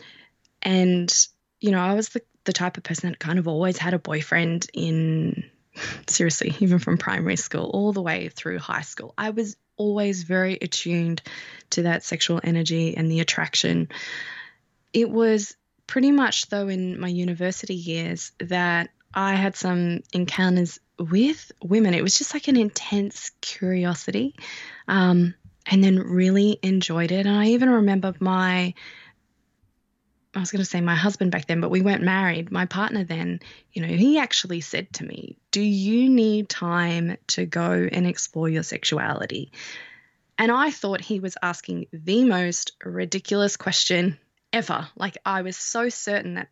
and, 0.62 1.12
you 1.60 1.70
know, 1.70 1.80
I 1.80 1.94
was 1.94 2.10
the, 2.10 2.22
the 2.44 2.52
type 2.52 2.76
of 2.76 2.82
person 2.82 3.10
that 3.10 3.18
kind 3.18 3.38
of 3.38 3.48
always 3.48 3.78
had 3.78 3.94
a 3.94 3.98
boyfriend 3.98 4.66
in, 4.74 5.44
seriously, 6.06 6.54
even 6.60 6.78
from 6.78 6.98
primary 6.98 7.36
school 7.36 7.70
all 7.72 7.92
the 7.92 8.02
way 8.02 8.28
through 8.28 8.58
high 8.58 8.82
school. 8.82 9.14
I 9.16 9.30
was 9.30 9.56
always 9.78 10.24
very 10.24 10.58
attuned 10.60 11.22
to 11.70 11.82
that 11.82 12.04
sexual 12.04 12.40
energy 12.42 12.96
and 12.96 13.10
the 13.10 13.20
attraction. 13.20 13.88
It 14.92 15.08
was 15.08 15.56
pretty 15.86 16.10
much, 16.10 16.48
though, 16.48 16.68
in 16.68 17.00
my 17.00 17.08
university 17.08 17.74
years, 17.74 18.32
that 18.38 18.90
I 19.14 19.34
had 19.34 19.56
some 19.56 20.02
encounters 20.12 20.78
with 20.98 21.50
women. 21.62 21.94
It 21.94 22.02
was 22.02 22.18
just 22.18 22.34
like 22.34 22.48
an 22.48 22.56
intense 22.56 23.30
curiosity, 23.40 24.34
um, 24.86 25.34
and 25.66 25.82
then 25.82 25.98
really 25.98 26.58
enjoyed 26.62 27.12
it. 27.12 27.26
And 27.26 27.36
I 27.36 27.46
even 27.46 27.70
remember 27.70 28.14
my 28.20 28.74
I 30.34 30.40
was 30.40 30.50
going 30.50 30.60
to 30.60 30.70
say 30.70 30.80
my 30.80 30.94
husband 30.94 31.32
back 31.32 31.46
then, 31.46 31.60
but 31.60 31.70
we 31.70 31.80
weren't 31.80 32.02
married. 32.02 32.52
My 32.52 32.66
partner 32.66 33.02
then, 33.02 33.40
you 33.72 33.82
know, 33.82 33.88
he 33.88 34.18
actually 34.18 34.60
said 34.60 34.92
to 34.94 35.04
me, 35.04 35.38
Do 35.58 35.64
you 35.64 36.08
need 36.08 36.48
time 36.48 37.16
to 37.34 37.44
go 37.44 37.88
and 37.90 38.06
explore 38.06 38.48
your 38.48 38.62
sexuality? 38.62 39.50
And 40.38 40.52
I 40.52 40.70
thought 40.70 41.00
he 41.00 41.18
was 41.18 41.36
asking 41.42 41.86
the 41.92 42.22
most 42.22 42.76
ridiculous 42.84 43.56
question 43.56 44.20
ever. 44.52 44.88
Like 44.94 45.18
I 45.26 45.42
was 45.42 45.56
so 45.56 45.88
certain 45.88 46.34
that 46.34 46.46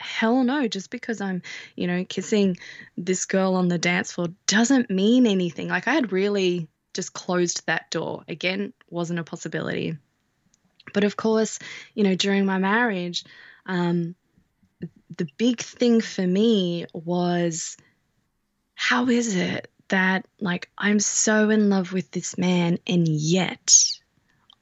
hell 0.00 0.44
no, 0.44 0.66
just 0.66 0.88
because 0.88 1.20
I'm, 1.20 1.42
you 1.76 1.86
know, 1.86 2.06
kissing 2.08 2.56
this 2.96 3.26
girl 3.26 3.54
on 3.54 3.68
the 3.68 3.76
dance 3.76 4.12
floor 4.12 4.28
doesn't 4.46 4.88
mean 4.88 5.26
anything. 5.26 5.68
Like 5.68 5.86
I 5.86 5.92
had 5.92 6.10
really 6.10 6.68
just 6.94 7.12
closed 7.12 7.66
that 7.66 7.90
door. 7.90 8.24
Again, 8.28 8.72
wasn't 8.88 9.18
a 9.18 9.24
possibility. 9.24 9.98
But 10.94 11.04
of 11.04 11.18
course, 11.18 11.58
you 11.92 12.02
know, 12.02 12.14
during 12.14 12.46
my 12.46 12.56
marriage, 12.56 13.26
um, 13.66 14.14
the 15.14 15.28
big 15.36 15.60
thing 15.60 16.00
for 16.00 16.26
me 16.26 16.86
was 16.94 17.76
how 18.80 19.08
is 19.08 19.34
it 19.34 19.70
that 19.88 20.26
like 20.40 20.70
I'm 20.78 21.00
so 21.00 21.50
in 21.50 21.68
love 21.68 21.92
with 21.92 22.10
this 22.12 22.38
man 22.38 22.78
and 22.86 23.08
yet 23.08 23.74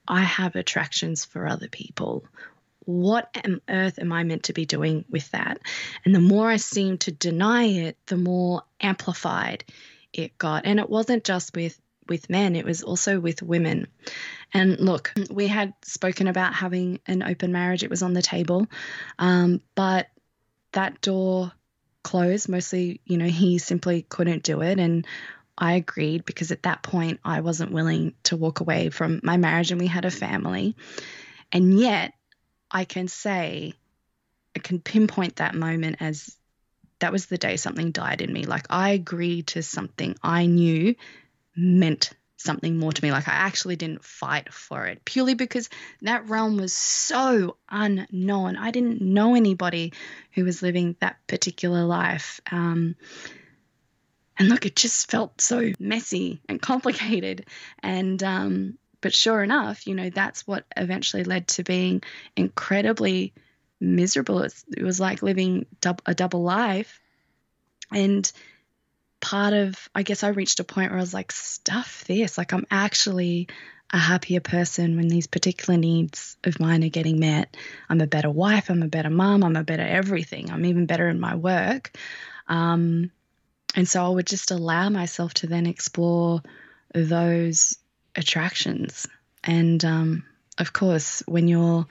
I 0.08 0.22
have 0.22 0.56
attractions 0.56 1.24
for 1.24 1.46
other 1.46 1.68
people? 1.68 2.24
what 2.86 3.36
on 3.44 3.60
earth 3.68 3.98
am 3.98 4.12
I 4.12 4.22
meant 4.22 4.44
to 4.44 4.52
be 4.52 4.64
doing 4.64 5.04
with 5.10 5.30
that? 5.32 5.58
And 6.04 6.14
the 6.14 6.20
more 6.20 6.48
I 6.48 6.56
seemed 6.56 7.00
to 7.02 7.12
deny 7.12 7.64
it, 7.64 7.98
the 8.06 8.16
more 8.16 8.62
amplified 8.80 9.64
it 10.12 10.38
got. 10.38 10.64
And 10.64 10.80
it 10.80 10.88
wasn't 10.88 11.24
just 11.24 11.54
with 11.54 11.78
with 12.08 12.30
men, 12.30 12.54
it 12.54 12.64
was 12.64 12.84
also 12.84 13.18
with 13.18 13.42
women. 13.42 13.88
And 14.54 14.78
look, 14.78 15.12
we 15.28 15.48
had 15.48 15.74
spoken 15.82 16.28
about 16.28 16.54
having 16.54 17.00
an 17.04 17.24
open 17.24 17.50
marriage, 17.50 17.82
it 17.82 17.90
was 17.90 18.04
on 18.04 18.12
the 18.12 18.22
table. 18.22 18.68
Um, 19.18 19.60
but 19.74 20.06
that 20.70 21.00
door 21.00 21.50
closed. 22.06 22.48
Mostly, 22.48 23.00
you 23.04 23.18
know, 23.18 23.26
he 23.26 23.58
simply 23.58 24.02
couldn't 24.02 24.44
do 24.44 24.62
it. 24.62 24.78
And 24.78 25.04
I 25.58 25.72
agreed 25.72 26.24
because 26.24 26.52
at 26.52 26.62
that 26.62 26.80
point 26.80 27.18
I 27.24 27.40
wasn't 27.40 27.72
willing 27.72 28.14
to 28.24 28.36
walk 28.36 28.60
away 28.60 28.90
from 28.90 29.18
my 29.24 29.36
marriage 29.36 29.72
and 29.72 29.80
we 29.80 29.88
had 29.88 30.04
a 30.04 30.10
family. 30.12 30.76
And 31.50 31.76
yet, 31.76 32.12
I 32.70 32.84
can 32.84 33.08
say, 33.08 33.72
I 34.54 34.60
can 34.60 34.78
pinpoint 34.80 35.36
that 35.36 35.56
moment 35.56 35.96
as 35.98 36.36
that 37.00 37.10
was 37.10 37.26
the 37.26 37.38
day 37.38 37.56
something 37.56 37.90
died 37.90 38.22
in 38.22 38.32
me. 38.32 38.44
Like 38.44 38.66
I 38.70 38.90
agreed 38.90 39.48
to 39.48 39.62
something 39.64 40.14
I 40.22 40.46
knew 40.46 40.94
meant 41.56 42.12
something 42.36 42.76
more 42.76 42.92
to 42.92 43.04
me. 43.04 43.10
Like 43.10 43.28
I 43.28 43.32
actually 43.32 43.76
didn't 43.76 44.04
fight 44.04 44.52
for 44.52 44.86
it 44.86 45.04
purely 45.04 45.34
because 45.34 45.68
that 46.02 46.28
realm 46.28 46.56
was 46.56 46.72
so 46.72 47.56
unknown. 47.68 48.56
I 48.56 48.70
didn't 48.70 49.00
know 49.00 49.34
anybody 49.34 49.92
who 50.32 50.44
was 50.44 50.62
living 50.62 50.96
that 51.00 51.16
particular 51.26 51.84
life. 51.84 52.40
Um, 52.50 52.96
and 54.38 54.48
look, 54.48 54.66
it 54.66 54.76
just 54.76 55.10
felt 55.10 55.40
so 55.40 55.72
messy 55.78 56.40
and 56.48 56.60
complicated. 56.70 57.46
And 57.82 58.22
um, 58.22 58.78
but 59.00 59.14
sure 59.14 59.42
enough, 59.42 59.86
you 59.86 59.94
know, 59.94 60.10
that's 60.10 60.46
what 60.46 60.64
eventually 60.76 61.24
led 61.24 61.48
to 61.48 61.64
being 61.64 62.02
incredibly 62.36 63.32
miserable. 63.80 64.42
It 64.42 64.82
was 64.82 65.00
like 65.00 65.22
living 65.22 65.66
a 66.06 66.14
double 66.14 66.42
life. 66.42 67.00
And 67.92 68.30
part 69.20 69.52
of, 69.52 69.74
I 69.94 70.02
guess 70.02 70.22
I 70.22 70.28
reached 70.28 70.60
a 70.60 70.64
point 70.64 70.90
where 70.90 70.98
I 70.98 71.02
was 71.02 71.14
like, 71.14 71.32
stuff 71.32 72.04
this. 72.06 72.38
Like, 72.38 72.52
I'm 72.52 72.66
actually 72.70 73.48
a 73.92 73.98
happier 73.98 74.40
person 74.40 74.96
when 74.96 75.08
these 75.08 75.26
particular 75.26 75.78
needs 75.78 76.36
of 76.44 76.58
mine 76.58 76.84
are 76.84 76.88
getting 76.88 77.20
met. 77.20 77.56
I'm 77.88 78.00
a 78.00 78.06
better 78.06 78.30
wife. 78.30 78.68
I'm 78.68 78.82
a 78.82 78.88
better 78.88 79.10
mom. 79.10 79.44
I'm 79.44 79.56
a 79.56 79.64
better 79.64 79.82
everything. 79.82 80.50
I'm 80.50 80.64
even 80.64 80.86
better 80.86 81.08
in 81.08 81.20
my 81.20 81.36
work. 81.36 81.96
Um, 82.48 83.10
and 83.74 83.88
so 83.88 84.04
I 84.04 84.08
would 84.08 84.26
just 84.26 84.50
allow 84.50 84.88
myself 84.88 85.34
to 85.34 85.46
then 85.46 85.66
explore 85.66 86.42
those 86.94 87.76
attractions. 88.14 89.06
And 89.44 89.84
um, 89.84 90.24
of 90.58 90.72
course, 90.72 91.22
when 91.26 91.46
you're 91.48 91.86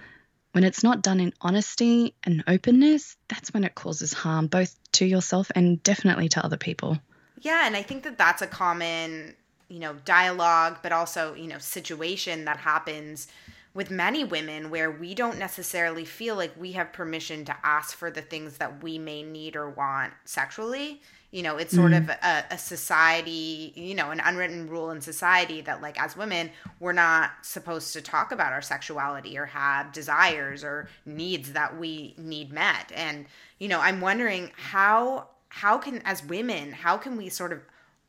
when 0.51 0.63
it's 0.63 0.83
not 0.83 1.01
done 1.01 1.19
in 1.19 1.33
honesty 1.41 2.15
and 2.23 2.43
openness, 2.47 3.17
that's 3.27 3.53
when 3.53 3.65
it 3.65 3.75
causes 3.75 4.13
harm 4.13 4.47
both 4.47 4.73
to 4.93 5.05
yourself 5.05 5.51
and 5.53 5.83
definitely 5.83 6.29
to 6.29 6.43
other 6.43 6.55
people. 6.55 6.97
Yeah, 7.41 7.65
and 7.65 7.75
I 7.75 7.81
think 7.81 8.03
that 8.03 8.17
that's 8.17 8.41
a 8.41 8.47
common, 8.47 9.35
you 9.67 9.79
know, 9.79 9.95
dialogue, 10.05 10.77
but 10.81 10.91
also, 10.91 11.33
you 11.35 11.47
know, 11.47 11.59
situation 11.59 12.45
that 12.45 12.57
happens 12.57 13.27
with 13.73 13.91
many 13.91 14.23
women 14.23 14.69
where 14.69 14.89
we 14.89 15.13
don't 15.13 15.37
necessarily 15.37 16.05
feel 16.05 16.35
like 16.35 16.53
we 16.57 16.71
have 16.71 16.93
permission 16.93 17.45
to 17.45 17.55
ask 17.63 17.95
for 17.95 18.09
the 18.09 18.21
things 18.21 18.57
that 18.57 18.81
we 18.81 18.97
may 18.97 19.21
need 19.21 19.55
or 19.55 19.69
want 19.69 20.13
sexually 20.23 21.01
you 21.35 21.43
know 21.43 21.57
it's 21.57 21.75
sort 21.75 21.91
mm. 21.91 21.97
of 21.97 22.09
a, 22.09 22.45
a, 22.51 22.57
society 22.57 23.73
you 23.75 23.93
know 23.93 24.11
an 24.11 24.21
unwritten 24.23 24.69
rule 24.69 24.91
in 24.91 25.01
society 25.01 25.59
that 25.59 25.81
like 25.81 26.01
as 26.01 26.15
women 26.15 26.49
we're 26.79 26.93
not 26.93 27.31
supposed 27.41 27.91
to 27.91 28.01
talk 28.01 28.31
about 28.31 28.53
our 28.53 28.61
sexuality 28.61 29.37
or 29.37 29.45
have 29.45 29.91
desires 29.91 30.63
or 30.63 30.87
needs 31.05 31.51
that 31.51 31.77
we 31.77 32.15
need 32.17 32.53
met 32.53 32.89
and 32.95 33.25
you 33.59 33.67
know 33.67 33.81
i'm 33.81 33.99
wondering 33.99 34.49
how 34.55 35.27
how 35.55 35.77
can 35.77 36.01
as 36.03 36.21
women 36.25 36.73
how 36.73 36.97
can 36.97 37.15
we 37.15 37.29
sort 37.29 37.53
of 37.53 37.61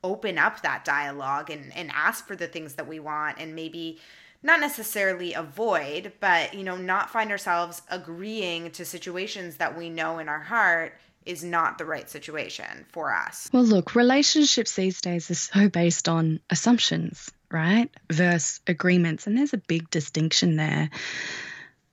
open 0.02 0.37
up 0.37 0.62
that 0.62 0.85
dialogue 0.85 1.48
and 1.48 1.72
and 1.76 1.90
ask 1.94 2.26
for 2.26 2.35
the 2.35 2.48
things 2.48 2.74
that 2.74 2.88
we 2.88 2.98
want 2.98 3.38
and 3.38 3.54
maybe 3.54 3.98
not 4.42 4.59
necessarily 4.59 5.32
avoid 5.32 6.12
but 6.18 6.52
you 6.54 6.64
know 6.64 6.76
not 6.76 7.09
find 7.09 7.30
ourselves 7.30 7.82
agreeing 7.88 8.70
to 8.72 8.85
situations 8.85 9.59
that 9.59 9.78
we 9.78 9.88
know 9.88 10.18
in 10.18 10.28
our 10.28 10.40
heart 10.40 10.92
is 11.24 11.42
not 11.42 11.76
the 11.76 11.85
right 11.85 12.09
situation 12.09 12.87
for 12.92 13.12
us. 13.12 13.50
Well, 13.52 13.64
look, 13.64 13.96
relationships 13.96 14.76
these 14.76 15.00
days 15.00 15.28
are 15.28 15.35
so 15.35 15.68
based 15.68 16.09
on 16.09 16.38
assumptions, 16.50 17.32
right? 17.50 17.90
Versus 18.09 18.61
agreements. 18.68 19.26
And 19.26 19.37
there's 19.37 19.52
a 19.52 19.59
big 19.59 19.90
distinction 19.90 20.54
there. 20.54 20.88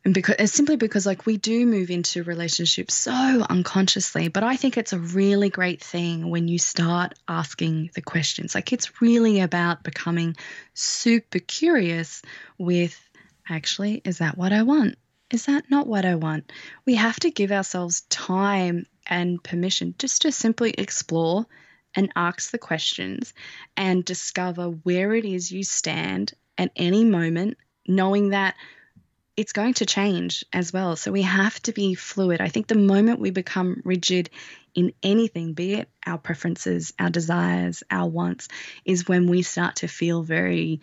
And 0.06 0.14
because 0.14 0.36
it's 0.38 0.54
simply 0.54 0.76
because 0.76 1.06
like 1.06 1.26
we 1.26 1.38
do 1.38 1.66
move 1.66 1.90
into 1.90 2.24
relationships 2.24 2.94
so 2.94 3.46
unconsciously, 3.50 4.28
but 4.28 4.44
I 4.44 4.58
think 4.58 4.78
it's 4.78 4.92
a 4.92 5.00
really 5.00 5.50
great 5.50 5.82
thing 5.82 6.30
when 6.30 6.50
you 6.50 6.60
start 6.60 7.14
asking 7.28 7.92
the 7.96 8.02
questions. 8.02 8.54
Like 8.54 8.74
it's 8.74 9.02
really 9.02 9.40
about 9.40 9.84
becoming 9.84 10.36
super 10.74 11.40
curious 11.40 12.22
with 12.58 13.00
actually, 13.48 14.02
is 14.04 14.18
that 14.18 14.38
what 14.38 14.52
I 14.52 14.64
want? 14.64 14.96
Is 15.32 15.46
that 15.46 15.72
not 15.72 15.88
what 15.88 16.06
I 16.06 16.16
want? 16.16 16.52
We 16.86 16.96
have 16.96 17.20
to 17.22 17.32
give 17.32 17.52
ourselves 17.52 18.02
time 18.02 18.86
and 19.08 19.42
permission 19.42 19.96
just 19.98 20.24
to 20.24 20.32
simply 20.32 20.72
explore 20.72 21.46
and 21.96 22.12
ask 22.16 22.52
the 22.52 22.58
questions 22.58 23.34
and 23.78 24.04
discover 24.04 24.66
where 24.68 25.14
it 25.14 25.26
is 25.26 25.52
you 25.52 25.64
stand 25.64 26.34
at 26.58 26.72
any 26.76 27.06
moment, 27.06 27.58
knowing 27.88 28.30
that 28.30 28.56
it's 29.36 29.54
going 29.54 29.74
to 29.76 29.86
change 29.86 30.46
as 30.54 30.72
well. 30.72 30.96
So 30.96 31.12
we 31.12 31.24
have 31.24 31.60
to 31.64 31.72
be 31.72 31.96
fluid. 31.96 32.42
I 32.42 32.50
think 32.50 32.68
the 32.68 32.76
moment 32.76 33.20
we 33.20 33.32
become 33.32 33.82
rigid 33.84 34.30
in 34.76 34.94
anything, 35.02 35.54
be 35.54 35.74
it 35.76 35.90
our 36.06 36.18
preferences, 36.18 36.94
our 37.00 37.10
desires, 37.10 37.84
our 37.90 38.08
wants, 38.08 38.48
is 38.86 39.08
when 39.08 39.28
we 39.28 39.42
start 39.42 39.78
to 39.78 39.88
feel 39.88 40.22
very, 40.22 40.82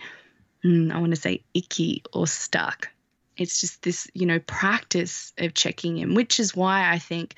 mm, 0.64 0.92
I 0.92 0.98
want 0.98 1.14
to 1.14 1.20
say, 1.20 1.44
icky 1.54 2.02
or 2.12 2.26
stuck. 2.26 2.88
It's 3.36 3.60
just 3.60 3.82
this, 3.82 4.08
you 4.14 4.26
know, 4.26 4.38
practice 4.40 5.32
of 5.38 5.54
checking 5.54 5.98
in, 5.98 6.14
which 6.14 6.40
is 6.40 6.54
why 6.54 6.90
I 6.90 6.98
think 6.98 7.34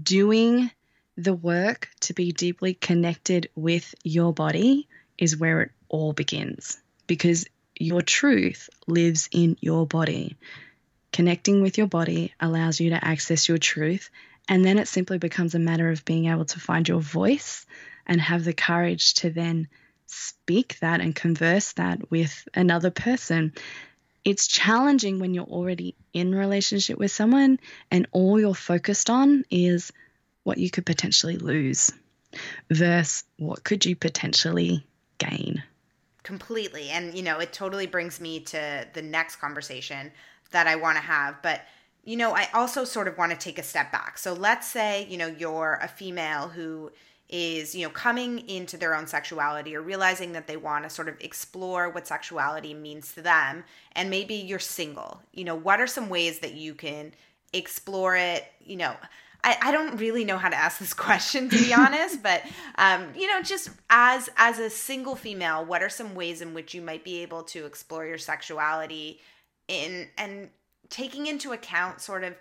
doing 0.00 0.70
the 1.16 1.34
work 1.34 1.88
to 2.00 2.14
be 2.14 2.32
deeply 2.32 2.74
connected 2.74 3.48
with 3.54 3.94
your 4.04 4.32
body 4.32 4.88
is 5.18 5.36
where 5.36 5.62
it 5.62 5.70
all 5.88 6.12
begins 6.12 6.78
because 7.06 7.46
your 7.78 8.02
truth 8.02 8.68
lives 8.86 9.28
in 9.32 9.56
your 9.60 9.86
body. 9.86 10.36
Connecting 11.12 11.62
with 11.62 11.78
your 11.78 11.86
body 11.86 12.34
allows 12.40 12.80
you 12.80 12.90
to 12.90 13.04
access 13.04 13.48
your 13.48 13.58
truth, 13.58 14.10
and 14.48 14.64
then 14.64 14.78
it 14.78 14.88
simply 14.88 15.18
becomes 15.18 15.54
a 15.54 15.58
matter 15.58 15.90
of 15.90 16.04
being 16.04 16.26
able 16.26 16.44
to 16.46 16.60
find 16.60 16.88
your 16.88 17.00
voice 17.00 17.66
and 18.06 18.20
have 18.20 18.44
the 18.44 18.52
courage 18.52 19.14
to 19.14 19.30
then 19.30 19.68
speak 20.06 20.78
that 20.80 21.00
and 21.00 21.16
converse 21.16 21.72
that 21.72 22.10
with 22.10 22.46
another 22.54 22.90
person 22.90 23.52
it's 24.26 24.48
challenging 24.48 25.20
when 25.20 25.34
you're 25.34 25.44
already 25.44 25.94
in 26.12 26.34
relationship 26.34 26.98
with 26.98 27.12
someone 27.12 27.60
and 27.92 28.08
all 28.10 28.40
you're 28.40 28.54
focused 28.54 29.08
on 29.08 29.44
is 29.50 29.92
what 30.42 30.58
you 30.58 30.68
could 30.68 30.84
potentially 30.84 31.36
lose 31.36 31.92
versus 32.68 33.22
what 33.38 33.62
could 33.62 33.86
you 33.86 33.94
potentially 33.94 34.84
gain 35.18 35.62
completely. 36.26 36.90
And 36.90 37.14
you 37.14 37.22
know 37.22 37.38
it 37.38 37.52
totally 37.52 37.86
brings 37.86 38.20
me 38.20 38.40
to 38.40 38.86
the 38.92 39.00
next 39.00 39.36
conversation 39.36 40.10
that 40.50 40.66
i 40.66 40.74
want 40.74 40.96
to 40.96 41.02
have. 41.02 41.40
But 41.40 41.62
you 42.04 42.16
know 42.16 42.32
i 42.34 42.48
also 42.52 42.84
sort 42.84 43.08
of 43.08 43.16
want 43.16 43.30
to 43.32 43.38
take 43.38 43.58
a 43.58 43.62
step 43.62 43.92
back. 43.92 44.18
So 44.18 44.34
let's 44.34 44.66
say 44.66 45.06
you 45.08 45.16
know 45.16 45.28
you're 45.28 45.78
a 45.80 45.88
female 45.88 46.48
who 46.48 46.90
is 47.28 47.76
you 47.76 47.86
know 47.86 47.90
coming 47.90 48.40
into 48.48 48.76
their 48.76 48.94
own 48.96 49.06
sexuality 49.06 49.76
or 49.76 49.82
realizing 49.82 50.32
that 50.32 50.48
they 50.48 50.56
want 50.56 50.82
to 50.82 50.90
sort 50.90 51.08
of 51.08 51.16
explore 51.20 51.88
what 51.90 52.08
sexuality 52.08 52.74
means 52.74 53.14
to 53.14 53.22
them 53.22 53.62
and 53.92 54.10
maybe 54.10 54.34
you're 54.34 54.58
single. 54.58 55.22
You 55.32 55.44
know 55.44 55.54
what 55.54 55.80
are 55.80 55.86
some 55.86 56.08
ways 56.08 56.40
that 56.40 56.54
you 56.54 56.74
can 56.74 57.12
explore 57.52 58.16
it? 58.16 58.44
You 58.64 58.78
know 58.78 58.96
I, 59.46 59.56
I 59.62 59.72
don't 59.72 59.96
really 59.96 60.24
know 60.24 60.36
how 60.36 60.50
to 60.50 60.56
ask 60.56 60.78
this 60.78 60.92
question 61.08 61.48
to 61.48 61.56
be 61.56 61.72
honest 61.72 62.22
but 62.22 62.42
um, 62.76 63.08
you 63.16 63.28
know 63.28 63.42
just 63.42 63.70
as 63.88 64.28
as 64.36 64.58
a 64.58 64.68
single 64.68 65.14
female 65.14 65.64
what 65.64 65.82
are 65.82 65.88
some 65.88 66.14
ways 66.14 66.42
in 66.42 66.52
which 66.52 66.74
you 66.74 66.82
might 66.82 67.04
be 67.04 67.22
able 67.22 67.44
to 67.44 67.64
explore 67.64 68.04
your 68.04 68.18
sexuality 68.18 69.20
in 69.68 70.08
and 70.18 70.50
taking 70.90 71.26
into 71.26 71.52
account 71.52 72.00
sort 72.00 72.24
of 72.24 72.34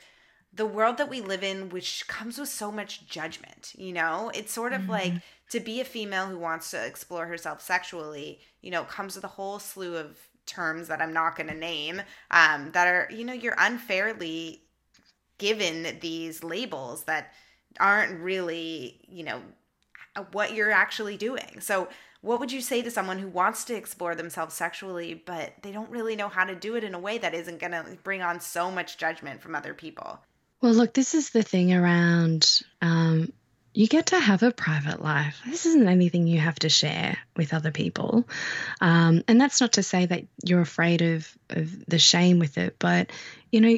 the 0.55 0.65
world 0.65 0.97
that 0.97 1.09
we 1.09 1.19
live 1.19 1.43
in, 1.43 1.69
which 1.69 2.07
comes 2.07 2.37
with 2.37 2.47
so 2.47 2.71
much 2.71 3.05
judgment, 3.07 3.73
you 3.77 3.91
know, 3.91 4.31
it's 4.33 4.53
sort 4.53 4.71
of 4.73 4.81
mm-hmm. 4.81 4.91
like 4.91 5.13
to 5.49 5.59
be 5.59 5.81
a 5.81 5.85
female 5.85 6.27
who 6.27 6.39
wants 6.39 6.71
to 6.71 6.85
explore 6.85 7.25
herself 7.25 7.61
sexually, 7.61 8.39
you 8.61 8.71
know, 8.71 8.83
comes 8.83 9.15
with 9.15 9.25
a 9.25 9.29
whole 9.29 9.59
slew 9.59 9.97
of 9.97 10.17
terms 10.45 10.87
that 10.87 11.01
I'm 11.01 11.11
not 11.11 11.35
going 11.35 11.49
to 11.49 11.55
name 11.55 12.01
um, 12.31 12.71
that 12.71 12.87
are, 12.87 13.09
you 13.11 13.25
know, 13.25 13.33
you're 13.33 13.55
unfairly 13.57 14.61
given 15.37 15.97
these 16.01 16.43
labels 16.43 17.03
that 17.03 17.33
aren't 17.79 18.19
really, 18.21 18.99
you 19.07 19.23
know, 19.23 19.41
what 20.31 20.53
you're 20.53 20.71
actually 20.71 21.17
doing. 21.17 21.59
So, 21.59 21.89
what 22.21 22.39
would 22.39 22.51
you 22.51 22.61
say 22.61 22.81
to 22.81 22.89
someone 22.89 23.19
who 23.19 23.27
wants 23.27 23.65
to 23.65 23.75
explore 23.75 24.15
themselves 24.15 24.55
sexually, 24.55 25.13
but 25.13 25.53
they 25.61 25.71
don't 25.71 25.91
really 25.91 26.15
know 26.15 26.27
how 26.27 26.43
to 26.43 26.55
do 26.55 26.75
it 26.75 26.83
in 26.83 26.95
a 26.95 26.99
way 26.99 27.19
that 27.19 27.35
isn't 27.35 27.59
going 27.59 27.73
to 27.73 27.97
bring 28.03 28.23
on 28.23 28.39
so 28.39 28.71
much 28.71 28.97
judgment 28.97 29.41
from 29.41 29.53
other 29.53 29.75
people? 29.75 30.19
Well, 30.59 30.73
look, 30.73 30.93
this 30.93 31.13
is 31.13 31.29
the 31.29 31.43
thing 31.43 31.71
around 31.71 32.61
um, 32.81 33.31
you 33.75 33.87
get 33.87 34.07
to 34.07 34.19
have 34.19 34.41
a 34.41 34.51
private 34.51 35.03
life. 35.03 35.41
This 35.45 35.65
isn't 35.65 35.87
anything 35.87 36.25
you 36.25 36.39
have 36.39 36.57
to 36.59 36.69
share 36.69 37.17
with 37.35 37.53
other 37.53 37.71
people. 37.71 38.27
Um, 38.79 39.23
and 39.27 39.39
that's 39.39 39.59
not 39.59 39.73
to 39.73 39.83
say 39.83 40.05
that 40.05 40.23
you're 40.43 40.61
afraid 40.61 41.01
of, 41.01 41.29
of 41.49 41.85
the 41.85 41.99
shame 41.99 42.39
with 42.39 42.57
it, 42.57 42.77
but, 42.79 43.11
you 43.51 43.61
know, 43.61 43.77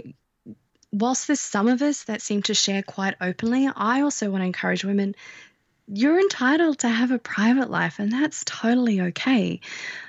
whilst 0.92 1.28
there's 1.28 1.40
some 1.40 1.68
of 1.68 1.82
us 1.82 2.04
that 2.06 2.22
seem 2.22 2.44
to 2.44 2.54
share 2.54 2.84
quite 2.84 3.16
openly, 3.22 3.70
I 3.76 4.02
also 4.02 4.30
want 4.30 4.42
to 4.42 4.46
encourage 4.46 4.84
women 4.84 5.16
you're 5.88 6.20
entitled 6.20 6.80
to 6.80 6.90
have 6.90 7.12
a 7.12 7.20
private 7.20 7.70
life, 7.70 8.00
and 8.00 8.12
that's 8.12 8.44
totally 8.44 9.02
okay. 9.02 9.62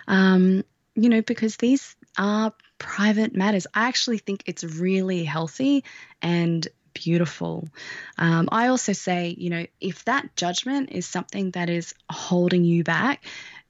Um, 0.09 0.65
you 0.95 1.09
know, 1.09 1.23
because 1.23 1.57
these 1.57 1.95
are 2.19 2.53
private 2.79 3.35
matters. 3.35 3.67
I 3.73 3.87
actually 3.87 4.19
think 4.19 4.43
it's 4.47 4.65
really 4.65 5.25
healthy 5.25 5.85
and 6.21 6.67
beautiful. 6.95 7.69
Um, 8.17 8.49
I 8.51 8.69
also 8.69 8.93
say, 8.93 9.35
you 9.39 9.51
know, 9.51 9.67
if 9.81 10.05
that 10.07 10.35
judgment 10.35 10.91
is 10.91 11.07
something 11.07 11.53
that 11.53 11.71
is 11.71 11.95
holding 12.11 12.65
you 12.65 12.83
back, 12.83 13.25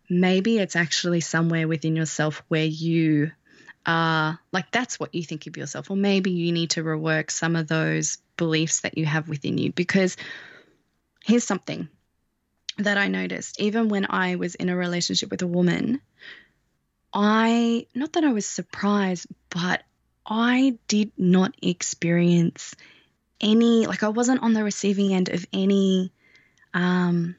maybe 0.08 0.58
it's 0.58 0.76
actually 0.76 1.20
somewhere 1.20 1.68
within 1.68 1.94
yourself 1.94 2.42
where 2.48 2.64
you 2.64 3.32
are 3.88 4.38
like 4.52 4.70
that's 4.70 5.00
what 5.00 5.14
you 5.14 5.24
think 5.24 5.48
of 5.48 5.56
yourself, 5.56 5.90
or 5.90 5.96
maybe 5.96 6.30
you 6.30 6.52
need 6.52 6.70
to 6.70 6.84
rework 6.84 7.32
some 7.32 7.56
of 7.56 7.66
those 7.66 8.18
beliefs 8.36 8.80
that 8.80 8.96
you 8.96 9.06
have 9.06 9.28
within 9.28 9.58
you. 9.58 9.72
Because 9.72 10.16
here's 11.24 11.44
something 11.44 11.88
that 12.76 12.98
I 12.98 13.08
noticed, 13.08 13.60
even 13.60 13.88
when 13.88 14.06
I 14.08 14.36
was 14.36 14.54
in 14.54 14.68
a 14.68 14.76
relationship 14.76 15.30
with 15.30 15.42
a 15.42 15.46
woman 15.46 16.00
I, 17.12 17.86
not 17.94 18.12
that 18.14 18.24
I 18.24 18.32
was 18.32 18.46
surprised, 18.46 19.26
but 19.50 19.82
I 20.26 20.78
did 20.88 21.12
not 21.16 21.54
experience 21.62 22.74
any, 23.40 23.86
like, 23.86 24.02
I 24.02 24.08
wasn't 24.08 24.42
on 24.42 24.52
the 24.52 24.64
receiving 24.64 25.14
end 25.14 25.28
of 25.28 25.46
any, 25.52 26.12
um, 26.74 27.36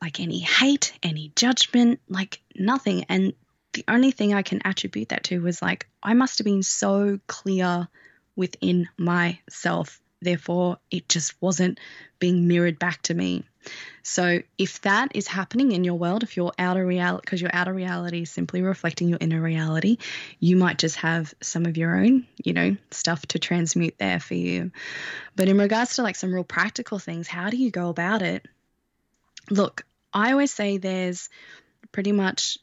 like 0.00 0.20
any 0.20 0.40
hate, 0.40 0.92
any 1.02 1.32
judgment, 1.34 2.00
like 2.08 2.40
nothing. 2.54 3.04
And 3.08 3.32
the 3.72 3.84
only 3.88 4.10
thing 4.10 4.34
I 4.34 4.42
can 4.42 4.60
attribute 4.64 5.10
that 5.10 5.24
to 5.24 5.40
was 5.40 5.62
like, 5.62 5.86
I 6.02 6.14
must 6.14 6.38
have 6.38 6.44
been 6.44 6.62
so 6.62 7.18
clear 7.26 7.88
within 8.36 8.88
myself. 8.98 10.00
Therefore, 10.20 10.78
it 10.90 11.08
just 11.08 11.40
wasn't 11.42 11.80
being 12.18 12.46
mirrored 12.46 12.78
back 12.78 13.02
to 13.02 13.14
me. 13.14 13.44
So 14.02 14.40
if 14.58 14.80
that 14.82 15.12
is 15.14 15.28
happening 15.28 15.72
in 15.72 15.84
your 15.84 15.94
world, 15.94 16.22
if 16.22 16.36
your 16.36 16.52
outer 16.58 16.84
reality, 16.84 17.22
because 17.24 17.40
your 17.40 17.50
outer 17.52 17.72
reality 17.72 18.22
is 18.22 18.30
simply 18.30 18.62
reflecting 18.62 19.08
your 19.08 19.18
inner 19.20 19.40
reality, 19.40 19.98
you 20.40 20.56
might 20.56 20.78
just 20.78 20.96
have 20.96 21.32
some 21.40 21.66
of 21.66 21.76
your 21.76 21.96
own, 21.96 22.26
you 22.42 22.52
know, 22.52 22.76
stuff 22.90 23.24
to 23.26 23.38
transmute 23.38 23.98
there 23.98 24.20
for 24.20 24.34
you. 24.34 24.72
But 25.36 25.48
in 25.48 25.58
regards 25.58 25.96
to 25.96 26.02
like 26.02 26.16
some 26.16 26.34
real 26.34 26.44
practical 26.44 26.98
things, 26.98 27.28
how 27.28 27.50
do 27.50 27.56
you 27.56 27.70
go 27.70 27.88
about 27.88 28.22
it? 28.22 28.46
Look, 29.50 29.86
I 30.12 30.32
always 30.32 30.52
say 30.52 30.78
there's 30.78 31.28
pretty 31.92 32.12
much 32.12 32.58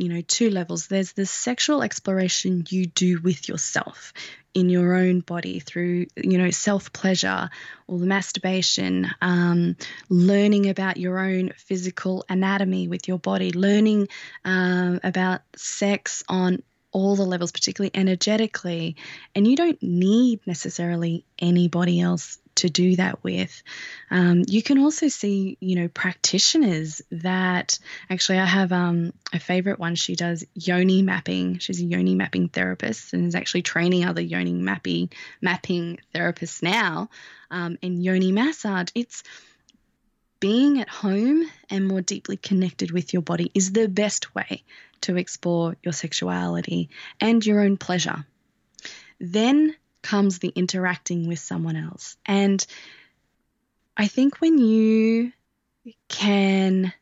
you 0.00 0.08
know, 0.08 0.20
two 0.20 0.50
levels. 0.50 0.86
There's 0.86 1.12
the 1.12 1.26
sexual 1.26 1.82
exploration 1.82 2.64
you 2.68 2.86
do 2.86 3.20
with 3.20 3.48
yourself 3.48 4.12
in 4.54 4.68
your 4.68 4.94
own 4.94 5.20
body 5.20 5.60
through, 5.60 6.06
you 6.16 6.38
know, 6.38 6.50
self 6.50 6.92
pleasure 6.92 7.50
or 7.86 7.98
the 7.98 8.06
masturbation, 8.06 9.08
um, 9.20 9.76
learning 10.08 10.68
about 10.68 10.96
your 10.96 11.18
own 11.18 11.50
physical 11.56 12.24
anatomy 12.28 12.88
with 12.88 13.08
your 13.08 13.18
body, 13.18 13.52
learning 13.52 14.08
um, 14.44 15.00
about 15.02 15.42
sex 15.56 16.24
on 16.28 16.62
all 16.90 17.16
the 17.16 17.24
levels, 17.24 17.52
particularly 17.52 17.90
energetically. 17.94 18.96
And 19.34 19.46
you 19.46 19.56
don't 19.56 19.82
need 19.82 20.40
necessarily 20.46 21.24
anybody 21.38 22.00
else 22.00 22.38
to 22.58 22.68
do 22.68 22.96
that 22.96 23.22
with. 23.22 23.62
Um, 24.10 24.44
you 24.46 24.62
can 24.62 24.78
also 24.78 25.08
see, 25.08 25.56
you 25.60 25.76
know, 25.76 25.88
practitioners 25.88 27.02
that 27.10 27.78
actually 28.10 28.38
I 28.38 28.44
have 28.44 28.72
um, 28.72 29.12
a 29.32 29.38
favorite 29.38 29.78
one. 29.78 29.94
She 29.94 30.16
does 30.16 30.44
yoni 30.54 31.02
mapping. 31.02 31.58
She's 31.58 31.80
a 31.80 31.84
yoni 31.84 32.14
mapping 32.14 32.48
therapist 32.48 33.12
and 33.12 33.26
is 33.26 33.34
actually 33.34 33.62
training 33.62 34.04
other 34.04 34.20
yoni 34.20 34.52
mapping 34.52 35.10
mapping 35.40 35.98
therapists 36.14 36.62
now 36.62 37.10
um, 37.50 37.78
in 37.80 38.00
yoni 38.00 38.32
massage. 38.32 38.88
It's 38.94 39.22
being 40.40 40.80
at 40.80 40.88
home 40.88 41.44
and 41.70 41.86
more 41.86 42.00
deeply 42.00 42.36
connected 42.36 42.90
with 42.90 43.12
your 43.12 43.22
body 43.22 43.50
is 43.54 43.72
the 43.72 43.88
best 43.88 44.34
way 44.34 44.62
to 45.00 45.16
explore 45.16 45.76
your 45.82 45.92
sexuality 45.92 46.90
and 47.20 47.44
your 47.44 47.60
own 47.60 47.76
pleasure. 47.76 48.24
Then 49.20 49.74
comes 50.02 50.38
the 50.38 50.48
interacting 50.48 51.26
with 51.26 51.38
someone 51.38 51.76
else. 51.76 52.16
And 52.26 52.64
I 53.96 54.06
think 54.06 54.40
when 54.40 54.58
you 54.58 55.32
can 56.08 56.92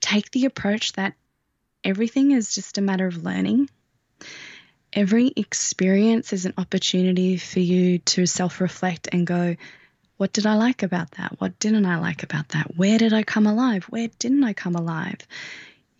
take 0.00 0.30
the 0.30 0.44
approach 0.44 0.92
that 0.92 1.14
everything 1.82 2.32
is 2.32 2.54
just 2.54 2.78
a 2.78 2.82
matter 2.82 3.06
of 3.06 3.24
learning, 3.24 3.70
every 4.92 5.32
experience 5.36 6.32
is 6.32 6.46
an 6.46 6.54
opportunity 6.58 7.36
for 7.36 7.60
you 7.60 7.98
to 7.98 8.26
self 8.26 8.60
reflect 8.60 9.08
and 9.12 9.26
go, 9.26 9.56
what 10.16 10.32
did 10.32 10.46
I 10.46 10.54
like 10.54 10.82
about 10.82 11.10
that? 11.12 11.40
What 11.40 11.58
didn't 11.58 11.86
I 11.86 11.98
like 11.98 12.22
about 12.22 12.50
that? 12.50 12.76
Where 12.76 12.98
did 12.98 13.12
I 13.12 13.24
come 13.24 13.46
alive? 13.46 13.84
Where 13.84 14.08
didn't 14.18 14.44
I 14.44 14.52
come 14.52 14.76
alive? 14.76 15.18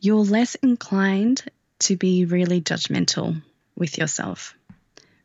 You're 0.01 0.25
less 0.25 0.55
inclined 0.57 1.43
to 1.81 1.97
be 1.97 2.25
really 2.25 2.61
judgmental 2.61 3.43
with 3.77 3.99
yourself 3.99 4.55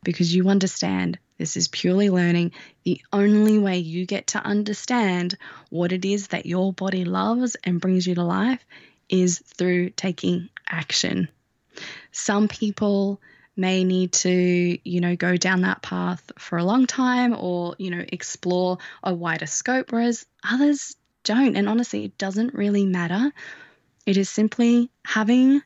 because 0.02 0.34
you 0.34 0.48
understand 0.48 1.18
this 1.38 1.56
is 1.56 1.68
purely 1.68 2.10
learning. 2.10 2.52
The 2.84 3.00
only 3.12 3.58
way 3.58 3.78
you 3.78 4.06
get 4.06 4.28
to 4.28 4.38
understand 4.38 5.36
what 5.70 5.92
it 5.92 6.04
is 6.04 6.28
that 6.28 6.46
your 6.46 6.72
body 6.72 7.04
loves 7.04 7.56
and 7.64 7.80
brings 7.80 8.06
you 8.06 8.14
to 8.16 8.24
life 8.24 8.64
is 9.08 9.38
through 9.38 9.90
taking 9.90 10.48
action. 10.68 11.28
Some 12.12 12.48
people 12.48 13.20
may 13.56 13.84
need 13.84 14.12
to, 14.12 14.78
you 14.88 15.00
know, 15.00 15.16
go 15.16 15.36
down 15.36 15.62
that 15.62 15.82
path 15.82 16.30
for 16.38 16.58
a 16.58 16.64
long 16.64 16.86
time 16.86 17.34
or, 17.36 17.74
you 17.78 17.90
know, 17.90 18.04
explore 18.08 18.78
a 19.02 19.14
wider 19.14 19.46
scope, 19.46 19.92
whereas 19.92 20.26
others 20.42 20.96
don't. 21.24 21.56
And 21.56 21.68
honestly, 21.68 22.04
it 22.04 22.18
doesn't 22.18 22.54
really 22.54 22.86
matter. 22.86 23.32
It 24.06 24.16
is 24.16 24.30
simply 24.30 24.90
having 25.04 25.62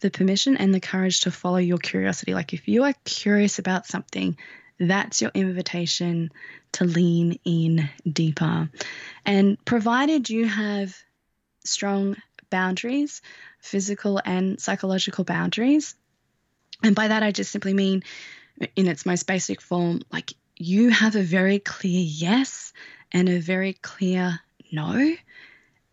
the 0.00 0.10
permission 0.10 0.56
and 0.56 0.74
the 0.74 0.80
courage 0.80 1.20
to 1.20 1.30
follow 1.30 1.58
your 1.58 1.78
curiosity. 1.78 2.34
Like 2.34 2.52
if 2.52 2.68
you 2.68 2.84
are 2.84 2.94
curious 3.04 3.58
about 3.58 3.86
something, 3.86 4.36
that's 4.78 5.22
your 5.22 5.30
invitation 5.34 6.32
to 6.72 6.84
lean 6.84 7.38
in 7.44 7.88
deeper. 8.10 8.68
And 9.24 9.64
provided 9.64 10.28
you 10.28 10.46
have 10.46 10.96
strong 11.64 12.16
boundaries, 12.50 13.22
physical 13.60 14.20
and 14.24 14.60
psychological 14.60 15.24
boundaries, 15.24 15.94
and 16.82 16.94
by 16.94 17.08
that 17.08 17.22
I 17.22 17.32
just 17.32 17.50
simply 17.50 17.74
mean, 17.74 18.02
in 18.76 18.86
its 18.86 19.06
most 19.06 19.26
basic 19.26 19.60
form, 19.60 20.02
like 20.12 20.34
you 20.56 20.90
have 20.90 21.16
a 21.16 21.22
very 21.22 21.58
clear 21.58 22.00
yes 22.00 22.72
and 23.10 23.28
a 23.28 23.38
very 23.38 23.72
clear 23.72 24.38
no. 24.70 25.14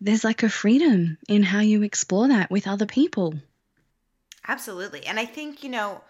There's 0.00 0.24
like 0.24 0.42
a 0.42 0.48
freedom 0.48 1.18
in 1.28 1.42
how 1.42 1.60
you 1.60 1.82
explore 1.82 2.28
that 2.28 2.50
with 2.50 2.66
other 2.66 2.86
people. 2.86 3.34
Absolutely. 4.46 5.06
And 5.06 5.18
I 5.20 5.26
think, 5.26 5.62
you 5.62 5.70
know, 5.70 6.02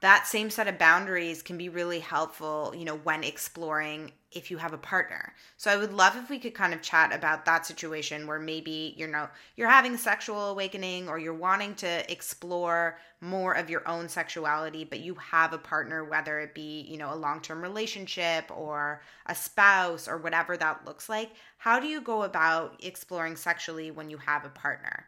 that 0.00 0.26
same 0.26 0.50
set 0.50 0.68
of 0.68 0.78
boundaries 0.78 1.42
can 1.42 1.58
be 1.58 1.68
really 1.68 2.00
helpful, 2.00 2.74
you 2.74 2.84
know, 2.84 2.96
when 2.96 3.22
exploring 3.22 4.12
if 4.32 4.50
you 4.50 4.56
have 4.58 4.72
a 4.72 4.78
partner. 4.78 5.34
So 5.56 5.70
I 5.70 5.76
would 5.76 5.92
love 5.92 6.16
if 6.16 6.30
we 6.30 6.38
could 6.38 6.54
kind 6.54 6.72
of 6.72 6.80
chat 6.82 7.12
about 7.14 7.44
that 7.44 7.66
situation 7.66 8.26
where 8.26 8.38
maybe 8.38 8.94
you 8.96 9.06
know 9.06 9.28
you're 9.56 9.68
having 9.68 9.94
a 9.94 9.98
sexual 9.98 10.50
awakening 10.50 11.08
or 11.08 11.18
you're 11.18 11.34
wanting 11.34 11.74
to 11.76 12.10
explore 12.10 12.98
more 13.20 13.54
of 13.54 13.68
your 13.68 13.86
own 13.88 14.08
sexuality 14.08 14.84
but 14.84 15.00
you 15.00 15.14
have 15.16 15.52
a 15.52 15.58
partner 15.58 16.04
whether 16.04 16.38
it 16.40 16.54
be, 16.54 16.82
you 16.82 16.96
know, 16.96 17.12
a 17.12 17.16
long-term 17.16 17.60
relationship 17.60 18.50
or 18.56 19.02
a 19.26 19.34
spouse 19.34 20.08
or 20.08 20.16
whatever 20.16 20.56
that 20.56 20.86
looks 20.86 21.08
like. 21.08 21.30
How 21.58 21.80
do 21.80 21.86
you 21.88 22.00
go 22.00 22.22
about 22.22 22.80
exploring 22.82 23.36
sexually 23.36 23.90
when 23.90 24.08
you 24.10 24.18
have 24.18 24.44
a 24.44 24.50
partner? 24.50 25.04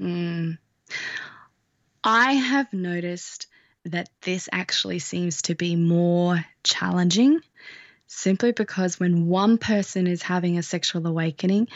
Mm. 0.00 0.58
I 2.08 2.32
have 2.32 2.72
noticed 2.72 3.48
that 3.84 4.08
this 4.22 4.48
actually 4.50 4.98
seems 4.98 5.42
to 5.42 5.54
be 5.54 5.76
more 5.76 6.42
challenging 6.64 7.40
simply 8.06 8.52
because 8.52 8.98
when 8.98 9.26
one 9.26 9.58
person 9.58 10.06
is 10.06 10.22
having 10.22 10.56
a 10.56 10.62
sexual 10.62 11.06
awakening, 11.06 11.68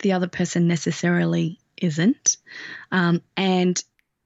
the 0.00 0.14
other 0.14 0.26
person 0.26 0.66
necessarily 0.66 1.60
isn't. 1.80 2.36
Um, 2.90 3.22
and 3.36 3.80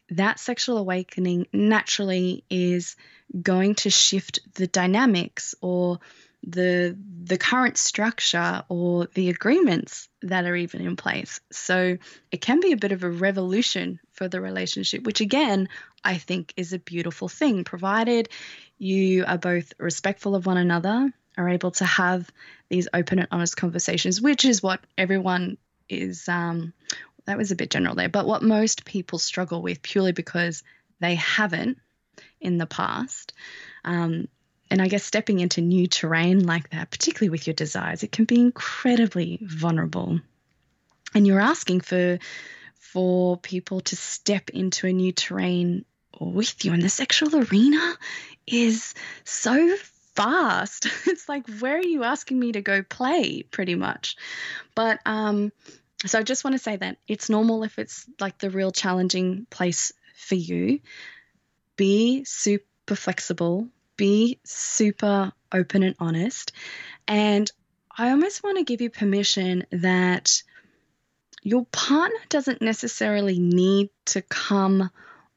that 0.08 0.40
sexual 0.40 0.78
awakening 0.78 1.48
naturally 1.52 2.44
is 2.48 2.96
going 3.42 3.74
to 3.74 3.90
shift 3.90 4.38
the 4.54 4.66
dynamics 4.66 5.54
or 5.60 5.98
the 6.46 6.96
the 7.24 7.36
current 7.36 7.76
structure 7.76 8.62
or 8.68 9.08
the 9.14 9.30
agreements 9.30 10.08
that 10.22 10.44
are 10.44 10.54
even 10.54 10.80
in 10.80 10.94
place. 10.94 11.40
So 11.50 11.98
it 12.30 12.40
can 12.40 12.60
be 12.60 12.70
a 12.70 12.76
bit 12.76 12.92
of 12.92 13.02
a 13.02 13.10
revolution 13.10 13.98
for 14.12 14.28
the 14.28 14.40
relationship, 14.40 15.02
which 15.02 15.20
again 15.20 15.68
I 16.04 16.18
think 16.18 16.54
is 16.56 16.72
a 16.72 16.78
beautiful 16.78 17.28
thing, 17.28 17.64
provided 17.64 18.28
you 18.78 19.24
are 19.26 19.38
both 19.38 19.72
respectful 19.78 20.36
of 20.36 20.46
one 20.46 20.56
another, 20.56 21.12
are 21.36 21.48
able 21.48 21.72
to 21.72 21.84
have 21.84 22.30
these 22.68 22.88
open 22.94 23.18
and 23.18 23.28
honest 23.32 23.56
conversations, 23.56 24.20
which 24.20 24.44
is 24.44 24.62
what 24.62 24.80
everyone 24.96 25.58
is. 25.88 26.28
Um, 26.28 26.72
that 27.26 27.38
was 27.38 27.50
a 27.50 27.56
bit 27.56 27.70
general 27.70 27.96
there, 27.96 28.08
but 28.08 28.26
what 28.26 28.42
most 28.42 28.84
people 28.84 29.18
struggle 29.18 29.60
with 29.60 29.82
purely 29.82 30.12
because 30.12 30.62
they 31.00 31.16
haven't 31.16 31.78
in 32.40 32.58
the 32.58 32.66
past. 32.66 33.32
Um, 33.84 34.28
and 34.70 34.82
I 34.82 34.88
guess 34.88 35.04
stepping 35.04 35.38
into 35.38 35.60
new 35.60 35.86
terrain 35.86 36.44
like 36.44 36.70
that, 36.70 36.90
particularly 36.90 37.30
with 37.30 37.46
your 37.46 37.54
desires, 37.54 38.02
it 38.02 38.12
can 38.12 38.24
be 38.24 38.40
incredibly 38.40 39.38
vulnerable. 39.40 40.20
And 41.14 41.26
you're 41.26 41.40
asking 41.40 41.80
for 41.82 42.18
for 42.74 43.36
people 43.36 43.80
to 43.80 43.96
step 43.96 44.50
into 44.50 44.86
a 44.86 44.92
new 44.92 45.12
terrain 45.12 45.84
with 46.20 46.64
you. 46.64 46.72
And 46.72 46.82
the 46.82 46.88
sexual 46.88 47.36
arena 47.36 47.94
is 48.46 48.94
so 49.24 49.76
fast. 50.14 50.86
It's 51.06 51.28
like, 51.28 51.48
where 51.60 51.76
are 51.76 51.82
you 51.82 52.04
asking 52.04 52.38
me 52.38 52.52
to 52.52 52.62
go 52.62 52.82
play, 52.82 53.42
pretty 53.42 53.74
much? 53.74 54.16
But 54.74 55.00
um, 55.04 55.52
so 56.04 56.18
I 56.18 56.22
just 56.22 56.44
want 56.44 56.54
to 56.54 56.62
say 56.62 56.76
that 56.76 56.98
it's 57.06 57.28
normal 57.28 57.64
if 57.64 57.78
it's 57.78 58.06
like 58.20 58.38
the 58.38 58.50
real 58.50 58.72
challenging 58.72 59.46
place 59.50 59.92
for 60.16 60.34
you. 60.34 60.80
Be 61.76 62.24
super 62.24 62.94
flexible 62.94 63.68
be 63.96 64.38
super 64.44 65.32
open 65.52 65.82
and 65.82 65.96
honest. 65.98 66.52
And 67.08 67.50
I 67.96 68.10
almost 68.10 68.42
want 68.42 68.58
to 68.58 68.64
give 68.64 68.80
you 68.80 68.90
permission 68.90 69.64
that 69.72 70.42
your 71.42 71.64
partner 71.66 72.18
doesn't 72.28 72.60
necessarily 72.60 73.38
need 73.38 73.90
to 74.06 74.22
come 74.22 74.90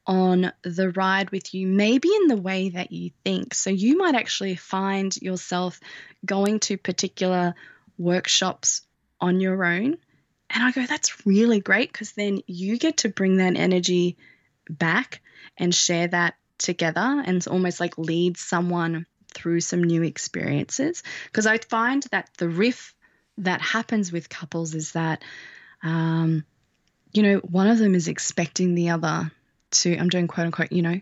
on 0.06 0.52
the 0.62 0.90
ride 0.90 1.30
with 1.30 1.54
you, 1.54 1.66
maybe 1.66 2.08
in 2.08 2.26
the 2.26 2.36
way 2.36 2.70
that 2.70 2.90
you 2.90 3.10
think. 3.24 3.54
So 3.54 3.70
you 3.70 3.96
might 3.96 4.14
actually 4.14 4.56
find 4.56 5.16
yourself 5.16 5.78
going 6.24 6.58
to 6.60 6.76
particular 6.76 7.54
workshops 7.96 8.82
on 9.20 9.40
your 9.40 9.64
own. 9.64 9.98
And 10.50 10.64
I 10.64 10.72
go, 10.72 10.84
that's 10.84 11.24
really 11.24 11.60
great 11.60 11.92
because 11.92 12.12
then 12.12 12.40
you 12.46 12.76
get 12.76 12.98
to 12.98 13.08
bring 13.08 13.36
that 13.36 13.56
energy 13.56 14.16
back 14.68 15.20
and 15.56 15.72
share 15.72 16.08
that 16.08 16.34
together 16.60 17.22
and 17.26 17.44
almost 17.48 17.80
like 17.80 17.98
lead 17.98 18.36
someone 18.36 19.06
through 19.34 19.60
some 19.60 19.82
new 19.82 20.02
experiences. 20.02 21.02
Because 21.26 21.46
I 21.46 21.58
find 21.58 22.04
that 22.12 22.30
the 22.38 22.48
riff 22.48 22.94
that 23.38 23.60
happens 23.60 24.12
with 24.12 24.28
couples 24.28 24.74
is 24.74 24.92
that, 24.92 25.24
um, 25.82 26.44
you 27.12 27.22
know, 27.22 27.38
one 27.38 27.66
of 27.66 27.78
them 27.78 27.94
is 27.94 28.08
expecting 28.08 28.74
the 28.74 28.90
other 28.90 29.32
to, 29.70 29.96
I'm 29.96 30.08
doing 30.08 30.26
quote 30.28 30.46
unquote, 30.46 30.72
you 30.72 30.82
know, 30.82 31.00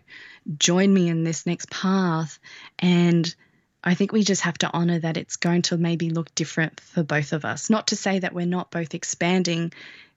join 0.57 0.93
me 0.93 1.09
in 1.09 1.23
this 1.23 1.45
next 1.45 1.69
path. 1.69 2.39
And 2.77 3.35
I 3.83 3.95
think 3.95 4.11
we 4.11 4.23
just 4.23 4.41
have 4.41 4.57
to 4.59 4.69
honor 4.71 4.99
that 4.99 5.17
it's 5.17 5.37
going 5.37 5.63
to 5.63 5.77
maybe 5.77 6.09
look 6.09 6.33
different 6.35 6.79
for 6.79 7.03
both 7.03 7.33
of 7.33 7.45
us. 7.45 7.69
Not 7.69 7.87
to 7.87 7.95
say 7.95 8.19
that 8.19 8.33
we're 8.33 8.45
not 8.45 8.71
both 8.71 8.93
expanding, 8.93 9.73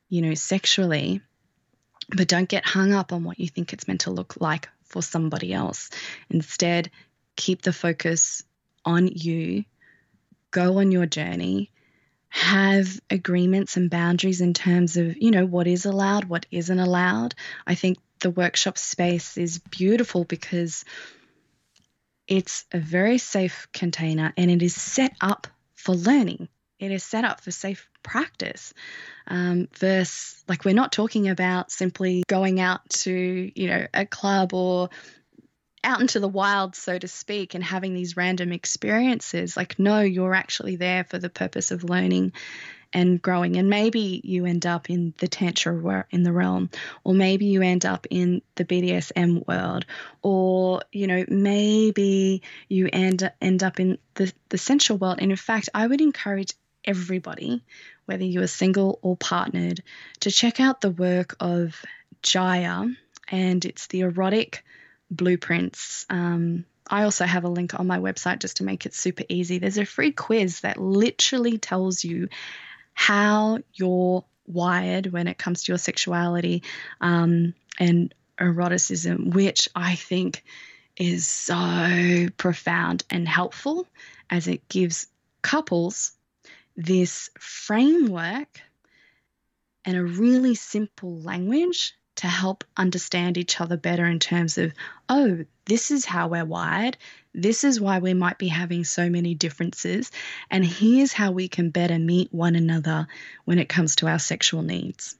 you 0.08 0.20
know, 0.20 0.34
sexually, 0.34 1.22
But 2.14 2.28
don't 2.28 2.48
get 2.48 2.66
hung 2.66 2.92
up 2.92 3.12
on 3.12 3.24
what 3.24 3.38
you 3.38 3.48
think 3.48 3.72
it's 3.72 3.88
meant 3.88 4.02
to 4.02 4.10
look 4.10 4.40
like 4.40 4.68
for 4.92 5.02
somebody 5.02 5.52
else. 5.52 5.90
Instead, 6.30 6.90
keep 7.34 7.62
the 7.62 7.72
focus 7.72 8.44
on 8.84 9.08
you, 9.08 9.64
go 10.50 10.78
on 10.78 10.92
your 10.92 11.06
journey, 11.06 11.70
have 12.28 13.00
agreements 13.10 13.76
and 13.76 13.90
boundaries 13.90 14.40
in 14.40 14.54
terms 14.54 14.96
of, 14.96 15.16
you 15.16 15.30
know, 15.30 15.44
what 15.44 15.66
is 15.66 15.84
allowed, 15.84 16.24
what 16.24 16.46
isn't 16.50 16.78
allowed. 16.78 17.34
I 17.66 17.74
think 17.74 17.98
the 18.20 18.30
workshop 18.30 18.78
space 18.78 19.36
is 19.36 19.58
beautiful 19.58 20.24
because 20.24 20.84
it's 22.26 22.64
a 22.72 22.78
very 22.78 23.18
safe 23.18 23.68
container 23.72 24.32
and 24.36 24.50
it 24.50 24.62
is 24.62 24.74
set 24.74 25.14
up 25.20 25.46
for 25.74 25.94
learning. 25.94 26.48
It 26.82 26.90
is 26.90 27.04
set 27.04 27.24
up 27.24 27.40
for 27.40 27.52
safe 27.52 27.88
practice. 28.02 28.74
Um, 29.28 29.68
versus, 29.78 30.42
like, 30.48 30.64
we're 30.64 30.74
not 30.74 30.90
talking 30.90 31.28
about 31.28 31.70
simply 31.70 32.24
going 32.26 32.58
out 32.58 32.80
to, 32.90 33.52
you 33.54 33.68
know, 33.68 33.86
a 33.94 34.04
club 34.04 34.52
or 34.52 34.90
out 35.84 36.00
into 36.00 36.18
the 36.18 36.28
wild, 36.28 36.74
so 36.74 36.98
to 36.98 37.06
speak, 37.06 37.54
and 37.54 37.62
having 37.62 37.94
these 37.94 38.16
random 38.16 38.50
experiences. 38.50 39.56
Like, 39.56 39.78
no, 39.78 40.00
you're 40.00 40.34
actually 40.34 40.74
there 40.74 41.04
for 41.04 41.20
the 41.20 41.30
purpose 41.30 41.70
of 41.70 41.84
learning 41.84 42.32
and 42.92 43.22
growing. 43.22 43.56
And 43.56 43.70
maybe 43.70 44.20
you 44.24 44.44
end 44.44 44.66
up 44.66 44.90
in 44.90 45.14
the 45.18 45.28
Tantra 45.28 46.06
in 46.10 46.24
the 46.24 46.32
realm, 46.32 46.68
or 47.04 47.14
maybe 47.14 47.46
you 47.46 47.62
end 47.62 47.86
up 47.86 48.06
in 48.10 48.42
the 48.56 48.64
BDSM 48.64 49.46
world, 49.46 49.86
or, 50.20 50.82
you 50.90 51.06
know, 51.06 51.24
maybe 51.28 52.42
you 52.68 52.88
end, 52.92 53.30
end 53.40 53.62
up 53.62 53.78
in 53.78 53.98
the, 54.14 54.32
the 54.48 54.58
sensual 54.58 54.98
world. 54.98 55.18
And 55.20 55.30
in 55.30 55.36
fact, 55.36 55.68
I 55.74 55.86
would 55.86 56.00
encourage 56.00 56.54
everybody, 56.84 57.62
whether 58.06 58.24
you 58.24 58.42
are 58.42 58.48
single 58.48 58.98
or 59.02 59.16
partnered, 59.16 59.82
to 60.20 60.30
check 60.30 60.60
out 60.60 60.80
the 60.80 60.90
work 60.90 61.36
of 61.40 61.80
Jaiya, 62.22 62.94
and 63.28 63.64
it's 63.64 63.86
the 63.88 64.00
erotic 64.00 64.64
blueprints. 65.10 66.06
Um, 66.10 66.64
I 66.88 67.04
also 67.04 67.24
have 67.24 67.44
a 67.44 67.48
link 67.48 67.78
on 67.78 67.86
my 67.86 67.98
website 67.98 68.40
just 68.40 68.58
to 68.58 68.64
make 68.64 68.86
it 68.86 68.94
super 68.94 69.24
easy. 69.28 69.58
There's 69.58 69.78
a 69.78 69.84
free 69.84 70.12
quiz 70.12 70.60
that 70.60 70.78
literally 70.78 71.58
tells 71.58 72.04
you 72.04 72.28
how 72.94 73.60
you're 73.72 74.24
wired 74.46 75.06
when 75.06 75.28
it 75.28 75.38
comes 75.38 75.64
to 75.64 75.72
your 75.72 75.78
sexuality 75.78 76.62
um, 77.00 77.54
and 77.78 78.14
eroticism, 78.38 79.30
which 79.30 79.68
I 79.74 79.94
think 79.94 80.44
is 80.96 81.26
so 81.26 82.28
profound 82.36 83.04
and 83.10 83.26
helpful 83.26 83.86
as 84.28 84.48
it 84.48 84.68
gives 84.68 85.06
couples 85.40 86.12
this 86.76 87.30
framework 87.38 88.60
and 89.84 89.96
a 89.96 90.04
really 90.04 90.54
simple 90.54 91.18
language 91.18 91.94
to 92.16 92.26
help 92.26 92.64
understand 92.76 93.38
each 93.38 93.60
other 93.60 93.76
better 93.76 94.06
in 94.06 94.18
terms 94.18 94.58
of, 94.58 94.72
oh, 95.08 95.44
this 95.64 95.90
is 95.90 96.04
how 96.04 96.28
we're 96.28 96.44
wired. 96.44 96.96
This 97.34 97.64
is 97.64 97.80
why 97.80 97.98
we 97.98 98.14
might 98.14 98.38
be 98.38 98.48
having 98.48 98.84
so 98.84 99.08
many 99.08 99.34
differences. 99.34 100.10
And 100.50 100.64
here's 100.64 101.12
how 101.12 101.32
we 101.32 101.48
can 101.48 101.70
better 101.70 101.98
meet 101.98 102.32
one 102.32 102.54
another 102.54 103.06
when 103.44 103.58
it 103.58 103.68
comes 103.68 103.96
to 103.96 104.08
our 104.08 104.18
sexual 104.18 104.62
needs. 104.62 105.16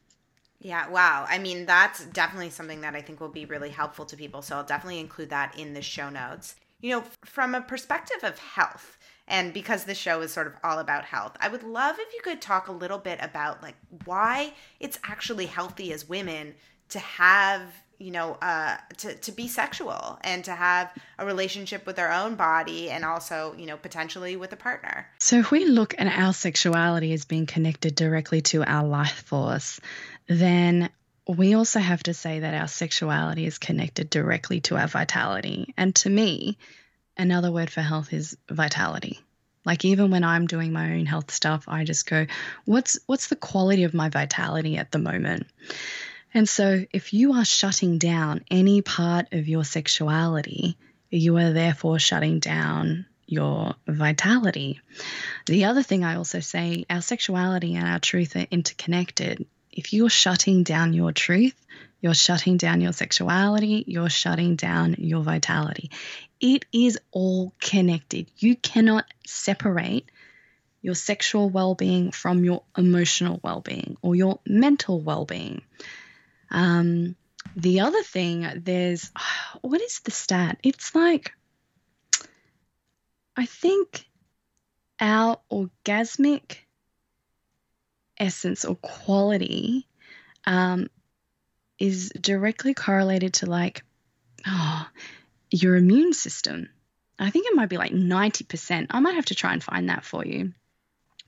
Yeah, 0.60 0.88
wow. 0.90 1.26
I 1.28 1.38
mean, 1.38 1.66
that's 1.66 2.04
definitely 2.06 2.50
something 2.50 2.82
that 2.82 2.94
I 2.94 3.00
think 3.00 3.20
will 3.20 3.28
be 3.28 3.46
really 3.46 3.70
helpful 3.70 4.04
to 4.06 4.16
people. 4.16 4.42
So 4.42 4.56
I'll 4.56 4.64
definitely 4.64 5.00
include 5.00 5.30
that 5.30 5.58
in 5.58 5.74
the 5.74 5.82
show 5.82 6.08
notes. 6.08 6.54
You 6.80 6.90
know, 6.90 7.04
from 7.24 7.54
a 7.54 7.62
perspective 7.62 8.22
of 8.22 8.38
health, 8.38 8.98
and 9.28 9.52
because 9.52 9.84
the 9.84 9.94
show 9.94 10.20
is 10.20 10.32
sort 10.32 10.46
of 10.46 10.54
all 10.64 10.78
about 10.78 11.04
health, 11.04 11.36
I 11.40 11.48
would 11.48 11.62
love 11.62 11.96
if 11.98 12.12
you 12.14 12.20
could 12.22 12.40
talk 12.40 12.68
a 12.68 12.72
little 12.72 12.98
bit 12.98 13.18
about 13.22 13.62
like 13.62 13.76
why 14.04 14.52
it's 14.80 14.98
actually 15.04 15.46
healthy 15.46 15.92
as 15.92 16.08
women 16.08 16.54
to 16.90 16.98
have 16.98 17.62
you 17.98 18.10
know 18.10 18.36
uh, 18.42 18.76
to, 18.98 19.14
to 19.14 19.32
be 19.32 19.46
sexual 19.46 20.18
and 20.22 20.44
to 20.44 20.52
have 20.52 20.90
a 21.18 21.24
relationship 21.24 21.86
with 21.86 21.98
our 21.98 22.10
own 22.10 22.34
body 22.34 22.90
and 22.90 23.04
also 23.04 23.54
you 23.56 23.66
know 23.66 23.76
potentially 23.76 24.36
with 24.36 24.52
a 24.52 24.56
partner. 24.56 25.06
So 25.20 25.38
if 25.38 25.50
we 25.50 25.64
look 25.66 25.94
at 25.98 26.06
our 26.06 26.32
sexuality 26.32 27.12
as 27.12 27.24
being 27.24 27.46
connected 27.46 27.94
directly 27.94 28.40
to 28.42 28.64
our 28.64 28.86
life 28.86 29.22
force 29.22 29.80
then 30.26 30.90
we 31.28 31.54
also 31.54 31.78
have 31.78 32.02
to 32.02 32.14
say 32.14 32.40
that 32.40 32.54
our 32.54 32.68
sexuality 32.68 33.46
is 33.46 33.58
connected 33.58 34.10
directly 34.10 34.60
to 34.62 34.76
our 34.76 34.88
vitality. 34.88 35.72
And 35.76 35.94
to 35.96 36.10
me 36.10 36.58
another 37.16 37.50
word 37.50 37.70
for 37.70 37.82
health 37.82 38.12
is 38.12 38.36
vitality 38.50 39.20
like 39.64 39.84
even 39.84 40.10
when 40.10 40.24
i'm 40.24 40.46
doing 40.46 40.72
my 40.72 40.92
own 40.92 41.06
health 41.06 41.30
stuff 41.30 41.64
i 41.68 41.84
just 41.84 42.08
go 42.08 42.26
what's 42.64 42.98
what's 43.06 43.28
the 43.28 43.36
quality 43.36 43.84
of 43.84 43.94
my 43.94 44.08
vitality 44.08 44.76
at 44.76 44.90
the 44.90 44.98
moment 44.98 45.46
and 46.34 46.48
so, 46.48 46.84
if 46.92 47.12
you 47.12 47.34
are 47.34 47.44
shutting 47.44 47.98
down 47.98 48.44
any 48.50 48.80
part 48.80 49.32
of 49.32 49.48
your 49.48 49.64
sexuality, 49.64 50.78
you 51.10 51.36
are 51.36 51.52
therefore 51.52 51.98
shutting 51.98 52.38
down 52.38 53.04
your 53.26 53.74
vitality. 53.86 54.80
The 55.46 55.66
other 55.66 55.82
thing 55.82 56.04
I 56.04 56.16
also 56.16 56.40
say 56.40 56.84
our 56.88 57.02
sexuality 57.02 57.74
and 57.74 57.86
our 57.86 57.98
truth 57.98 58.34
are 58.36 58.46
interconnected. 58.50 59.46
If 59.70 59.92
you're 59.92 60.10
shutting 60.10 60.62
down 60.62 60.94
your 60.94 61.12
truth, 61.12 61.54
you're 62.02 62.14
shutting 62.14 62.56
down 62.56 62.80
your 62.80 62.92
sexuality, 62.92 63.84
you're 63.86 64.10
shutting 64.10 64.56
down 64.56 64.96
your 64.98 65.22
vitality. 65.22 65.90
It 66.40 66.66
is 66.72 66.98
all 67.12 67.54
connected. 67.60 68.28
You 68.36 68.56
cannot 68.56 69.04
separate 69.24 70.10
your 70.82 70.96
sexual 70.96 71.48
well 71.48 71.76
being 71.76 72.10
from 72.10 72.44
your 72.44 72.64
emotional 72.76 73.38
well 73.44 73.60
being 73.60 73.96
or 74.02 74.16
your 74.16 74.40
mental 74.44 75.00
well 75.00 75.24
being. 75.24 75.62
Um, 76.50 77.14
the 77.54 77.80
other 77.80 78.02
thing, 78.02 78.46
there's 78.56 79.12
what 79.60 79.80
is 79.80 80.00
the 80.00 80.10
stat? 80.10 80.58
It's 80.64 80.94
like, 80.96 81.32
I 83.36 83.46
think 83.46 84.04
our 84.98 85.38
orgasmic 85.50 86.56
essence 88.18 88.64
or 88.64 88.74
quality 88.74 89.86
um, 90.44 90.88
is 91.82 92.10
directly 92.10 92.74
correlated 92.74 93.34
to 93.34 93.46
like 93.46 93.82
oh, 94.46 94.86
your 95.50 95.74
immune 95.74 96.12
system. 96.12 96.68
I 97.18 97.30
think 97.30 97.48
it 97.48 97.56
might 97.56 97.68
be 97.68 97.76
like 97.76 97.90
90%. 97.90 98.86
I 98.90 99.00
might 99.00 99.16
have 99.16 99.24
to 99.26 99.34
try 99.34 99.52
and 99.52 99.62
find 99.62 99.88
that 99.88 100.04
for 100.04 100.24
you. 100.24 100.52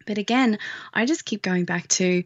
But 0.07 0.19
again, 0.19 0.61
I 0.93 1.07
just 1.07 1.25
keep 1.25 1.43
going 1.43 1.65
back 1.65 1.89
to 1.89 2.23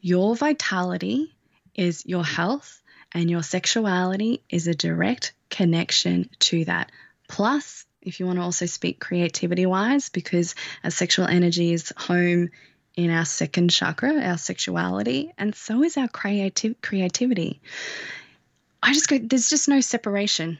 your 0.00 0.34
vitality 0.34 1.34
is 1.74 2.06
your 2.06 2.24
health 2.24 2.80
and 3.12 3.28
your 3.28 3.42
sexuality 3.42 4.42
is 4.48 4.66
a 4.66 4.74
direct 4.74 5.34
connection 5.50 6.30
to 6.38 6.64
that. 6.64 6.90
Plus, 7.28 7.84
if 8.00 8.18
you 8.18 8.24
want 8.24 8.38
to 8.38 8.44
also 8.44 8.64
speak 8.64 8.98
creativity 8.98 9.66
wise, 9.66 10.08
because 10.08 10.54
our 10.82 10.90
sexual 10.90 11.26
energy 11.26 11.74
is 11.74 11.92
home 11.98 12.48
in 12.98 13.12
our 13.12 13.24
second 13.24 13.70
chakra, 13.70 14.20
our 14.20 14.36
sexuality, 14.36 15.32
and 15.38 15.54
so 15.54 15.84
is 15.84 15.96
our 15.96 16.08
creative 16.08 16.74
creativity. 16.82 17.60
I 18.82 18.92
just 18.92 19.08
go, 19.08 19.18
there's 19.18 19.48
just 19.48 19.68
no 19.68 19.80
separation. 19.80 20.58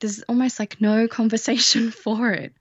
There's 0.00 0.20
almost 0.22 0.58
like 0.58 0.80
no 0.80 1.06
conversation 1.20 1.92
for 1.92 2.32
it. 2.32 2.52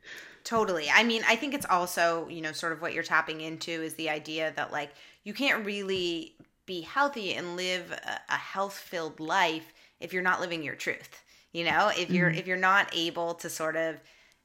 Totally. 0.44 0.92
I 0.94 1.04
mean, 1.04 1.24
I 1.28 1.36
think 1.36 1.56
it's 1.56 1.66
also, 1.68 2.28
you 2.30 2.42
know, 2.42 2.52
sort 2.52 2.72
of 2.72 2.84
what 2.84 2.94
you're 2.94 3.02
tapping 3.02 3.42
into 3.42 3.72
is 3.72 3.96
the 3.96 4.12
idea 4.12 4.54
that 4.56 4.72
like 4.72 4.92
you 5.24 5.34
can't 5.34 5.66
really 5.66 6.36
be 6.68 6.82
healthy 6.82 7.34
and 7.34 7.56
live 7.56 7.92
a, 7.92 8.20
a 8.30 8.38
health 8.38 8.78
filled 8.78 9.20
life 9.20 9.74
if 10.00 10.14
you're 10.14 10.22
not 10.22 10.40
living 10.40 10.62
your 10.62 10.76
truth 10.76 11.24
you 11.52 11.66
know 11.66 11.90
if 11.98 12.12
you're 12.12 12.30
mm-hmm. 12.30 12.38
if 12.38 12.46
you're 12.46 12.58
not 12.58 12.88
able 12.94 13.34
to 13.34 13.50
sort 13.50 13.76
of 13.76 14.00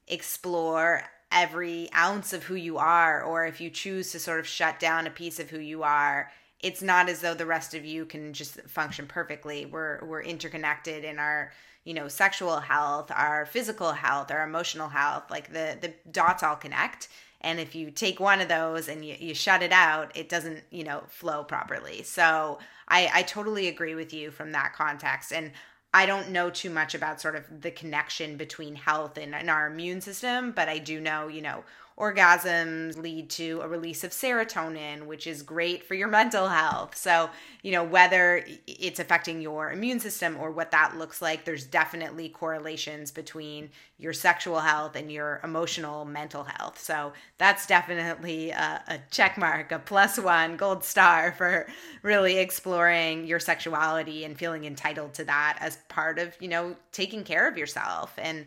explore 0.08 1.02
every 1.34 1.92
ounce 1.94 2.32
of 2.32 2.44
who 2.44 2.54
you 2.54 2.78
are 2.78 3.22
or 3.22 3.44
if 3.44 3.60
you 3.60 3.68
choose 3.68 4.12
to 4.12 4.18
sort 4.18 4.40
of 4.40 4.46
shut 4.46 4.80
down 4.80 5.06
a 5.06 5.10
piece 5.10 5.38
of 5.38 5.50
who 5.50 5.58
you 5.58 5.82
are 5.82 6.30
it's 6.64 6.80
not 6.80 7.10
as 7.10 7.20
though 7.20 7.34
the 7.34 7.44
rest 7.44 7.74
of 7.74 7.84
you 7.84 8.06
can 8.06 8.32
just 8.32 8.58
function 8.62 9.06
perfectly. 9.06 9.66
We're 9.66 10.02
we're 10.02 10.22
interconnected 10.22 11.04
in 11.04 11.18
our 11.18 11.52
you 11.84 11.92
know 11.92 12.08
sexual 12.08 12.58
health 12.58 13.10
our 13.14 13.44
physical 13.44 13.92
health 13.92 14.30
our 14.30 14.42
emotional 14.42 14.88
health 14.88 15.24
like 15.30 15.52
the 15.52 15.76
the 15.80 15.92
dots 16.10 16.42
all 16.42 16.56
connect. 16.56 17.08
And 17.42 17.60
if 17.60 17.74
you 17.74 17.90
take 17.90 18.18
one 18.18 18.40
of 18.40 18.48
those 18.48 18.88
and 18.88 19.04
you, 19.04 19.14
you 19.20 19.34
shut 19.34 19.62
it 19.62 19.72
out 19.72 20.16
it 20.16 20.30
doesn't 20.30 20.64
you 20.70 20.84
know 20.84 21.02
flow 21.08 21.44
properly. 21.44 22.02
So 22.02 22.58
i 22.88 23.10
i 23.12 23.22
totally 23.22 23.68
agree 23.68 23.94
with 23.94 24.14
you 24.14 24.30
from 24.30 24.52
that 24.52 24.72
context. 24.72 25.34
And 25.34 25.52
I 25.94 26.06
don't 26.06 26.30
know 26.30 26.50
too 26.50 26.70
much 26.70 26.96
about 26.96 27.20
sort 27.20 27.36
of 27.36 27.62
the 27.62 27.70
connection 27.70 28.36
between 28.36 28.74
health 28.74 29.16
and, 29.16 29.32
and, 29.32 29.48
our 29.48 29.68
immune 29.68 30.00
system, 30.00 30.50
but 30.50 30.68
I 30.68 30.78
do 30.78 31.00
know, 31.00 31.28
you 31.28 31.40
know, 31.40 31.62
orgasms 31.98 32.96
lead 32.96 33.30
to 33.30 33.60
a 33.62 33.68
release 33.68 34.02
of 34.02 34.10
serotonin, 34.10 35.06
which 35.06 35.26
is 35.26 35.42
great 35.42 35.84
for 35.84 35.94
your 35.94 36.08
mental 36.20 36.48
health. 36.48 36.96
So, 36.96 37.30
you 37.62 37.72
know, 37.72 37.84
whether 37.84 38.44
it's 38.66 38.98
affecting 38.98 39.40
your 39.40 39.70
immune 39.70 40.00
system 40.00 40.36
or 40.40 40.50
what 40.50 40.72
that 40.72 40.96
looks 40.98 41.22
like, 41.22 41.44
there's 41.44 41.64
definitely 41.64 42.28
correlations 42.28 43.10
between 43.10 43.70
your 43.96 44.12
sexual 44.12 44.58
health 44.58 44.96
and 44.96 45.10
your 45.10 45.40
emotional 45.44 46.04
mental 46.04 46.44
health. 46.44 46.80
So, 46.80 47.12
that's 47.38 47.66
definitely 47.66 48.50
a, 48.50 48.82
a 48.88 48.98
check 49.10 49.38
mark, 49.38 49.70
a 49.70 49.78
plus 49.78 50.18
one 50.18 50.56
gold 50.56 50.84
star 50.84 51.32
for 51.32 51.66
really 52.02 52.38
exploring 52.38 53.24
your 53.26 53.38
sexuality 53.38 54.24
and 54.24 54.36
feeling 54.36 54.64
entitled 54.64 55.14
to 55.14 55.24
that 55.24 55.58
as 55.60 55.78
part 55.88 56.18
of, 56.18 56.36
you 56.40 56.48
know, 56.48 56.76
taking 56.92 57.22
care 57.22 57.48
of 57.48 57.56
yourself. 57.56 58.12
And 58.18 58.46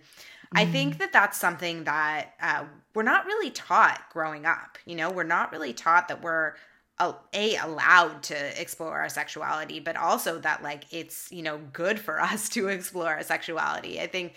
I 0.54 0.66
think 0.66 0.96
mm. 0.96 1.00
that 1.00 1.14
that's 1.14 1.38
something 1.38 1.84
that 1.86 2.34
uh, 2.42 2.66
we're 2.94 3.04
not 3.04 3.26
really 3.26 3.52
taught 3.52 4.02
growing 4.12 4.46
up. 4.46 4.78
You 4.86 4.96
know, 4.96 5.12
we're 5.12 5.24
not 5.24 5.52
really 5.52 5.74
taught 5.74 6.08
that 6.08 6.22
we're 6.22 6.54
a, 7.00 7.14
a 7.34 7.56
allowed 7.58 8.24
to 8.24 8.62
explore 8.62 9.00
our 9.00 9.10
sexuality, 9.10 9.80
but 9.80 9.96
also 9.96 10.40
that 10.40 10.64
like 10.64 10.86
it's 10.92 11.32
you 11.32 11.44
know 11.44 11.60
good 11.74 12.00
for 12.00 12.20
us 12.22 12.50
to 12.50 12.68
explore 12.68 13.10
our 13.10 13.24
sexuality. 13.24 14.00
I 14.00 14.08
think 14.08 14.36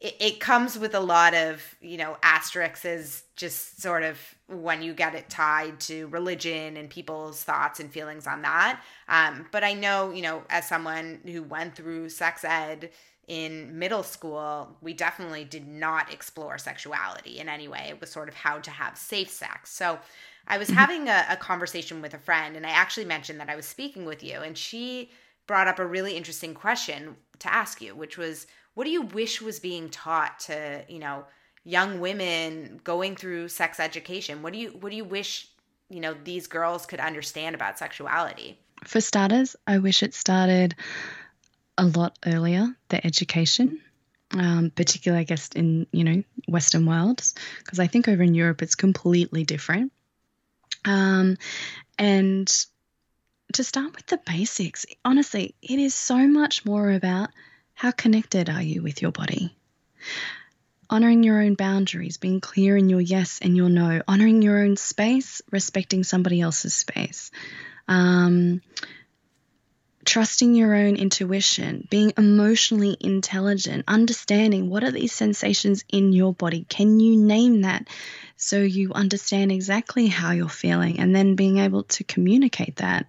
it, 0.00 0.16
it 0.18 0.40
comes 0.40 0.78
with 0.78 0.94
a 0.94 1.00
lot 1.00 1.34
of 1.34 1.62
you 1.80 1.96
know 1.96 2.16
asterisks, 2.22 3.24
just 3.36 3.80
sort 3.80 4.02
of 4.02 4.18
when 4.48 4.82
you 4.82 4.92
get 4.94 5.14
it 5.14 5.30
tied 5.30 5.80
to 5.80 6.08
religion 6.08 6.76
and 6.76 6.90
people's 6.90 7.42
thoughts 7.44 7.80
and 7.80 7.90
feelings 7.90 8.26
on 8.26 8.42
that. 8.42 8.82
Um, 9.08 9.46
but 9.52 9.64
I 9.64 9.72
know 9.74 10.10
you 10.10 10.22
know 10.22 10.42
as 10.50 10.66
someone 10.66 11.20
who 11.24 11.42
went 11.42 11.76
through 11.76 12.08
sex 12.08 12.44
ed 12.44 12.90
in 13.28 13.78
middle 13.78 14.02
school, 14.02 14.76
we 14.80 14.92
definitely 14.92 15.44
did 15.44 15.66
not 15.66 16.12
explore 16.12 16.58
sexuality 16.58 17.38
in 17.38 17.48
any 17.48 17.68
way. 17.68 17.86
It 17.88 18.00
was 18.00 18.10
sort 18.10 18.28
of 18.28 18.34
how 18.34 18.58
to 18.58 18.70
have 18.70 18.98
safe 18.98 19.30
sex. 19.30 19.70
So 19.70 19.98
I 20.46 20.58
was 20.58 20.68
mm-hmm. 20.68 20.78
having 20.78 21.08
a, 21.08 21.24
a, 21.30 21.36
conversation 21.36 22.02
with 22.02 22.14
a 22.14 22.18
friend, 22.18 22.56
and 22.56 22.66
I 22.66 22.70
actually 22.70 23.06
mentioned 23.06 23.38
that 23.40 23.48
I 23.48 23.56
was 23.56 23.66
speaking 23.66 24.04
with 24.04 24.24
you, 24.24 24.40
and 24.40 24.58
she 24.58 25.10
brought 25.46 25.68
up 25.68 25.78
a 25.78 25.86
really 25.86 26.16
interesting 26.16 26.52
question 26.52 27.16
to 27.38 27.52
ask 27.52 27.80
you, 27.80 27.94
which 27.94 28.18
was, 28.18 28.46
what 28.74 28.84
do 28.84 28.90
you 28.90 29.02
wish 29.02 29.40
was 29.40 29.60
being 29.60 29.88
taught 29.88 30.40
to, 30.40 30.84
you 30.88 30.98
know, 30.98 31.24
young 31.64 32.00
women 32.00 32.80
going 32.82 33.14
through 33.14 33.48
sex 33.48 33.78
education? 33.78 34.42
What 34.42 34.52
do 34.52 34.58
you 34.58 34.70
what 34.70 34.90
do 34.90 34.96
you 34.96 35.04
wish, 35.04 35.48
you 35.88 36.00
know, 36.00 36.14
these 36.24 36.46
girls 36.46 36.86
could 36.86 37.00
understand 37.00 37.54
about 37.54 37.78
sexuality? 37.78 38.58
For 38.84 39.00
starters, 39.00 39.54
I 39.66 39.78
wish 39.78 40.02
it 40.02 40.14
started 40.14 40.74
a 41.82 41.98
lot 41.98 42.16
earlier, 42.24 42.68
the 42.88 43.04
education, 43.04 43.80
um, 44.30 44.70
particularly, 44.70 45.22
I 45.22 45.24
guess, 45.24 45.48
in, 45.48 45.86
you 45.90 46.04
know, 46.04 46.22
Western 46.46 46.86
worlds, 46.86 47.34
because 47.58 47.80
I 47.80 47.88
think 47.88 48.08
over 48.08 48.22
in 48.22 48.34
Europe 48.34 48.62
it's 48.62 48.76
completely 48.76 49.42
different. 49.44 49.92
Um, 50.84 51.36
and 51.98 52.48
to 53.54 53.64
start 53.64 53.96
with 53.96 54.06
the 54.06 54.20
basics, 54.24 54.86
honestly, 55.04 55.56
it 55.60 55.78
is 55.78 55.94
so 55.94 56.28
much 56.28 56.64
more 56.64 56.92
about 56.92 57.30
how 57.74 57.90
connected 57.90 58.48
are 58.48 58.62
you 58.62 58.80
with 58.80 59.02
your 59.02 59.10
body? 59.10 59.52
Honoring 60.88 61.24
your 61.24 61.42
own 61.42 61.54
boundaries, 61.54 62.16
being 62.16 62.40
clear 62.40 62.76
in 62.76 62.88
your 62.90 63.00
yes 63.00 63.40
and 63.42 63.56
your 63.56 63.68
no, 63.68 64.02
honoring 64.06 64.40
your 64.40 64.62
own 64.62 64.76
space, 64.76 65.42
respecting 65.50 66.04
somebody 66.04 66.40
else's 66.40 66.74
space. 66.74 67.32
Um, 67.88 68.60
trusting 70.04 70.54
your 70.54 70.74
own 70.74 70.96
intuition, 70.96 71.86
being 71.90 72.12
emotionally 72.16 72.96
intelligent, 73.00 73.84
understanding 73.86 74.68
what 74.68 74.84
are 74.84 74.90
these 74.90 75.12
sensations 75.12 75.84
in 75.88 76.12
your 76.12 76.34
body. 76.34 76.66
Can 76.68 77.00
you 77.00 77.16
name 77.16 77.62
that 77.62 77.88
so 78.36 78.58
you 78.58 78.92
understand 78.92 79.52
exactly 79.52 80.06
how 80.06 80.32
you're 80.32 80.48
feeling 80.48 80.98
and 80.98 81.14
then 81.14 81.36
being 81.36 81.58
able 81.58 81.84
to 81.84 82.04
communicate 82.04 82.76
that? 82.76 83.06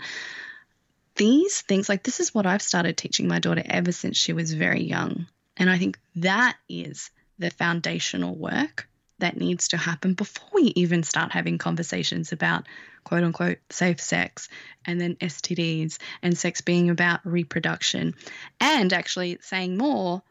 These 1.15 1.61
things, 1.61 1.89
like 1.89 2.03
this 2.03 2.19
is 2.19 2.33
what 2.33 2.45
I've 2.45 2.61
started 2.61 2.97
teaching 2.97 3.27
my 3.27 3.39
daughter 3.39 3.63
ever 3.65 3.91
since 3.91 4.17
she 4.17 4.33
was 4.33 4.53
very 4.53 4.83
young. 4.83 5.27
And 5.57 5.69
I 5.69 5.77
think 5.77 5.99
that 6.17 6.57
is 6.67 7.11
the 7.37 7.51
foundational 7.51 8.35
work 8.35 8.87
that 9.23 9.37
needs 9.37 9.69
to 9.69 9.77
happen 9.77 10.13
before 10.13 10.49
we 10.53 10.73
even 10.75 11.01
start 11.01 11.31
having 11.31 11.57
conversations 11.57 12.33
about 12.33 12.67
quote 13.05 13.23
unquote 13.23 13.59
safe 13.69 14.01
sex 14.01 14.49
and 14.85 14.99
then 14.99 15.15
STDs 15.15 15.97
and 16.21 16.37
sex 16.37 16.59
being 16.59 16.89
about 16.89 17.21
reproduction. 17.25 18.15
And 18.59 18.91
actually 18.91 19.37
saying 19.41 19.77
more 19.77 20.21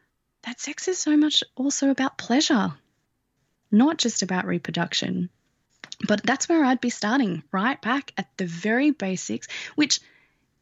that 0.43 0.61
sex 0.61 0.87
is 0.87 0.99
so 0.99 1.17
much 1.17 1.43
also 1.55 1.89
about 1.89 2.19
pleasure, 2.19 2.71
not 3.71 3.97
just 3.97 4.21
about 4.21 4.45
reproduction. 4.45 5.29
But 6.07 6.21
that's 6.23 6.47
where 6.47 6.63
I'd 6.63 6.81
be 6.81 6.91
starting, 6.91 7.41
right 7.51 7.81
back 7.81 8.13
at 8.15 8.27
the 8.37 8.45
very 8.45 8.91
basics, 8.91 9.47
which 9.73 10.01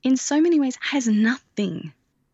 in 0.04 0.16
so 0.16 0.40
many 0.40 0.58
ways 0.58 0.78
has 0.80 1.06
nothing 1.06 1.92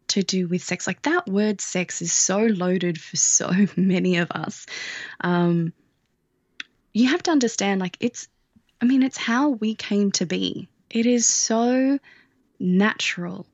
to 0.10 0.22
do 0.22 0.48
with 0.48 0.64
sex. 0.64 0.86
Like 0.86 1.02
that 1.04 1.28
word 1.28 1.60
sex 1.60 2.04
is 2.04 2.14
so 2.14 2.38
loaded 2.38 3.02
for 3.02 3.18
so 3.18 3.52
many 3.76 4.18
of 4.18 4.30
us. 4.30 4.68
Um, 5.22 5.74
you 7.00 7.10
have 7.10 7.24
to 7.24 7.32
understand, 7.32 7.80
like, 7.80 7.98
it's, 8.00 8.28
I 8.82 8.86
mean, 8.86 9.04
it's 9.04 9.18
how 9.18 9.50
we 9.50 9.76
came 9.76 10.12
to 10.14 10.26
be. 10.26 10.68
It 10.90 11.06
is 11.06 11.28
so 11.28 12.00
natural. 12.60 13.46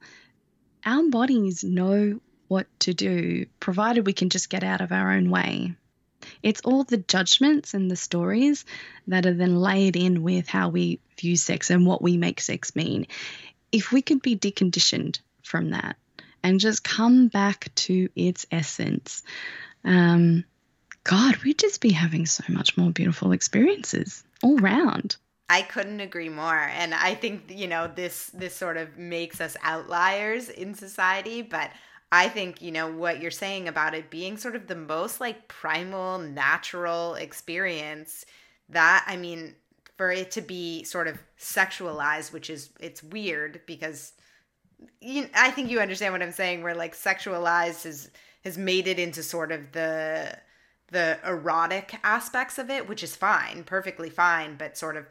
Our 0.86 1.10
bodies 1.10 1.64
know 1.64 2.20
what 2.48 2.68
to 2.82 2.94
do, 2.94 3.46
provided 3.60 4.06
we 4.06 4.14
can 4.14 4.30
just 4.30 4.50
get 4.50 4.64
out 4.64 4.82
of 4.82 4.92
our 4.92 5.12
own 5.14 5.30
way. 5.30 5.74
It's 6.42 6.62
all 6.62 6.84
the 6.84 6.98
judgments 6.98 7.74
and 7.74 7.90
the 7.90 7.96
stories 7.96 8.66
that 9.08 9.26
are 9.26 9.34
then 9.34 9.56
laid 9.58 9.96
in 9.96 10.24
with 10.24 10.48
how 10.48 10.70
we 10.70 11.00
view 11.20 11.36
sex 11.36 11.70
and 11.70 11.86
what 11.86 12.02
we 12.02 12.18
make 12.18 12.40
sex 12.40 12.76
mean. 12.76 13.08
If 13.72 13.92
we 13.92 14.02
could 14.02 14.22
be 14.22 14.38
deconditioned 14.38 15.20
from 15.42 15.72
that, 15.72 15.98
and 16.44 16.60
just 16.60 16.84
come 16.84 17.30
back 17.30 17.74
to 17.76 18.10
its 18.16 18.46
essence. 18.52 19.24
Um, 19.84 20.44
God, 21.04 21.36
we'd 21.38 21.60
just 21.60 21.82
be 21.82 21.92
having 21.92 22.26
so 22.26 22.44
much 22.50 22.78
more 22.78 22.92
beautiful 22.92 23.32
experiences 23.32 24.24
all 24.42 24.58
round. 24.58 25.18
I 25.50 25.62
couldn't 25.62 26.00
agree 26.00 26.30
more. 26.30 26.58
And 26.58 26.94
I 26.94 27.16
think, 27.16 27.46
you 27.50 27.68
know, 27.68 27.88
this 27.94 28.28
this 28.34 28.56
sort 28.56 28.78
of 28.78 28.98
makes 28.98 29.42
us 29.42 29.58
outliers 29.62 30.50
in 30.50 30.74
society, 30.74 31.42
but 31.42 31.72
I 32.12 32.30
think, 32.30 32.62
you 32.62 32.72
know, 32.72 32.92
what 32.92 33.22
you're 33.22 33.32
saying 33.32 33.68
about 33.68 33.94
it 33.94 34.10
being 34.10 34.38
sort 34.38 34.56
of 34.56 34.68
the 34.68 34.76
most 34.76 35.20
like 35.20 35.48
primal, 35.48 36.20
natural 36.20 37.16
experience 37.16 38.26
that 38.70 39.04
I 39.08 39.18
mean, 39.18 39.56
for 39.98 40.12
it 40.12 40.32
to 40.32 40.42
be 40.42 40.84
sort 40.86 41.08
of 41.08 41.22
sexualized, 41.38 42.32
which 42.32 42.50
is 42.50 42.70
it's 42.80 43.04
weird 43.04 43.62
because 43.66 44.14
you, 45.02 45.30
I 45.36 45.52
think 45.52 45.70
you 45.70 45.80
understand 45.80 46.14
what 46.14 46.22
I'm 46.22 46.32
saying. 46.32 46.64
Where 46.64 46.76
like 46.76 46.96
sexualized 46.96 47.84
has 47.84 48.10
has 48.44 48.58
made 48.58 48.88
it 48.88 49.00
into 49.00 49.24
sort 49.24 49.52
of 49.52 49.72
the 49.74 50.38
the 50.94 51.20
erotic 51.26 52.00
aspects 52.04 52.58
of 52.58 52.70
it, 52.70 52.88
which 52.88 53.04
is 53.04 53.16
fine, 53.16 53.64
perfectly 53.66 54.10
fine. 54.10 54.56
But 54.56 54.78
sort 54.78 54.96
of 54.96 55.06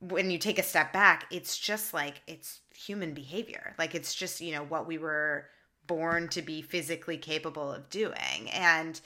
when 0.00 0.30
you 0.30 0.38
take 0.38 0.58
a 0.58 0.62
step 0.62 0.92
back, 0.92 1.26
it's 1.30 1.58
just 1.58 1.92
like 1.92 2.22
it's 2.28 2.60
human 2.74 3.14
behavior. 3.14 3.74
Like 3.78 3.96
it's 3.96 4.14
just 4.14 4.40
you 4.40 4.52
know 4.52 4.62
what 4.62 4.86
we 4.86 4.98
were 4.98 5.46
born 5.86 6.28
to 6.28 6.42
be 6.42 6.62
physically 6.62 7.16
capable 7.16 7.72
of 7.72 7.90
doing. 7.90 8.50
And 8.52 9.00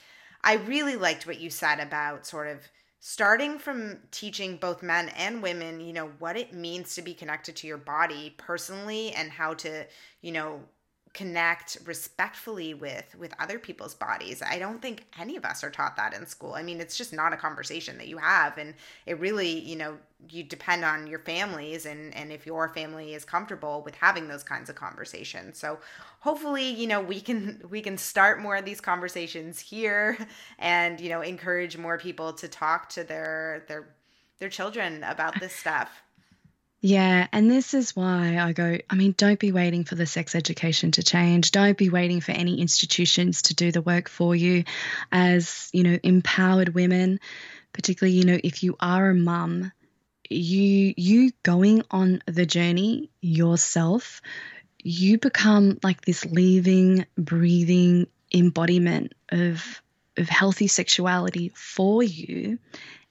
I 0.44 0.54
really 0.54 0.96
liked 0.96 1.26
what 1.26 1.40
you 1.40 1.48
said 1.48 1.80
about 1.80 2.26
sort 2.26 2.48
of 2.48 2.68
starting 3.04 3.58
from 3.58 3.98
teaching 4.10 4.56
both 4.56 4.82
men 4.82 5.08
and 5.10 5.42
women, 5.42 5.80
you 5.80 5.92
know, 5.92 6.10
what 6.18 6.36
it 6.36 6.52
means 6.52 6.94
to 6.94 7.02
be 7.02 7.14
connected 7.14 7.56
to 7.56 7.66
your 7.66 7.78
body 7.78 8.34
personally 8.36 9.12
and 9.12 9.30
how 9.30 9.54
to, 9.54 9.86
you 10.20 10.32
know, 10.32 10.60
connect 11.14 11.76
respectfully 11.84 12.72
with 12.72 13.14
with 13.18 13.34
other 13.38 13.58
people's 13.58 13.94
bodies. 13.94 14.42
I 14.42 14.58
don't 14.58 14.80
think 14.80 15.04
any 15.18 15.36
of 15.36 15.44
us 15.44 15.62
are 15.62 15.70
taught 15.70 15.96
that 15.96 16.14
in 16.14 16.24
school. 16.26 16.54
I 16.54 16.62
mean 16.62 16.80
it's 16.80 16.96
just 16.96 17.12
not 17.12 17.34
a 17.34 17.36
conversation 17.36 17.98
that 17.98 18.08
you 18.08 18.16
have 18.16 18.56
and 18.56 18.74
it 19.04 19.20
really 19.20 19.58
you 19.60 19.76
know 19.76 19.98
you 20.30 20.42
depend 20.42 20.84
on 20.84 21.06
your 21.06 21.18
families 21.18 21.84
and 21.84 22.14
and 22.14 22.32
if 22.32 22.46
your 22.46 22.68
family 22.70 23.12
is 23.12 23.26
comfortable 23.26 23.82
with 23.84 23.94
having 23.96 24.28
those 24.28 24.42
kinds 24.42 24.70
of 24.70 24.76
conversations. 24.76 25.58
So 25.58 25.78
hopefully 26.20 26.70
you 26.70 26.86
know 26.86 27.02
we 27.02 27.20
can 27.20 27.62
we 27.68 27.82
can 27.82 27.98
start 27.98 28.40
more 28.40 28.56
of 28.56 28.64
these 28.64 28.80
conversations 28.80 29.60
here 29.60 30.16
and 30.58 30.98
you 30.98 31.10
know 31.10 31.20
encourage 31.20 31.76
more 31.76 31.98
people 31.98 32.32
to 32.34 32.48
talk 32.48 32.88
to 32.90 33.04
their 33.04 33.64
their 33.68 33.88
their 34.38 34.48
children 34.48 35.04
about 35.04 35.38
this 35.40 35.54
stuff 35.54 36.02
yeah, 36.82 37.28
and 37.32 37.48
this 37.50 37.74
is 37.74 37.96
why 37.96 38.38
I 38.38 38.52
go, 38.52 38.78
I 38.90 38.94
mean, 38.96 39.14
don't 39.16 39.38
be 39.38 39.52
waiting 39.52 39.84
for 39.84 39.94
the 39.94 40.06
sex 40.06 40.34
education 40.34 40.90
to 40.92 41.04
change. 41.04 41.52
Don't 41.52 41.78
be 41.78 41.90
waiting 41.90 42.20
for 42.20 42.32
any 42.32 42.60
institutions 42.60 43.42
to 43.42 43.54
do 43.54 43.70
the 43.70 43.82
work 43.82 44.08
for 44.08 44.34
you 44.34 44.64
as, 45.12 45.70
you 45.72 45.84
know, 45.84 45.98
empowered 46.02 46.74
women, 46.74 47.20
particularly, 47.72 48.16
you 48.18 48.24
know, 48.24 48.38
if 48.42 48.64
you 48.64 48.76
are 48.80 49.10
a 49.10 49.14
mum, 49.14 49.72
you 50.28 50.94
you 50.96 51.30
going 51.44 51.84
on 51.90 52.22
the 52.26 52.46
journey 52.46 53.10
yourself, 53.20 54.20
you 54.82 55.18
become 55.18 55.78
like 55.84 56.00
this 56.02 56.24
living, 56.26 57.06
breathing 57.16 58.08
embodiment 58.34 59.14
of 59.30 59.82
of 60.16 60.28
healthy 60.28 60.66
sexuality 60.66 61.52
for 61.54 62.02
you 62.02 62.58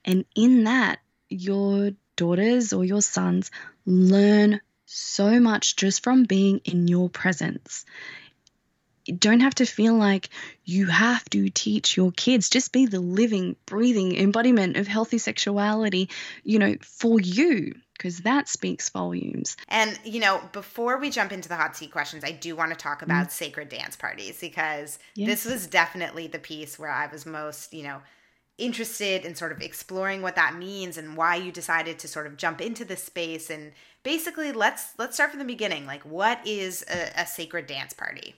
And 0.06 0.26
in 0.36 0.66
that, 0.66 1.00
your 1.30 1.92
daughters 2.22 2.72
or 2.72 2.86
your 2.86 3.02
sons 3.02 3.50
learn 3.88 4.62
so 4.86 5.40
much 5.40 5.76
just 5.76 6.04
from 6.04 6.26
being 6.26 6.62
in 6.66 6.88
your 6.88 7.10
presence. 7.10 7.84
You 9.06 9.16
don't 9.16 9.40
have 9.40 9.56
to 9.56 9.66
feel 9.66 9.96
like 9.96 10.30
you 10.64 10.86
have 10.86 11.28
to 11.32 11.50
teach 11.50 11.98
your 11.98 12.12
kids. 12.12 12.52
Just 12.52 12.72
be 12.72 12.86
the 12.86 13.00
living, 13.00 13.56
breathing 13.66 14.16
embodiment 14.16 14.78
of 14.78 14.86
healthy 14.86 15.18
sexuality, 15.18 16.10
you 16.44 16.60
know, 16.60 16.76
for 16.84 17.20
you 17.20 17.74
because 17.98 18.20
that 18.20 18.48
speaks 18.48 18.90
volumes. 18.90 19.58
And, 19.68 20.00
you 20.04 20.20
know, 20.20 20.42
before 20.52 21.00
we 21.00 21.10
jump 21.10 21.32
into 21.32 21.50
the 21.50 21.56
hot 21.56 21.76
seat 21.76 21.92
questions, 21.92 22.24
I 22.24 22.32
do 22.32 22.56
want 22.56 22.70
to 22.70 22.78
talk 22.78 23.02
about 23.02 23.28
mm. 23.28 23.32
sacred 23.32 23.70
dance 23.70 23.96
parties 23.96 24.40
because 24.40 25.00
yes. 25.16 25.28
this 25.28 25.52
was 25.52 25.66
definitely 25.66 26.28
the 26.28 26.40
piece 26.40 26.78
where 26.78 26.92
I 26.92 27.08
was 27.08 27.26
most, 27.26 27.74
you 27.74 27.84
know, 27.84 28.02
interested 28.62 29.26
in 29.26 29.36
sort 29.36 29.52
of 29.52 29.62
exploring 29.62 30.22
what 30.22 30.36
that 30.36 30.56
means 30.56 30.98
and 30.98 31.18
why 31.18 31.36
you 31.36 31.52
decided 31.52 32.00
to 32.00 32.08
sort 32.08 32.28
of 32.28 32.38
jump 32.38 32.62
into 32.62 32.86
this 32.86 33.04
space. 33.04 33.50
And 33.50 33.74
basically 34.04 34.52
let's 34.52 34.94
let's 34.98 35.16
start 35.16 35.32
from 35.32 35.40
the 35.40 35.46
beginning. 35.46 35.86
Like 35.86 36.04
what 36.04 36.40
is 36.46 36.86
a, 36.90 37.22
a 37.22 37.26
sacred 37.26 37.68
dance 37.68 37.94
party? 37.94 38.36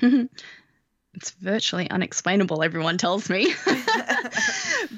It's 1.14 1.30
virtually 1.30 1.90
unexplainable 1.90 2.62
everyone 2.62 2.98
tells 2.98 3.28
me. 3.28 3.52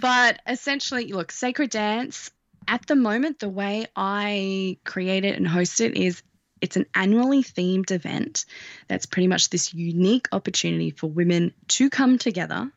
But 0.01 0.41
essentially 0.47 1.13
look 1.13 1.33
sacred 1.33 1.71
dance 1.71 2.31
at 2.69 2.87
the 2.87 2.97
moment, 2.97 3.39
the 3.39 3.49
way 3.49 3.87
I 3.97 4.79
create 4.85 5.25
it 5.25 5.37
and 5.37 5.47
host 5.47 5.81
it 5.81 5.97
is 5.97 6.23
it's 6.61 6.77
an 6.77 6.87
annually 6.95 7.43
themed 7.43 7.91
event 7.91 8.45
that's 8.87 9.07
pretty 9.07 9.29
much 9.29 9.49
this 9.49 9.73
unique 9.73 10.29
opportunity 10.31 10.91
for 10.91 11.07
women 11.09 11.55
to 11.69 11.89
come 11.89 12.19
together 12.19 12.71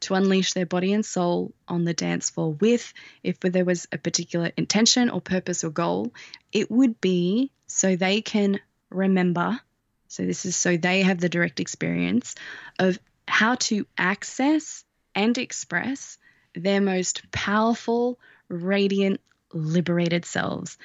to 0.00 0.14
unleash 0.14 0.52
their 0.52 0.66
body 0.66 0.92
and 0.92 1.04
soul 1.04 1.52
on 1.66 1.84
the 1.84 1.94
dance 1.94 2.30
floor 2.30 2.52
with, 2.52 2.92
if 3.22 3.40
there 3.40 3.64
was 3.64 3.86
a 3.92 3.98
particular 3.98 4.50
intention 4.56 5.10
or 5.10 5.20
purpose 5.20 5.64
or 5.64 5.70
goal, 5.70 6.12
it 6.52 6.70
would 6.70 7.00
be 7.00 7.50
so 7.66 7.96
they 7.96 8.20
can 8.20 8.60
remember. 8.90 9.60
So, 10.08 10.24
this 10.24 10.46
is 10.46 10.56
so 10.56 10.76
they 10.76 11.02
have 11.02 11.20
the 11.20 11.28
direct 11.28 11.60
experience 11.60 12.34
of 12.78 12.98
how 13.26 13.56
to 13.56 13.86
access 13.96 14.84
and 15.14 15.36
express 15.36 16.18
their 16.54 16.80
most 16.80 17.30
powerful, 17.30 18.18
radiant, 18.48 19.20
liberated 19.52 20.24
selves. 20.24 20.78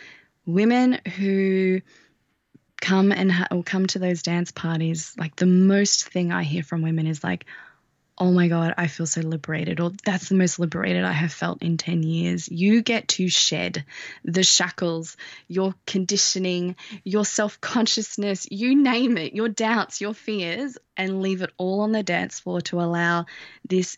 Women 0.45 0.99
who 1.17 1.81
come 2.81 3.13
and 3.13 3.31
ha- 3.31 3.47
or 3.49 3.63
come 3.63 3.87
to 3.87 3.99
those 3.99 4.23
dance 4.23 4.51
parties, 4.51 5.15
like 5.17 5.35
the 5.37 5.45
most 5.45 6.09
thing 6.09 6.33
I 6.33 6.43
hear 6.43 6.63
from 6.63 6.81
women 6.81 7.07
is 7.07 7.23
like, 7.23 7.45
oh 8.17 8.31
my 8.31 8.47
God, 8.47 8.73
I 8.77 8.87
feel 8.87 9.05
so 9.05 9.21
liberated, 9.21 9.79
or 9.79 9.91
that's 10.05 10.29
the 10.29 10.35
most 10.35 10.59
liberated 10.59 11.03
I 11.03 11.11
have 11.11 11.33
felt 11.33 11.63
in 11.63 11.77
10 11.77 12.03
years. 12.03 12.47
You 12.47 12.81
get 12.81 13.07
to 13.09 13.27
shed 13.27 13.85
the 14.23 14.43
shackles, 14.43 15.17
your 15.47 15.73
conditioning, 15.87 16.75
your 17.03 17.25
self 17.25 17.59
consciousness, 17.59 18.47
you 18.51 18.75
name 18.75 19.17
it, 19.17 19.33
your 19.33 19.49
doubts, 19.49 19.99
your 19.99 20.13
fears, 20.13 20.77
and 20.95 21.21
leave 21.21 21.41
it 21.41 21.51
all 21.57 21.81
on 21.81 21.91
the 21.91 22.03
dance 22.03 22.39
floor 22.39 22.61
to 22.61 22.79
allow 22.79 23.25
this 23.67 23.97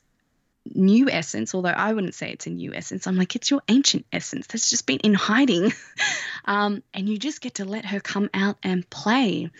new 0.73 1.09
essence, 1.09 1.53
although 1.53 1.69
I 1.69 1.93
wouldn't 1.93 2.15
say 2.15 2.31
it's 2.31 2.47
a 2.47 2.51
new 2.51 2.73
essence. 2.73 3.07
I'm 3.07 3.17
like, 3.17 3.35
it's 3.35 3.51
your 3.51 3.61
ancient 3.67 4.05
essence 4.11 4.47
that's 4.47 4.69
just 4.69 4.85
been 4.85 4.99
in 4.99 5.13
hiding. 5.13 5.73
um, 6.45 6.83
and 6.93 7.07
you 7.07 7.17
just 7.17 7.41
get 7.41 7.55
to 7.55 7.65
let 7.65 7.85
her 7.85 7.99
come 7.99 8.29
out 8.33 8.57
and 8.63 8.89
play. 8.89 9.51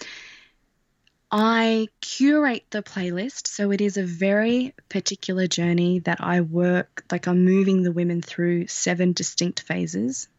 I 1.38 1.90
curate 2.00 2.64
the 2.70 2.82
playlist, 2.82 3.48
so 3.48 3.72
it 3.72 3.82
is 3.82 3.98
a 3.98 4.04
very 4.04 4.74
particular 4.88 5.48
journey 5.48 6.00
that 6.00 6.22
I 6.22 6.40
work, 6.40 7.04
like 7.12 7.28
I'm 7.28 7.44
moving 7.44 7.84
the 7.84 7.92
women 7.92 8.22
through 8.22 8.68
seven 8.68 9.12
distinct 9.12 9.60
phases. 9.60 10.30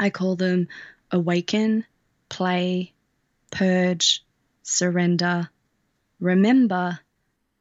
I 0.00 0.08
call 0.08 0.36
them 0.36 0.68
awaken, 1.10 1.84
play, 2.30 2.94
purge, 3.50 4.24
surrender, 4.62 5.50
remember, 6.18 6.98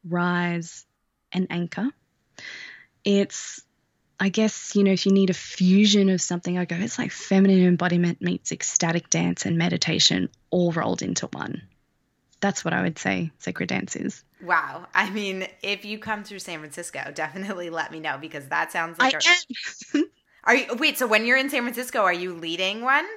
rise, 0.08 0.86
and 1.34 1.48
anchor 1.50 1.90
it's 3.06 3.62
I 4.18 4.30
guess, 4.30 4.78
you 4.78 4.86
know, 4.86 4.94
if 4.94 5.06
you 5.06 5.12
need 5.12 5.30
a 5.30 5.34
fusion 5.34 6.10
of 6.10 6.22
something, 6.22 6.58
I 6.58 6.64
go, 6.64 6.78
it's 6.78 6.98
like 6.98 7.12
feminine 7.12 7.66
embodiment 7.66 8.22
meets 8.22 8.54
ecstatic 8.54 9.10
dance 9.10 9.46
and 9.46 9.58
meditation 9.58 10.30
all 10.52 10.72
rolled 10.72 11.02
into 11.02 11.28
one. 11.28 11.64
That's 12.46 12.64
what 12.64 12.76
I 12.76 12.84
would 12.84 13.00
say 13.00 13.32
sacred 13.40 13.70
dance 13.70 13.96
is. 13.96 14.24
Wow. 14.40 14.86
I 14.94 15.10
mean, 15.10 15.48
if 15.64 15.84
you 15.84 15.98
come 15.98 16.24
through 16.24 16.38
San 16.38 16.60
Francisco, 16.60 17.12
definitely 17.12 17.72
let 17.72 17.92
me 17.92 18.00
know 18.00 18.20
because 18.22 18.50
that 18.50 18.72
sounds 18.72 19.00
like 19.00 19.16
I 19.16 19.18
a- 19.18 19.98
am. 19.98 20.04
Are 20.44 20.56
you 20.56 20.76
wait, 20.76 21.00
so 21.00 21.08
when 21.08 21.26
you're 21.26 21.40
in 21.40 21.50
San 21.50 21.64
Francisco, 21.64 22.02
are 22.02 22.14
you 22.14 22.36
leading 22.36 22.84
one? 22.84 23.08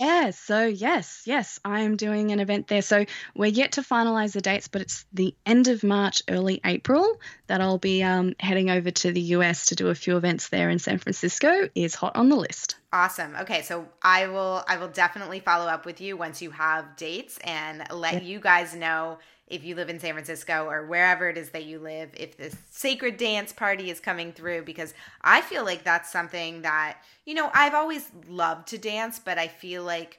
Yeah, 0.00 0.30
so 0.30 0.66
yes, 0.66 1.22
yes, 1.24 1.60
I 1.64 1.82
am 1.82 1.94
doing 1.94 2.32
an 2.32 2.40
event 2.40 2.66
there. 2.66 2.82
So 2.82 3.04
we're 3.36 3.46
yet 3.46 3.72
to 3.72 3.82
finalize 3.82 4.32
the 4.32 4.40
dates, 4.40 4.66
but 4.66 4.82
it's 4.82 5.06
the 5.12 5.36
end 5.46 5.68
of 5.68 5.84
March, 5.84 6.24
early 6.28 6.60
April 6.64 7.20
that 7.46 7.60
I'll 7.60 7.78
be 7.78 8.02
um, 8.02 8.34
heading 8.40 8.70
over 8.70 8.90
to 8.90 9.12
the 9.12 9.20
US 9.36 9.66
to 9.66 9.76
do 9.76 9.86
a 9.86 9.94
few 9.94 10.16
events 10.16 10.48
there 10.48 10.68
in 10.68 10.80
San 10.80 10.98
Francisco. 10.98 11.68
Is 11.76 11.94
hot 11.94 12.16
on 12.16 12.28
the 12.28 12.36
list. 12.36 12.74
Awesome. 12.90 13.34
Okay, 13.40 13.60
so 13.62 13.86
I 14.02 14.28
will 14.28 14.64
I 14.66 14.78
will 14.78 14.88
definitely 14.88 15.40
follow 15.40 15.66
up 15.66 15.84
with 15.84 16.00
you 16.00 16.16
once 16.16 16.40
you 16.40 16.50
have 16.52 16.96
dates 16.96 17.38
and 17.44 17.84
let 17.92 18.14
yeah. 18.14 18.20
you 18.20 18.40
guys 18.40 18.74
know 18.74 19.18
if 19.46 19.64
you 19.64 19.74
live 19.74 19.90
in 19.90 20.00
San 20.00 20.12
Francisco 20.12 20.66
or 20.66 20.86
wherever 20.86 21.28
it 21.28 21.36
is 21.36 21.50
that 21.50 21.64
you 21.64 21.78
live, 21.78 22.10
if 22.14 22.36
this 22.36 22.56
sacred 22.70 23.16
dance 23.16 23.52
party 23.52 23.90
is 23.90 24.00
coming 24.00 24.32
through, 24.32 24.62
because 24.62 24.94
I 25.22 25.40
feel 25.40 25.64
like 25.64 25.84
that's 25.84 26.10
something 26.10 26.62
that, 26.62 26.98
you 27.24 27.34
know, 27.34 27.50
I've 27.54 27.74
always 27.74 28.10
loved 28.28 28.68
to 28.68 28.78
dance, 28.78 29.18
but 29.18 29.38
I 29.38 29.48
feel 29.48 29.84
like 29.84 30.18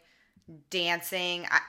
dancing, 0.70 1.45
I, 1.49 1.59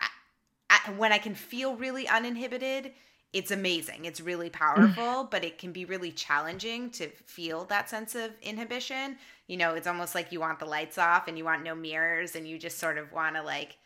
I, 0.70 0.90
when 0.92 1.12
I 1.12 1.18
can 1.18 1.34
feel 1.34 1.76
really 1.76 2.08
uninhibited, 2.08 2.92
it's 3.32 3.50
amazing. 3.50 4.04
It's 4.04 4.20
really 4.20 4.50
mm. 4.50 4.54
powerful, 4.54 5.24
but 5.24 5.44
it 5.44 5.58
can 5.58 5.72
be 5.72 5.84
really 5.84 6.10
challenging 6.10 6.90
to 6.92 7.08
feel 7.26 7.64
that 7.66 7.88
sense 7.88 8.14
of 8.14 8.32
inhibition. 8.42 9.16
You 9.46 9.56
know, 9.56 9.74
it's 9.74 9.86
almost 9.86 10.14
like 10.14 10.32
you 10.32 10.40
want 10.40 10.58
the 10.58 10.66
lights 10.66 10.98
off 10.98 11.28
and 11.28 11.38
you 11.38 11.44
want 11.44 11.62
no 11.62 11.74
mirrors 11.74 12.34
and 12.34 12.46
you 12.46 12.58
just 12.58 12.78
sort 12.78 12.98
of 12.98 13.12
want 13.12 13.36
to 13.36 13.42
like 13.42 13.76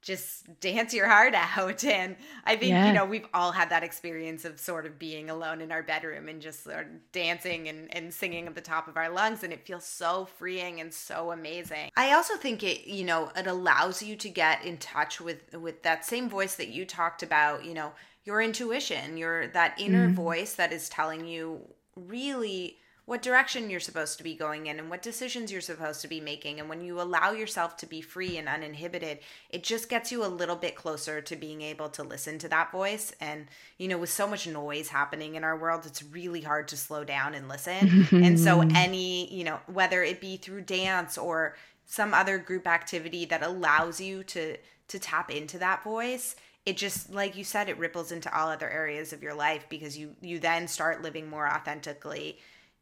just 0.00 0.60
dance 0.60 0.94
your 0.94 1.08
heart 1.08 1.34
out. 1.56 1.84
And 1.84 2.16
I 2.44 2.56
think, 2.56 2.70
yeah. 2.70 2.88
you 2.88 2.92
know, 2.92 3.04
we've 3.04 3.26
all 3.34 3.52
had 3.52 3.70
that 3.70 3.82
experience 3.82 4.44
of 4.44 4.58
sort 4.58 4.86
of 4.86 4.98
being 4.98 5.30
alone 5.30 5.60
in 5.60 5.70
our 5.70 5.82
bedroom 5.82 6.28
and 6.28 6.40
just 6.40 6.64
sort 6.64 6.86
of 6.86 7.12
dancing 7.12 7.68
and, 7.68 7.94
and 7.94 8.12
singing 8.12 8.46
at 8.46 8.54
the 8.54 8.60
top 8.60 8.88
of 8.88 8.96
our 8.96 9.10
lungs. 9.10 9.44
And 9.44 9.52
it 9.52 9.66
feels 9.66 9.84
so 9.84 10.28
freeing 10.38 10.80
and 10.80 10.92
so 10.92 11.30
amazing. 11.30 11.90
I 11.96 12.12
also 12.14 12.36
think 12.36 12.62
it, 12.62 12.88
you 12.88 13.04
know, 13.04 13.30
it 13.36 13.46
allows 13.46 14.02
you 14.02 14.16
to 14.16 14.28
get 14.28 14.64
in 14.64 14.78
touch 14.78 15.20
with 15.20 15.54
with 15.54 15.82
that 15.84 16.04
same 16.04 16.28
voice 16.28 16.56
that 16.56 16.68
you 16.68 16.84
talked 16.84 17.22
about, 17.22 17.64
you 17.64 17.74
know, 17.74 17.92
your 18.28 18.42
intuition, 18.42 19.16
your 19.16 19.46
that 19.48 19.74
inner 19.78 20.04
mm-hmm. 20.04 20.14
voice 20.14 20.54
that 20.56 20.70
is 20.70 20.90
telling 20.90 21.24
you 21.26 21.62
really 21.96 22.76
what 23.06 23.22
direction 23.22 23.70
you're 23.70 23.80
supposed 23.80 24.18
to 24.18 24.22
be 24.22 24.34
going 24.34 24.66
in 24.66 24.78
and 24.78 24.90
what 24.90 25.00
decisions 25.00 25.50
you're 25.50 25.62
supposed 25.62 26.02
to 26.02 26.08
be 26.08 26.20
making. 26.20 26.60
And 26.60 26.68
when 26.68 26.82
you 26.82 27.00
allow 27.00 27.30
yourself 27.30 27.78
to 27.78 27.86
be 27.86 28.02
free 28.02 28.36
and 28.36 28.46
uninhibited, 28.46 29.20
it 29.48 29.62
just 29.62 29.88
gets 29.88 30.12
you 30.12 30.22
a 30.22 30.28
little 30.28 30.56
bit 30.56 30.74
closer 30.74 31.22
to 31.22 31.36
being 31.36 31.62
able 31.62 31.88
to 31.88 32.02
listen 32.02 32.38
to 32.40 32.48
that 32.50 32.70
voice. 32.70 33.14
And, 33.18 33.46
you 33.78 33.88
know, 33.88 33.96
with 33.96 34.10
so 34.10 34.28
much 34.28 34.46
noise 34.46 34.88
happening 34.88 35.36
in 35.36 35.42
our 35.42 35.56
world, 35.56 35.86
it's 35.86 36.02
really 36.02 36.42
hard 36.42 36.68
to 36.68 36.76
slow 36.76 37.04
down 37.04 37.34
and 37.34 37.48
listen. 37.48 38.08
and 38.12 38.38
so, 38.38 38.60
any, 38.74 39.32
you 39.34 39.44
know, 39.44 39.58
whether 39.72 40.02
it 40.02 40.20
be 40.20 40.36
through 40.36 40.60
dance 40.60 41.16
or 41.16 41.56
some 41.86 42.12
other 42.12 42.36
group 42.36 42.66
activity 42.66 43.24
that 43.24 43.42
allows 43.42 44.02
you 44.02 44.22
to 44.24 44.58
to 44.88 44.98
tap 44.98 45.30
into 45.30 45.58
that 45.58 45.82
voice 45.84 46.34
it 46.68 46.76
just 46.76 47.10
like 47.12 47.36
you 47.36 47.44
said 47.44 47.68
it 47.68 47.78
ripples 47.78 48.12
into 48.12 48.34
all 48.36 48.48
other 48.48 48.68
areas 48.68 49.12
of 49.12 49.22
your 49.22 49.34
life 49.34 49.66
because 49.68 49.96
you 49.96 50.14
you 50.20 50.38
then 50.38 50.68
start 50.68 51.02
living 51.02 51.28
more 51.28 51.48
authentically 51.48 52.38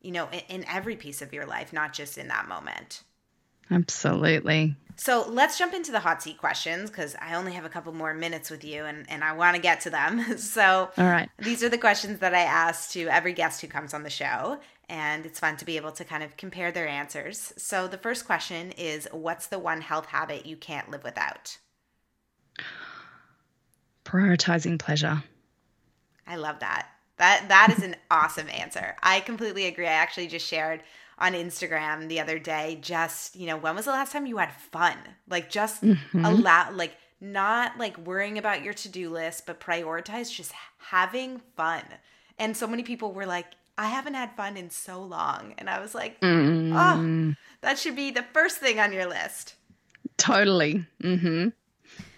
you 0.07 0.13
know, 0.13 0.29
in, 0.31 0.41
in 0.49 0.65
every 0.69 0.95
piece 0.97 1.21
of 1.21 1.33
your 1.33 1.47
life, 1.47 1.73
not 1.73 1.93
just 1.93 2.17
in 2.17 2.29
that 2.29 2.49
moment. 2.49 3.03
Absolutely. 3.71 4.77
So 4.95 5.27
let's 5.29 5.59
jump 5.59 5.75
into 5.75 5.91
the 5.91 5.99
hot 5.99 6.23
seat 6.23 6.39
questions 6.39 6.89
because 6.89 7.17
I 7.21 7.35
only 7.35 7.53
have 7.53 7.65
a 7.65 7.69
couple 7.69 7.93
more 7.93 8.15
minutes 8.15 8.49
with 8.49 8.65
you 8.65 8.85
and, 8.85 9.05
and 9.11 9.25
I 9.25 9.33
want 9.33 9.57
to 9.57 9.61
get 9.61 9.81
to 9.81 9.91
them. 9.91 10.39
so, 10.39 10.91
all 10.97 11.05
right. 11.05 11.29
These 11.39 11.65
are 11.65 11.69
the 11.69 11.77
questions 11.77 12.21
that 12.21 12.35
I 12.35 12.43
ask 12.43 12.93
to 12.93 13.09
every 13.09 13.33
guest 13.33 13.61
who 13.61 13.67
comes 13.67 13.93
on 13.93 14.05
the 14.05 14.11
show. 14.11 14.59
And 14.89 15.27
it's 15.27 15.41
fun 15.41 15.57
to 15.57 15.65
be 15.65 15.77
able 15.77 15.91
to 15.93 16.05
kind 16.05 16.23
of 16.23 16.37
compare 16.37 16.71
their 16.71 16.87
answers. 16.87 17.53
So, 17.57 17.89
the 17.89 17.99
first 17.99 18.25
question 18.25 18.71
is 18.71 19.09
What's 19.11 19.49
the 19.49 19.59
one 19.59 19.81
health 19.81 20.07
habit 20.07 20.47
you 20.47 20.57
can't 20.57 20.89
live 20.93 21.03
without? 21.03 21.59
Prioritizing 24.07 24.79
pleasure. 24.79 25.23
I 26.27 26.37
love 26.37 26.61
that. 26.61 26.89
That 27.19 27.47
that 27.49 27.75
is 27.77 27.83
an 27.83 27.97
awesome 28.11 28.49
answer. 28.49 28.95
I 29.03 29.21
completely 29.21 29.67
agree. 29.67 29.87
I 29.87 29.93
actually 29.93 30.29
just 30.29 30.47
shared 30.47 30.83
on 31.19 31.33
Instagram 31.33 32.09
the 32.09 32.21
other 32.21 32.39
day 32.39 32.79
just, 32.81 33.35
you 33.37 33.47
know, 33.47 33.57
when 33.57 33.75
was 33.75 33.87
the 33.87 33.91
last 33.91 34.13
time 34.13 34.27
you 34.27 34.37
had 34.37 34.53
fun? 34.53 34.97
Like 35.29 35.51
just 35.51 35.83
mm-hmm. 35.83 36.25
allow 36.25 36.71
like 36.73 36.97
not 37.21 37.79
like 37.79 37.99
worrying 37.99 38.39
about 38.39 38.63
your 38.63 38.75
to-do 38.75 39.11
list, 39.11 39.47
but 39.47 39.61
prioritize 39.61 40.33
just 40.33 40.53
having 40.79 41.41
fun. 41.57 41.83
And 42.39 42.57
so 42.57 42.67
many 42.67 42.83
people 42.83 43.13
were 43.13 43.27
like, 43.27 43.47
I 43.79 43.87
haven't 43.87 44.15
had 44.15 44.37
fun 44.37 44.57
in 44.57 44.71
so 44.71 45.03
long. 45.03 45.55
And 45.59 45.69
I 45.69 45.81
was 45.81 45.95
like, 45.95 46.21
Mm, 46.21 46.73
oh, 46.75 47.35
that 47.63 47.79
should 47.79 47.97
be 47.97 48.11
the 48.11 48.25
first 48.33 48.59
thing 48.59 48.79
on 48.79 48.93
your 48.93 49.07
list. 49.07 49.55
Totally. 50.17 50.85
Mm-hmm. 51.03 51.49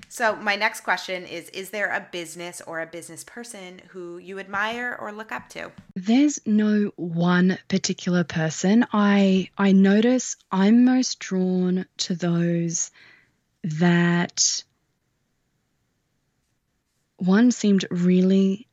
So, 0.09 0.36
my 0.36 0.56
next 0.56 0.80
question 0.80 1.24
is 1.26 1.48
Is 1.50 1.70
there 1.70 1.92
a 1.92 2.06
business 2.11 2.61
or 2.66 2.80
a 2.80 2.86
business 2.86 3.24
person 3.24 3.82
who 3.88 4.18
you 4.18 4.38
admire 4.38 4.96
or 4.98 5.12
look 5.12 5.32
up 5.32 5.48
to? 5.50 5.70
There's 5.94 6.40
no 6.46 6.92
one 6.96 7.59
particular 7.68 8.24
person. 8.24 8.86
I 8.92 9.50
I 9.56 9.72
notice 9.72 10.36
I'm 10.50 10.84
most 10.84 11.18
drawn 11.18 11.86
to 11.98 12.14
those 12.14 12.90
that 13.64 14.62
one 17.18 17.50
seemed 17.50 17.84
really 17.90 18.66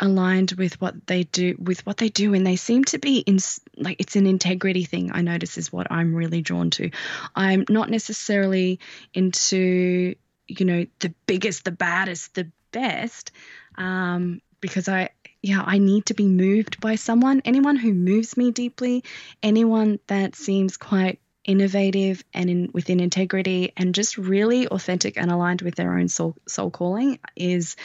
aligned 0.00 0.52
with 0.52 0.80
what 0.80 1.06
they 1.06 1.22
do 1.22 1.54
with 1.58 1.84
what 1.86 1.96
they 1.96 2.08
do 2.08 2.34
and 2.34 2.44
they 2.44 2.56
seem 2.56 2.82
to 2.82 2.98
be 2.98 3.18
in 3.18 3.38
like 3.76 4.00
it's 4.00 4.16
an 4.16 4.26
integrity 4.26 4.82
thing 4.82 5.12
i 5.12 5.20
notice 5.20 5.56
is 5.56 5.72
what 5.72 5.86
i'm 5.92 6.12
really 6.12 6.42
drawn 6.42 6.70
to 6.70 6.90
i'm 7.36 7.64
not 7.68 7.88
necessarily 7.88 8.80
into 9.14 10.16
you 10.60 10.66
know 10.66 10.86
the 11.00 11.14
biggest 11.26 11.64
the 11.64 11.70
baddest 11.70 12.34
the 12.34 12.50
best 12.72 13.32
um 13.76 14.40
because 14.60 14.88
i 14.88 15.08
yeah 15.42 15.62
i 15.66 15.78
need 15.78 16.06
to 16.06 16.14
be 16.14 16.26
moved 16.26 16.80
by 16.80 16.94
someone 16.94 17.42
anyone 17.44 17.76
who 17.76 17.92
moves 17.92 18.36
me 18.36 18.50
deeply 18.50 19.04
anyone 19.42 19.98
that 20.06 20.34
seems 20.34 20.76
quite 20.76 21.18
innovative 21.44 22.22
and 22.32 22.48
in 22.48 22.70
within 22.72 23.00
integrity 23.00 23.72
and 23.76 23.94
just 23.94 24.16
really 24.16 24.68
authentic 24.68 25.16
and 25.16 25.30
aligned 25.30 25.62
with 25.62 25.74
their 25.74 25.98
own 25.98 26.08
soul, 26.08 26.36
soul 26.46 26.70
calling 26.70 27.18
is 27.36 27.76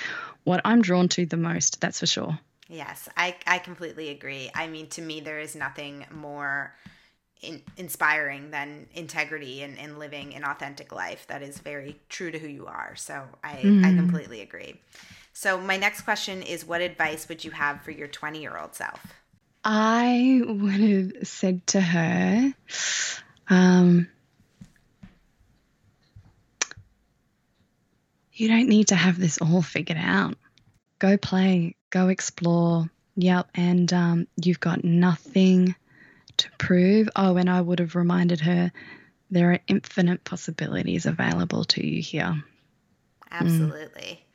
what 0.44 0.62
I'm 0.64 0.82
drawn 0.82 1.10
to 1.10 1.26
the 1.26 1.38
most, 1.38 1.82
that's 1.82 2.00
for 2.00 2.06
sure. 2.06 2.40
Yes, 2.70 3.10
I, 3.18 3.36
I 3.48 3.60
completely 3.60 4.10
agree. 4.10 4.52
I 4.54 4.68
mean, 4.68 4.88
to 4.90 5.02
me, 5.02 5.22
there 5.22 5.40
is 5.40 5.56
nothing 5.56 6.06
more 6.12 6.76
in, 7.42 7.62
inspiring 7.78 8.52
than 8.52 8.88
integrity 8.94 9.62
and, 9.62 9.78
and 9.78 10.00
living 10.00 10.36
an 10.36 10.44
authentic 10.44 10.92
life 10.92 11.26
that 11.28 11.42
is 11.42 11.60
very 11.60 12.00
true 12.10 12.32
to 12.32 12.40
who 12.40 12.48
you 12.48 12.66
are. 12.66 12.96
So 12.96 13.24
I, 13.44 13.56
mm. 13.56 13.86
I 13.86 13.96
completely 13.96 14.42
agree. 14.42 14.80
So, 15.34 15.60
my 15.60 15.78
next 15.78 16.02
question 16.02 16.42
is 16.42 16.66
What 16.66 16.82
advice 16.82 17.30
would 17.30 17.46
you 17.46 17.52
have 17.52 17.84
for 17.84 17.92
your 17.92 18.08
20 18.08 18.42
year 18.42 18.58
old 18.58 18.74
self? 18.74 19.00
I 19.64 20.42
would 20.44 20.72
have 20.74 21.28
said 21.28 21.68
to 21.68 21.82
her, 21.82 22.54
um, 23.50 24.08
you 28.34 28.48
don't 28.48 28.68
need 28.68 28.88
to 28.88 28.96
have 28.96 29.20
this 29.20 29.38
all 29.40 29.62
figured 29.62 30.00
out. 30.02 30.36
Go 31.00 31.18
play, 31.18 31.76
go 31.92 32.08
explore. 32.08 32.90
Yep, 33.16 33.50
and 33.54 33.94
um, 33.94 34.28
you've 34.44 34.60
got 34.60 34.84
nothing 34.84 35.76
to 36.38 36.50
prove. 36.58 37.10
Oh, 37.16 37.38
and 37.38 37.50
I 37.50 37.62
would 37.62 37.80
have 37.80 37.96
reminded 37.96 38.42
her 38.42 38.72
there 39.30 39.52
are 39.52 39.60
infinite 39.68 40.24
possibilities 40.24 41.06
available 41.06 41.64
to 41.66 41.86
you 41.86 42.02
here. 42.02 42.44
Absolutely. 43.32 44.22
Mm. 44.22 44.28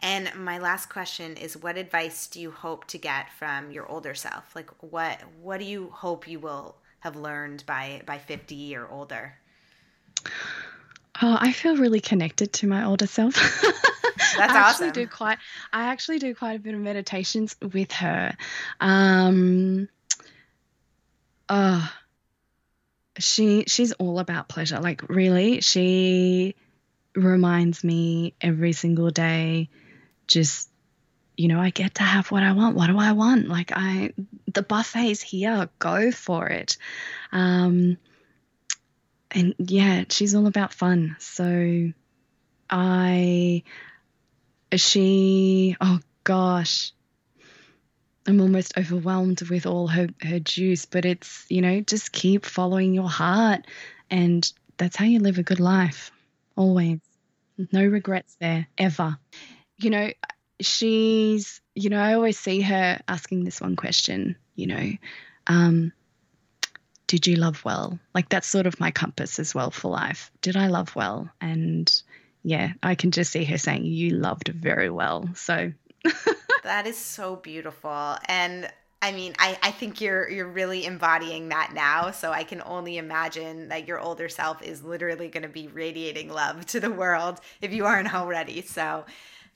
And 0.00 0.34
my 0.36 0.58
last 0.58 0.90
question 0.90 1.36
is 1.36 1.56
what 1.56 1.78
advice 1.78 2.26
do 2.26 2.40
you 2.40 2.50
hope 2.50 2.86
to 2.88 2.98
get 2.98 3.32
from 3.32 3.70
your 3.70 3.86
older 3.86 4.14
self? 4.14 4.54
Like 4.54 4.70
what 4.82 5.20
what 5.40 5.58
do 5.58 5.64
you 5.64 5.90
hope 5.90 6.28
you 6.28 6.38
will 6.38 6.76
have 7.00 7.16
learned 7.16 7.64
by 7.66 8.02
by 8.04 8.18
50 8.18 8.76
or 8.76 8.88
older? 8.88 9.34
Oh, 11.22 11.38
I 11.40 11.52
feel 11.52 11.76
really 11.76 12.00
connected 12.00 12.52
to 12.54 12.66
my 12.66 12.84
older 12.84 13.06
self. 13.06 13.34
That's 14.36 14.54
I 14.54 14.60
awesome. 14.60 14.88
actually 14.88 14.90
do 14.90 15.06
quite 15.06 15.38
I 15.72 15.88
actually 15.88 16.18
do 16.18 16.34
quite 16.34 16.56
a 16.56 16.58
bit 16.58 16.74
of 16.74 16.80
meditations 16.80 17.56
with 17.72 17.92
her. 17.92 18.36
Um 18.80 19.88
uh 21.48 21.86
she 23.18 23.64
she's 23.66 23.92
all 23.92 24.18
about 24.18 24.48
pleasure. 24.48 24.80
Like 24.80 25.08
really, 25.08 25.60
she 25.60 26.54
reminds 27.14 27.82
me 27.82 28.34
every 28.40 28.72
single 28.72 29.10
day 29.10 29.70
just 30.26 30.70
you 31.36 31.48
know, 31.48 31.60
I 31.60 31.68
get 31.68 31.96
to 31.96 32.02
have 32.02 32.30
what 32.30 32.42
I 32.42 32.52
want. 32.52 32.76
What 32.76 32.86
do 32.86 32.98
I 32.98 33.12
want? 33.12 33.48
Like 33.48 33.72
I 33.74 34.12
the 34.52 34.62
buffet's 34.62 35.20
here, 35.20 35.68
go 35.78 36.10
for 36.10 36.48
it. 36.48 36.78
Um 37.32 37.98
and 39.30 39.54
yeah, 39.58 40.04
she's 40.08 40.34
all 40.34 40.46
about 40.46 40.72
fun. 40.72 41.16
So 41.18 41.92
I 42.70 43.62
she 44.74 45.76
oh 45.80 46.00
gosh 46.24 46.92
i'm 48.26 48.40
almost 48.40 48.76
overwhelmed 48.76 49.40
with 49.48 49.66
all 49.66 49.86
her 49.86 50.08
her 50.22 50.38
juice 50.38 50.84
but 50.86 51.04
it's 51.04 51.46
you 51.48 51.62
know 51.62 51.80
just 51.80 52.12
keep 52.12 52.44
following 52.44 52.94
your 52.94 53.08
heart 53.08 53.66
and 54.10 54.52
that's 54.76 54.96
how 54.96 55.04
you 55.04 55.20
live 55.20 55.38
a 55.38 55.42
good 55.42 55.60
life 55.60 56.10
always. 56.56 57.00
No 57.72 57.84
regrets 57.84 58.36
there 58.40 58.66
ever. 58.76 59.18
You 59.78 59.90
know 59.90 60.10
she's 60.58 61.60
you 61.74 61.90
know 61.90 61.98
i 61.98 62.14
always 62.14 62.38
see 62.38 62.62
her 62.62 62.98
asking 63.06 63.44
this 63.44 63.60
one 63.60 63.76
question 63.76 64.36
you 64.54 64.66
know 64.66 64.90
um 65.46 65.92
did 67.06 67.26
you 67.26 67.36
love 67.36 67.64
well? 67.64 68.00
Like 68.14 68.28
that's 68.28 68.48
sort 68.48 68.66
of 68.66 68.80
my 68.80 68.90
compass 68.90 69.38
as 69.38 69.54
well 69.54 69.70
for 69.70 69.90
life. 69.90 70.32
Did 70.40 70.56
i 70.56 70.66
love 70.66 70.96
well? 70.96 71.30
And 71.40 71.92
yeah, 72.42 72.72
I 72.82 72.96
can 72.96 73.12
just 73.12 73.30
see 73.30 73.44
her 73.44 73.58
saying, 73.58 73.84
You 73.84 74.10
loved 74.10 74.48
very 74.48 74.90
well. 74.90 75.28
So 75.34 75.72
that 76.66 76.86
is 76.86 76.96
so 76.96 77.36
beautiful. 77.36 78.16
And 78.26 78.70
I 79.02 79.12
mean, 79.12 79.34
I, 79.38 79.58
I 79.62 79.70
think 79.70 80.00
you're 80.00 80.28
you're 80.28 80.48
really 80.48 80.84
embodying 80.84 81.48
that 81.50 81.72
now. 81.74 82.10
So 82.10 82.32
I 82.32 82.44
can 82.44 82.62
only 82.64 82.98
imagine 82.98 83.68
that 83.68 83.86
your 83.86 84.00
older 84.00 84.28
self 84.28 84.62
is 84.62 84.82
literally 84.82 85.28
going 85.28 85.42
to 85.42 85.48
be 85.48 85.68
radiating 85.68 86.30
love 86.30 86.66
to 86.66 86.80
the 86.80 86.90
world 86.90 87.40
if 87.60 87.72
you 87.72 87.84
aren't 87.84 88.14
already. 88.14 88.62
So 88.62 89.04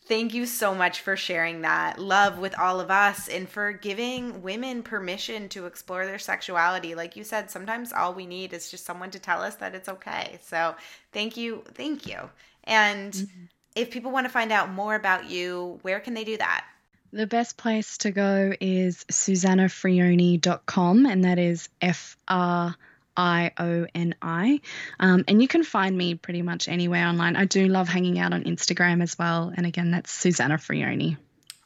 thank 0.06 0.34
you 0.34 0.44
so 0.44 0.74
much 0.74 1.00
for 1.00 1.16
sharing 1.16 1.62
that 1.62 1.98
love 1.98 2.38
with 2.38 2.58
all 2.58 2.80
of 2.80 2.90
us 2.90 3.28
and 3.28 3.48
for 3.48 3.72
giving 3.72 4.42
women 4.42 4.82
permission 4.82 5.48
to 5.50 5.66
explore 5.66 6.04
their 6.04 6.18
sexuality. 6.18 6.94
Like 6.94 7.16
you 7.16 7.24
said, 7.24 7.50
sometimes 7.50 7.92
all 7.92 8.12
we 8.12 8.26
need 8.26 8.52
is 8.52 8.70
just 8.70 8.84
someone 8.84 9.10
to 9.10 9.18
tell 9.18 9.42
us 9.42 9.56
that 9.56 9.74
it's 9.74 9.88
okay. 9.88 10.38
So 10.42 10.74
thank 11.12 11.36
you, 11.36 11.64
thank 11.74 12.06
you. 12.06 12.30
And 12.64 13.12
mm-hmm. 13.12 13.44
if 13.74 13.90
people 13.90 14.10
want 14.10 14.26
to 14.26 14.32
find 14.32 14.52
out 14.52 14.70
more 14.70 14.96
about 14.96 15.30
you, 15.30 15.78
where 15.82 16.00
can 16.00 16.14
they 16.14 16.24
do 16.24 16.36
that? 16.36 16.66
The 17.12 17.26
best 17.26 17.56
place 17.56 17.98
to 17.98 18.12
go 18.12 18.52
is 18.60 19.04
susanafrioni.com, 19.10 21.06
and 21.06 21.24
that 21.24 21.40
is 21.40 21.68
F 21.80 22.16
R 22.28 22.76
I 23.16 23.50
O 23.58 23.86
N 23.94 24.14
I. 24.22 24.60
Um, 25.00 25.24
and 25.26 25.42
you 25.42 25.48
can 25.48 25.64
find 25.64 25.98
me 25.98 26.14
pretty 26.14 26.42
much 26.42 26.68
anywhere 26.68 27.06
online. 27.06 27.34
I 27.34 27.46
do 27.46 27.66
love 27.66 27.88
hanging 27.88 28.20
out 28.20 28.32
on 28.32 28.44
Instagram 28.44 29.02
as 29.02 29.18
well. 29.18 29.52
And 29.56 29.66
again, 29.66 29.90
that's 29.90 30.12
Susana 30.12 30.54
Frioni. 30.54 31.16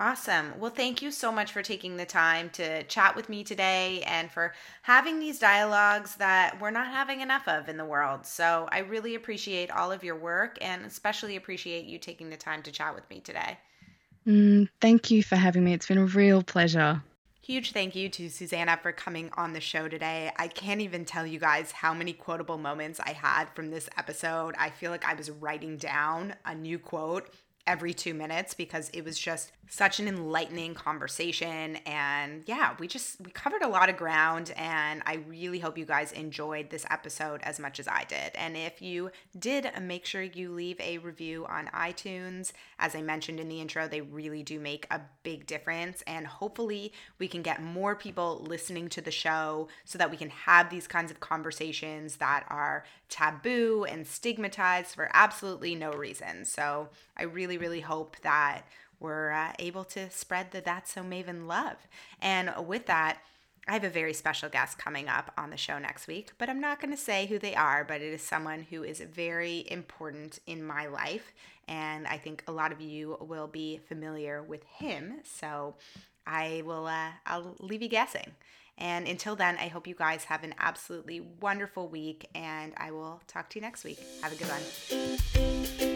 Awesome. 0.01 0.59
Well, 0.59 0.73
thank 0.73 1.03
you 1.03 1.13
so 1.13 1.31
much 1.31 1.53
for 1.53 1.63
taking 1.63 1.99
the 1.99 2.07
time 2.07 2.51
to 2.55 2.83
chat 2.85 3.15
with 3.15 3.29
me 3.29 3.45
today 3.45 4.03
and 4.07 4.29
for 4.31 4.53
having 4.83 5.21
these 5.21 5.39
dialogues 5.39 6.17
that 6.17 6.61
we're 6.61 6.71
not 6.71 6.89
having 6.89 7.21
enough 7.21 7.47
of 7.47 7.69
in 7.69 7.77
the 7.77 7.85
world. 7.85 8.27
So 8.27 8.67
I 8.73 8.79
really 8.79 9.15
appreciate 9.15 9.71
all 9.71 9.93
of 9.93 10.03
your 10.03 10.17
work 10.17 10.59
and 10.61 10.85
especially 10.85 11.37
appreciate 11.37 11.85
you 11.85 11.99
taking 11.99 12.31
the 12.31 12.37
time 12.37 12.63
to 12.65 12.73
chat 12.73 12.95
with 12.95 13.09
me 13.09 13.21
today. 13.21 13.59
Mm, 14.27 14.69
thank 14.81 15.11
you 15.11 15.23
for 15.23 15.37
having 15.37 15.65
me. 15.65 15.73
It's 15.73 15.87
been 15.87 15.99
a 15.99 16.07
real 16.07 16.43
pleasure. 16.43 17.03
Huge 17.43 17.73
thank 17.73 17.95
you 17.95 18.09
to 18.09 18.31
Susana 18.31 18.79
for 18.81 18.91
coming 18.91 19.29
on 19.37 19.53
the 19.53 19.61
show 19.61 19.87
today. 19.87 20.33
I 20.39 20.49
can't 20.49 20.81
even 20.81 21.05
tell 21.05 21.27
you 21.27 21.39
guys 21.39 21.73
how 21.73 21.93
many 21.93 22.15
quotable 22.15 22.57
moments 22.57 23.01
I 23.01 23.13
had 23.13 23.51
from 23.55 23.71
this 23.71 23.87
episode. 23.99 24.55
I 24.59 24.71
feel 24.71 24.91
like 24.91 25.05
I 25.05 25.13
was 25.13 25.31
writing 25.31 25.77
down 25.77 26.37
a 26.47 26.55
new 26.55 26.79
quote 26.79 27.29
every 27.67 27.95
two 27.95 28.13
minutes 28.13 28.53
because 28.55 28.91
it 28.91 29.05
was 29.05 29.19
just 29.19 29.53
such 29.69 29.99
an 29.99 30.07
enlightening 30.07 30.75
conversation. 30.75 31.77
And 31.87 32.43
yeah 32.47 32.75
we 32.79 32.87
just 32.87 33.21
we 33.21 33.31
covered 33.31 33.63
a 33.63 33.69
lot 33.69 33.89
of 33.89 33.97
ground 33.97 34.53
and 34.57 35.03
i 35.07 35.15
really 35.29 35.59
hope 35.59 35.79
you 35.79 35.85
guys 35.85 36.13
enjoyed 36.13 36.71
this 36.71 36.85
episode 36.91 37.41
as 37.43 37.59
much 37.59 37.81
as 37.81 37.89
i 37.89 38.05
did. 38.05 38.33
And 38.35 38.57
if 38.57 38.83
you 38.83 39.11
did 39.39 39.71
make 39.81 40.05
sure 40.05 40.23
you 40.23 40.53
leave 40.53 40.81
a 40.81 40.99
review 40.99 41.47
on 41.47 41.67
itunes. 41.69 42.53
As 42.79 42.95
i 42.95 43.03
mentioned 43.03 43.41
in 43.41 43.49
the 43.49 43.61
intro 43.61 43.89
they 43.89 44.01
really 44.01 44.43
do 44.43 44.61
make 44.61 44.87
a 44.91 45.01
big 45.23 45.47
difference. 45.47 46.03
And 46.07 46.27
hopefully 46.27 46.93
we 47.19 47.29
can 47.29 47.43
get 47.43 47.63
more 47.63 47.97
people 47.97 48.45
listening 48.47 48.89
to 48.91 49.01
the 49.01 49.11
show 49.11 49.69
so 49.85 49.99
that 49.99 50.11
we 50.11 50.17
can 50.17 50.31
have 50.31 50.71
these 50.71 50.87
kinds 50.87 51.11
of 51.11 51.21
conversations 51.21 52.17
that 52.17 52.45
are 52.49 52.85
taboo 53.09 53.87
and 53.89 54.07
stigmatized 54.07 54.95
for 54.95 55.09
absolutely 55.13 55.75
no 55.75 55.93
reason. 55.93 56.45
So 56.45 56.89
i 57.17 57.23
really 57.59 57.75
really 57.75 57.83
hope 57.83 58.17
that 58.23 58.63
we're 59.01 59.33
uh, 59.33 59.53
able 59.59 59.85
to 59.85 60.11
spread 60.11 60.51
the 60.51 60.61
That's 60.61 60.93
So 60.93 61.03
Maven 61.03 61.47
love. 61.47 61.77
And 62.21 62.53
with 62.67 62.87
that, 62.87 63.19
I 63.67 63.73
have 63.73 63.85
a 63.85 63.89
very 63.89 64.13
special 64.13 64.49
guest 64.49 64.79
coming 64.79 65.09
up 65.09 65.33
on 65.39 65.51
the 65.51 65.57
show 65.57 65.79
next 65.79 66.07
week, 66.07 66.33
but 66.39 66.51
I'm 66.51 66.61
not 66.61 66.81
going 66.81 66.91
to 66.91 67.03
say 67.03 67.27
who 67.27 67.39
they 67.39 67.55
are, 67.55 67.83
but 67.83 68.03
it 68.03 68.13
is 68.13 68.23
someone 68.23 68.67
who 68.69 68.83
is 68.83 69.01
very 69.01 69.67
important 69.71 70.39
in 70.47 70.63
my 70.63 70.87
life. 70.87 71.33
And 71.67 72.07
I 72.07 72.19
think 72.19 72.45
a 72.47 72.53
lot 72.53 72.73
of 72.73 72.81
you 72.81 73.17
will 73.21 73.47
be 73.47 73.81
familiar 73.89 74.43
with 74.43 74.65
him. 74.65 75.21
So 75.25 75.77
I 76.27 76.63
will 76.67 76.87
uh, 76.87 77.09
I'll 77.27 77.57
leave 77.59 77.83
you 77.83 77.89
guessing. 77.89 78.33
And 78.77 79.09
until 79.09 79.37
then, 79.37 79.57
I 79.57 79.69
hope 79.69 79.87
you 79.87 79.95
guys 79.95 80.25
have 80.25 80.45
an 80.45 80.55
absolutely 80.59 81.21
wonderful 81.41 81.89
week 81.89 82.29
and 82.35 82.75
I 82.77 82.91
will 82.91 83.23
talk 83.27 83.49
to 83.51 83.59
you 83.59 83.63
next 83.63 83.85
week. 83.85 84.01
Have 84.23 84.33
a 84.33 84.37
good 84.37 84.49
one. 84.49 85.94